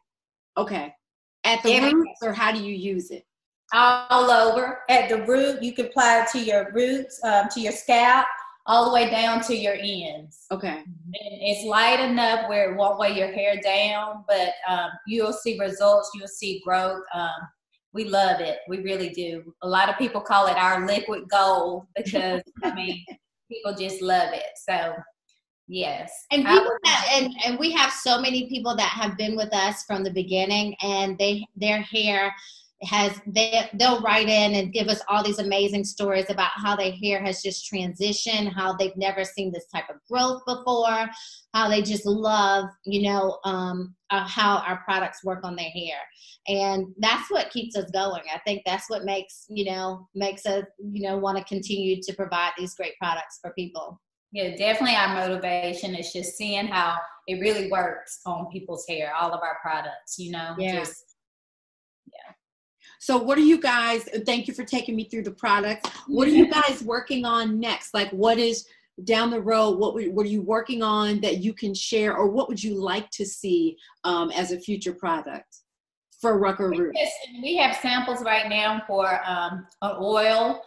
Okay. 0.56 0.94
At 1.44 1.62
the 1.62 1.74
every 1.74 1.94
roots, 1.94 2.20
day. 2.22 2.28
or 2.28 2.32
how 2.32 2.50
do 2.50 2.62
you 2.62 2.74
use 2.74 3.10
it? 3.10 3.24
all 3.72 4.30
over 4.30 4.80
at 4.88 5.08
the 5.08 5.22
root. 5.24 5.62
You 5.62 5.74
can 5.74 5.86
apply 5.86 6.22
it 6.22 6.28
to 6.32 6.38
your 6.38 6.70
roots, 6.72 7.22
um, 7.22 7.48
to 7.50 7.60
your 7.60 7.72
scalp, 7.72 8.26
all 8.68 8.84
the 8.84 8.94
way 8.94 9.10
down 9.10 9.40
to 9.40 9.56
your 9.56 9.74
ends. 9.74 10.44
Okay. 10.52 10.68
And 10.68 10.86
it's 11.14 11.64
light 11.64 12.00
enough 12.00 12.48
where 12.48 12.70
it 12.70 12.76
won't 12.76 12.98
weigh 12.98 13.16
your 13.16 13.32
hair 13.32 13.56
down, 13.60 14.24
but 14.28 14.50
um, 14.68 14.90
you'll 15.06 15.32
see 15.32 15.58
results. 15.58 16.10
You'll 16.14 16.28
see 16.28 16.62
growth. 16.64 17.02
Um, 17.14 17.48
we 17.94 18.04
love 18.04 18.40
it. 18.40 18.58
We 18.68 18.82
really 18.82 19.08
do. 19.08 19.54
A 19.62 19.68
lot 19.68 19.88
of 19.88 19.96
people 19.96 20.20
call 20.20 20.46
it 20.46 20.56
our 20.56 20.86
liquid 20.86 21.24
gold 21.30 21.86
because 21.96 22.42
I 22.62 22.74
mean, 22.74 23.04
people 23.50 23.74
just 23.74 24.02
love 24.02 24.32
it. 24.32 24.44
So 24.56 24.94
Yes. 25.68 26.10
And 26.30 26.46
people 26.46 26.72
that, 26.84 27.08
and, 27.12 27.34
and 27.44 27.58
we 27.58 27.70
have 27.72 27.92
so 27.92 28.18
many 28.18 28.48
people 28.48 28.74
that 28.76 28.88
have 28.88 29.18
been 29.18 29.36
with 29.36 29.54
us 29.54 29.84
from 29.84 30.02
the 30.02 30.10
beginning 30.10 30.74
and 30.80 31.18
they 31.18 31.46
their 31.56 31.82
hair 31.82 32.34
has 32.82 33.12
they 33.26 33.68
they'll 33.74 34.00
write 34.02 34.28
in 34.28 34.54
and 34.54 34.72
give 34.72 34.88
us 34.88 35.00
all 35.08 35.24
these 35.24 35.40
amazing 35.40 35.84
stories 35.84 36.30
about 36.30 36.50
how 36.54 36.76
their 36.76 36.92
hair 36.92 37.20
has 37.20 37.42
just 37.42 37.70
transitioned 37.72 38.52
how 38.52 38.72
they've 38.76 38.96
never 38.96 39.24
seen 39.24 39.52
this 39.52 39.66
type 39.66 39.88
of 39.90 39.96
growth 40.08 40.40
before 40.46 41.08
how 41.54 41.68
they 41.68 41.82
just 41.82 42.06
love 42.06 42.66
you 42.84 43.02
know 43.02 43.38
um, 43.44 43.94
uh, 44.10 44.26
how 44.26 44.58
our 44.66 44.78
products 44.84 45.24
work 45.24 45.44
on 45.44 45.56
their 45.56 45.70
hair. 45.70 45.96
And 46.46 46.86
that's 46.98 47.30
what 47.30 47.50
keeps 47.50 47.76
us 47.76 47.90
going. 47.90 48.22
I 48.32 48.38
think 48.46 48.62
that's 48.64 48.88
what 48.88 49.04
makes 49.04 49.44
you 49.48 49.70
know 49.70 50.08
makes 50.14 50.46
us 50.46 50.64
you 50.78 51.08
know 51.08 51.18
want 51.18 51.38
to 51.38 51.44
continue 51.44 52.00
to 52.02 52.12
provide 52.14 52.52
these 52.56 52.74
great 52.74 52.96
products 53.00 53.38
for 53.42 53.52
people. 53.52 54.00
Yeah 54.32 54.54
definitely 54.56 54.94
our 54.94 55.14
motivation 55.14 55.94
is 55.94 56.12
just 56.12 56.36
seeing 56.36 56.66
how 56.66 56.96
it 57.26 57.40
really 57.40 57.70
works 57.70 58.20
on 58.26 58.50
people's 58.52 58.84
hair 58.86 59.12
all 59.18 59.32
of 59.32 59.40
our 59.42 59.56
products 59.62 60.18
you 60.18 60.32
know 60.32 60.54
yeah. 60.58 60.80
just 60.80 61.07
so 62.98 63.16
what 63.16 63.38
are 63.38 63.42
you 63.42 63.60
guys, 63.60 64.08
thank 64.26 64.48
you 64.48 64.54
for 64.54 64.64
taking 64.64 64.96
me 64.96 65.04
through 65.04 65.22
the 65.22 65.30
products. 65.30 65.88
What 66.06 66.28
are 66.28 66.32
you 66.32 66.50
guys 66.50 66.82
working 66.82 67.24
on 67.24 67.60
next? 67.60 67.94
Like 67.94 68.10
what 68.10 68.38
is 68.38 68.66
down 69.04 69.30
the 69.30 69.40
road, 69.40 69.78
what, 69.78 69.94
what 70.12 70.26
are 70.26 70.30
you 70.30 70.42
working 70.42 70.82
on 70.82 71.20
that 71.20 71.38
you 71.38 71.52
can 71.52 71.74
share 71.74 72.16
or 72.16 72.28
what 72.28 72.48
would 72.48 72.62
you 72.62 72.74
like 72.74 73.10
to 73.10 73.24
see 73.24 73.76
um, 74.04 74.30
as 74.32 74.50
a 74.50 74.58
future 74.58 74.92
product 74.92 75.58
for 76.20 76.38
Rucker 76.38 76.70
Roots? 76.70 76.98
We 77.40 77.56
have 77.56 77.76
samples 77.76 78.22
right 78.24 78.48
now 78.48 78.82
for 78.86 79.20
um, 79.24 79.66
an 79.82 79.96
oil, 80.00 80.62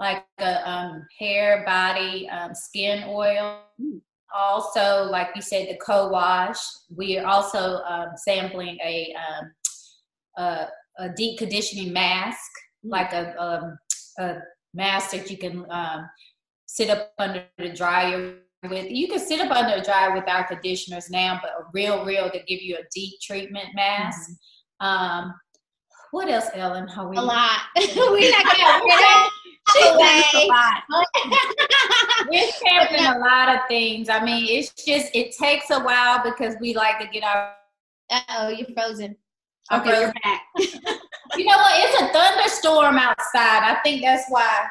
like 0.00 0.24
a 0.38 0.68
um, 0.68 1.06
hair, 1.18 1.62
body, 1.64 2.28
um, 2.28 2.54
skin 2.54 3.04
oil. 3.06 3.60
Mm. 3.80 4.00
Also, 4.36 5.04
like 5.04 5.28
you 5.36 5.40
said, 5.40 5.68
the 5.68 5.76
co-wash. 5.76 6.58
We 6.94 7.18
are 7.18 7.26
also 7.26 7.76
um, 7.84 8.08
sampling 8.16 8.76
a, 8.84 9.14
um, 9.14 9.52
a 10.36 10.66
a 10.98 11.08
deep 11.10 11.38
conditioning 11.38 11.92
mask, 11.92 12.50
mm-hmm. 12.84 12.90
like 12.90 13.12
a, 13.12 13.34
a, 13.38 13.42
um, 13.42 13.78
a, 14.18 14.38
mask 14.74 15.12
that 15.12 15.30
you 15.30 15.38
can 15.38 15.64
um, 15.70 16.06
sit 16.66 16.90
up 16.90 17.12
under 17.18 17.44
the 17.58 17.70
dryer 17.70 18.36
with. 18.68 18.90
You 18.90 19.08
can 19.08 19.18
sit 19.18 19.40
up 19.40 19.50
under 19.50 19.78
the 19.78 19.84
dryer 19.84 20.14
with 20.14 20.28
our 20.28 20.46
conditioners 20.46 21.08
now, 21.08 21.40
but 21.42 21.50
a 21.50 21.64
real, 21.72 22.04
real 22.04 22.30
to 22.30 22.38
give 22.40 22.60
you 22.60 22.76
a 22.76 22.84
deep 22.94 23.14
treatment 23.22 23.68
mask. 23.74 24.30
Mm-hmm. 24.30 24.86
Um, 24.86 25.34
what 26.10 26.28
else, 26.28 26.50
Ellen? 26.54 26.88
How 26.88 27.08
we? 27.08 27.16
A 27.16 27.20
lot. 27.20 27.60
We're 27.76 28.30
not 28.30 28.56
gonna 28.56 29.30
a 30.34 30.46
lot. 30.46 30.82
We're 32.30 32.50
sampling 32.50 33.06
a 33.06 33.18
lot 33.18 33.54
of 33.54 33.60
things. 33.68 34.08
I 34.08 34.24
mean, 34.24 34.46
it's 34.48 34.72
just 34.84 35.14
it 35.14 35.34
takes 35.36 35.70
a 35.70 35.80
while 35.80 36.22
because 36.22 36.54
we 36.60 36.74
like 36.74 36.98
to 37.00 37.06
get 37.08 37.24
our. 37.24 37.54
oh, 38.30 38.48
you're 38.48 38.68
frozen. 38.74 39.16
Okay, 39.72 40.00
you're 40.00 40.12
back. 40.22 40.42
you 40.58 41.44
know 41.44 41.56
what? 41.56 41.72
It's 41.76 42.00
a 42.00 42.12
thunderstorm 42.12 42.98
outside. 42.98 43.62
I 43.64 43.78
think 43.82 44.02
that's 44.02 44.24
why 44.28 44.66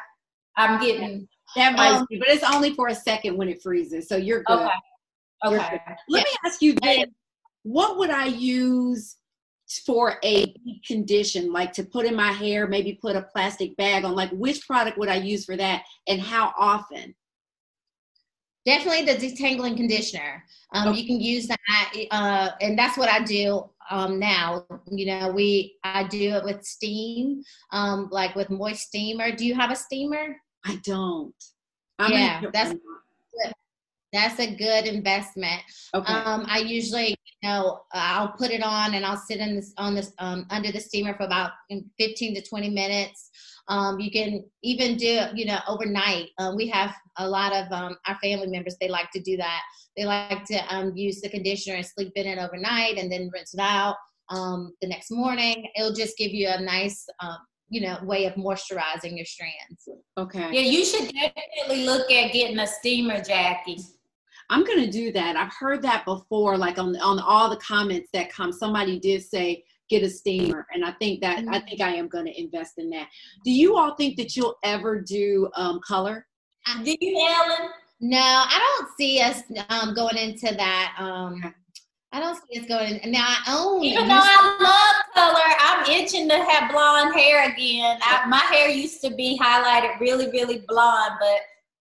I'm 0.56 0.80
getting. 0.80 1.28
That 1.54 1.76
might 1.76 1.92
um, 1.92 2.06
be, 2.10 2.18
but 2.18 2.28
it's 2.28 2.44
only 2.44 2.74
for 2.74 2.88
a 2.88 2.94
second 2.94 3.36
when 3.36 3.48
it 3.48 3.62
freezes, 3.62 4.08
so 4.08 4.16
you're 4.16 4.42
good. 4.42 4.58
Okay. 4.58 4.74
You're 5.44 5.60
okay. 5.60 5.80
Good. 5.86 5.96
Let 6.08 6.18
yeah. 6.20 6.24
me 6.24 6.36
ask 6.44 6.62
you 6.62 6.74
this: 6.82 7.06
What 7.62 7.98
would 7.98 8.10
I 8.10 8.26
use 8.26 9.16
for 9.84 10.18
a 10.24 10.54
condition, 10.86 11.52
like 11.52 11.72
to 11.74 11.84
put 11.84 12.06
in 12.06 12.14
my 12.14 12.32
hair? 12.32 12.66
Maybe 12.66 12.98
put 13.00 13.16
a 13.16 13.22
plastic 13.22 13.76
bag 13.76 14.04
on. 14.04 14.14
Like, 14.14 14.30
which 14.30 14.66
product 14.66 14.98
would 14.98 15.08
I 15.08 15.16
use 15.16 15.44
for 15.44 15.56
that, 15.56 15.82
and 16.08 16.20
how 16.20 16.52
often? 16.58 17.14
Definitely 18.64 19.04
the 19.04 19.14
detangling 19.14 19.76
conditioner. 19.76 20.42
Um, 20.72 20.88
okay. 20.88 20.98
You 20.98 21.06
can 21.06 21.20
use 21.20 21.46
that, 21.46 21.94
uh, 22.10 22.50
and 22.60 22.76
that's 22.76 22.98
what 22.98 23.08
I 23.08 23.22
do 23.22 23.70
um, 23.90 24.18
now. 24.18 24.66
You 24.90 25.06
know, 25.06 25.30
we 25.30 25.76
I 25.84 26.04
do 26.04 26.34
it 26.34 26.44
with 26.44 26.64
steam, 26.64 27.42
um, 27.72 28.08
like 28.10 28.34
with 28.34 28.50
moist 28.50 28.82
steamer. 28.82 29.34
Do 29.34 29.44
you 29.44 29.54
have 29.54 29.70
a 29.70 29.76
steamer? 29.76 30.36
I 30.64 30.80
don't. 30.84 31.34
I'm 31.98 32.12
yeah, 32.12 32.42
that's 32.52 32.74
that's 34.12 34.40
a 34.40 34.54
good 34.54 34.86
investment. 34.86 35.62
Okay. 35.94 36.12
Um, 36.12 36.46
I 36.48 36.58
usually, 36.60 37.10
you 37.10 37.48
know, 37.48 37.82
I'll 37.92 38.32
put 38.32 38.50
it 38.50 38.62
on 38.62 38.94
and 38.94 39.04
I'll 39.04 39.16
sit 39.16 39.38
in 39.38 39.56
this 39.56 39.72
on 39.76 39.94
this 39.94 40.12
um, 40.18 40.46
under 40.50 40.72
the 40.72 40.80
steamer 40.80 41.14
for 41.14 41.24
about 41.24 41.52
15 41.98 42.34
to 42.34 42.42
20 42.42 42.70
minutes. 42.70 43.30
Um, 43.68 43.98
you 43.98 44.10
can 44.10 44.44
even 44.62 44.96
do 44.96 45.26
you 45.34 45.46
know, 45.46 45.58
overnight. 45.68 46.28
Um, 46.38 46.56
we 46.56 46.68
have 46.68 46.94
a 47.18 47.28
lot 47.28 47.52
of 47.52 47.70
um, 47.72 47.96
our 48.06 48.16
family 48.22 48.46
members, 48.46 48.76
they 48.80 48.88
like 48.88 49.10
to 49.12 49.20
do 49.20 49.36
that. 49.36 49.60
They 49.96 50.04
like 50.04 50.44
to 50.46 50.74
um, 50.74 50.92
use 50.94 51.20
the 51.20 51.28
conditioner 51.28 51.76
and 51.76 51.86
sleep 51.86 52.12
in 52.16 52.26
it 52.26 52.38
overnight 52.38 52.98
and 52.98 53.10
then 53.10 53.30
rinse 53.32 53.54
it 53.54 53.60
out 53.60 53.96
um, 54.28 54.72
the 54.80 54.88
next 54.88 55.10
morning. 55.10 55.68
It'll 55.76 55.92
just 55.92 56.16
give 56.16 56.32
you 56.32 56.48
a 56.48 56.60
nice, 56.60 57.06
um, 57.20 57.38
you 57.68 57.80
know, 57.80 57.98
way 58.02 58.26
of 58.26 58.34
moisturizing 58.34 59.16
your 59.16 59.24
strands. 59.24 59.88
Okay. 60.16 60.52
Yeah, 60.52 60.60
you 60.60 60.84
should 60.84 61.12
definitely 61.12 61.84
look 61.84 62.10
at 62.10 62.32
getting 62.32 62.58
a 62.58 62.66
steamer, 62.66 63.20
Jackie. 63.20 63.78
I'm 64.48 64.64
gonna 64.64 64.90
do 64.90 65.10
that. 65.12 65.36
I've 65.36 65.52
heard 65.52 65.82
that 65.82 66.04
before, 66.04 66.56
like 66.56 66.78
on 66.78 66.94
on 67.00 67.18
all 67.18 67.50
the 67.50 67.56
comments 67.56 68.10
that 68.12 68.30
come. 68.30 68.52
Somebody 68.52 69.00
did 69.00 69.24
say 69.24 69.64
get 69.88 70.02
a 70.02 70.08
steamer 70.08 70.66
and 70.72 70.84
i 70.84 70.92
think 70.92 71.20
that 71.20 71.38
mm-hmm. 71.38 71.54
i 71.54 71.60
think 71.60 71.80
i 71.80 71.94
am 71.94 72.08
going 72.08 72.26
to 72.26 72.40
invest 72.40 72.74
in 72.78 72.90
that 72.90 73.08
do 73.44 73.50
you 73.50 73.76
all 73.76 73.94
think 73.96 74.16
that 74.16 74.36
you'll 74.36 74.56
ever 74.64 75.00
do 75.00 75.48
um, 75.56 75.80
color 75.86 76.26
do 76.84 76.96
you 77.00 77.28
ellen 77.28 77.70
no 78.00 78.18
i 78.18 78.76
don't 78.78 78.88
see 78.96 79.20
us 79.20 79.42
um, 79.68 79.94
going 79.94 80.16
into 80.16 80.54
that 80.54 80.94
um, 80.98 81.54
I 82.12 82.20
don't 82.20 82.38
see 82.48 82.58
us 82.60 82.66
going. 82.66 82.98
Now 83.10 83.36
Ione. 83.46 83.88
Even 83.88 84.08
though 84.08 84.14
I 84.14 84.56
love 84.58 85.14
color, 85.14 85.42
I'm 85.60 86.02
itching 86.02 86.28
to 86.30 86.36
have 86.36 86.70
blonde 86.70 87.14
hair 87.14 87.50
again. 87.52 87.98
I, 88.00 88.26
my 88.26 88.38
hair 88.38 88.70
used 88.70 89.02
to 89.02 89.10
be 89.10 89.38
highlighted 89.38 90.00
really, 90.00 90.30
really 90.30 90.64
blonde, 90.66 91.14
but 91.20 91.40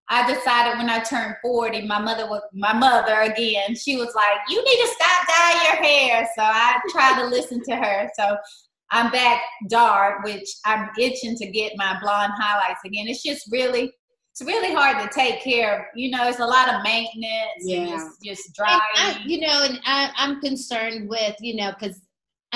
I 0.09 0.31
decided 0.31 0.77
when 0.77 0.89
I 0.89 0.99
turned 0.99 1.35
40, 1.41 1.87
my 1.87 1.99
mother 1.99 2.27
was 2.27 2.41
my 2.53 2.73
mother 2.73 3.21
again. 3.21 3.75
She 3.75 3.95
was 3.95 4.13
like, 4.13 4.39
"You 4.49 4.63
need 4.63 4.81
to 4.81 4.87
stop 4.87 5.27
dyeing 5.27 5.65
your 5.65 5.83
hair." 5.83 6.29
So 6.35 6.43
I 6.43 6.79
tried 6.89 7.21
to 7.21 7.27
listen 7.27 7.61
to 7.63 7.75
her. 7.75 8.09
So 8.17 8.37
I'm 8.91 9.11
back 9.11 9.41
dark, 9.67 10.23
which 10.23 10.47
I'm 10.65 10.89
itching 10.99 11.35
to 11.37 11.47
get 11.47 11.73
my 11.75 11.99
blonde 12.01 12.33
highlights 12.37 12.81
again. 12.85 13.07
It's 13.07 13.23
just 13.23 13.51
really, 13.51 13.91
it's 14.31 14.41
really 14.43 14.73
hard 14.73 14.99
to 15.01 15.13
take 15.13 15.41
care 15.41 15.79
of. 15.79 15.85
You 15.95 16.11
know, 16.11 16.27
it's 16.27 16.39
a 16.39 16.45
lot 16.45 16.71
of 16.71 16.83
maintenance. 16.83 17.63
Yeah, 17.63 17.87
just, 17.87 18.23
just 18.23 18.55
drying. 18.55 18.79
I, 18.95 19.21
you 19.25 19.41
know, 19.41 19.63
and 19.63 19.79
I, 19.85 20.11
I'm 20.17 20.39
concerned 20.39 21.09
with 21.09 21.35
you 21.39 21.55
know 21.55 21.73
because 21.77 21.99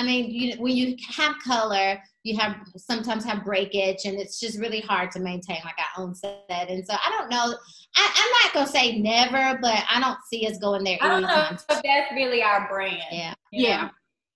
I 0.00 0.04
mean, 0.04 0.30
you 0.30 0.54
when 0.58 0.76
you 0.76 0.96
have 1.16 1.34
color, 1.44 2.00
you 2.22 2.36
have 2.36 2.56
sometimes 2.76 3.24
have 3.24 3.44
breakage 3.44 4.04
and 4.04 4.18
it's 4.18 4.38
just 4.38 4.58
really 4.58 4.80
hard 4.80 5.10
to 5.10 5.20
maintain 5.20 5.58
like 5.64 5.76
our 5.78 6.02
own 6.02 6.14
set. 6.14 6.44
And 6.50 6.86
so 6.86 6.94
i 6.94 7.10
don't 7.10 7.30
know 7.30 7.54
I, 7.96 8.02
am 8.02 8.44
not 8.44 8.54
gonna 8.54 8.66
say 8.66 8.98
never 8.98 9.58
but 9.60 9.82
i 9.90 10.00
don't 10.00 10.18
see 10.30 10.46
us 10.46 10.58
going 10.58 10.84
there 10.84 10.98
i 11.00 11.08
don't 11.08 11.22
know 11.22 11.48
if 11.50 11.66
that's 11.66 12.12
really 12.14 12.42
our 12.42 12.68
brand 12.68 13.02
yeah. 13.10 13.34
yeah. 13.52 13.88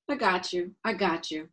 I 0.09 0.17
got 0.17 0.53
you. 0.53 0.71
I 0.85 0.93
got 0.93 1.31
you 1.31 1.49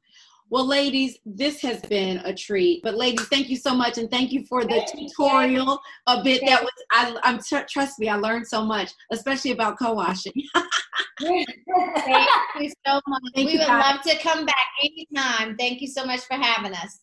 well 0.51 0.65
ladies 0.67 1.17
this 1.25 1.61
has 1.61 1.81
been 1.83 2.17
a 2.19 2.33
treat 2.35 2.83
but 2.83 2.95
ladies 2.95 3.25
thank 3.29 3.49
you 3.49 3.55
so 3.55 3.73
much 3.73 3.97
and 3.97 4.11
thank 4.11 4.31
you 4.31 4.45
for 4.45 4.63
the 4.63 4.87
tutorial 4.91 5.79
a 6.07 6.21
bit 6.23 6.43
that 6.45 6.61
was 6.61 6.71
I, 6.91 7.17
i'm 7.23 7.39
t- 7.39 7.57
trust 7.67 7.97
me 7.97 8.09
i 8.09 8.15
learned 8.15 8.45
so 8.45 8.63
much 8.63 8.91
especially 9.11 9.51
about 9.51 9.79
co-washing 9.79 10.33
Thank 11.19 11.47
you 12.59 12.71
so 12.85 12.99
much. 13.07 13.21
Thank 13.35 13.51
we 13.51 13.57
would 13.57 13.67
guys. 13.67 13.95
love 13.95 14.01
to 14.01 14.17
come 14.23 14.45
back 14.45 14.65
anytime. 14.83 15.55
Thank 15.55 15.79
you 15.79 15.87
so 15.87 16.03
much 16.03 16.21
for 16.21 16.33
having 16.33 16.73
us. 16.73 16.99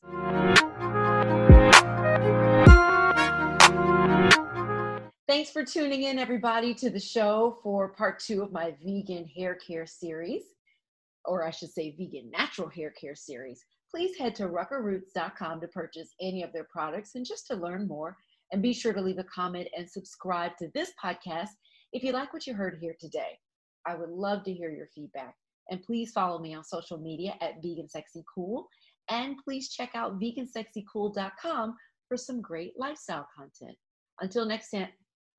Thanks 5.29 5.51
for 5.51 5.65
tuning 5.65 6.03
in, 6.03 6.19
everybody, 6.19 6.75
to 6.75 6.91
the 6.91 6.99
show 6.99 7.59
for 7.63 7.91
part 7.91 8.19
two 8.19 8.43
of 8.43 8.51
my 8.51 8.75
vegan 8.83 9.25
hair 9.27 9.55
care 9.55 9.87
series, 9.87 10.43
or 11.29 11.47
I 11.47 11.51
should 11.51 11.71
say, 11.71 11.95
vegan 11.99 12.31
natural 12.31 12.69
hair 12.69 12.91
care 12.91 13.15
series. 13.15 13.65
Please 13.91 14.17
head 14.17 14.35
to 14.37 14.49
ruckerroots.com 14.49 15.61
to 15.61 15.69
purchase 15.69 16.15
any 16.21 16.43
of 16.43 16.53
their 16.53 16.65
products 16.65 17.15
and 17.15 17.25
just 17.25 17.47
to 17.49 17.55
learn 17.55 17.87
more. 17.87 18.17
And 18.51 18.63
be 18.63 18.73
sure 18.73 18.95
to 18.95 19.01
leave 19.01 19.19
a 19.19 19.25
comment 19.25 19.69
and 19.77 19.89
subscribe 19.89 20.57
to 20.59 20.69
this 20.75 20.93
podcast 21.03 21.51
if 21.93 22.03
you 22.03 22.13
like 22.13 22.33
what 22.33 22.47
you 22.47 22.55
heard 22.55 22.79
here 22.81 22.97
today. 22.99 23.39
I 23.87 23.95
would 23.95 24.11
love 24.11 24.45
to 24.45 24.53
hear 24.53 24.71
your 24.71 24.89
feedback. 24.95 25.35
And 25.71 25.83
please 25.83 26.13
follow 26.13 26.39
me 26.39 26.55
on 26.55 26.65
social 26.65 26.99
media 26.99 27.35
at 27.41 27.63
Vegan 27.63 27.89
Sexy 27.89 28.25
Cool. 28.35 28.67
And 29.11 29.37
please 29.45 29.71
check 29.71 29.91
out 29.95 30.19
vegansexycool.com 30.19 31.77
for 32.09 32.17
some 32.17 32.41
great 32.41 32.73
lifestyle 32.79 33.29
content. 33.37 33.77
Until 34.21 34.47
next 34.47 34.71
time, 34.71 34.89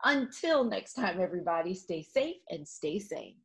until 0.03 0.63
next 0.63 0.93
time, 0.93 1.19
everybody, 1.19 1.73
stay 1.73 2.03
safe 2.03 2.37
and 2.49 2.67
stay 2.67 2.99
sane. 2.99 3.35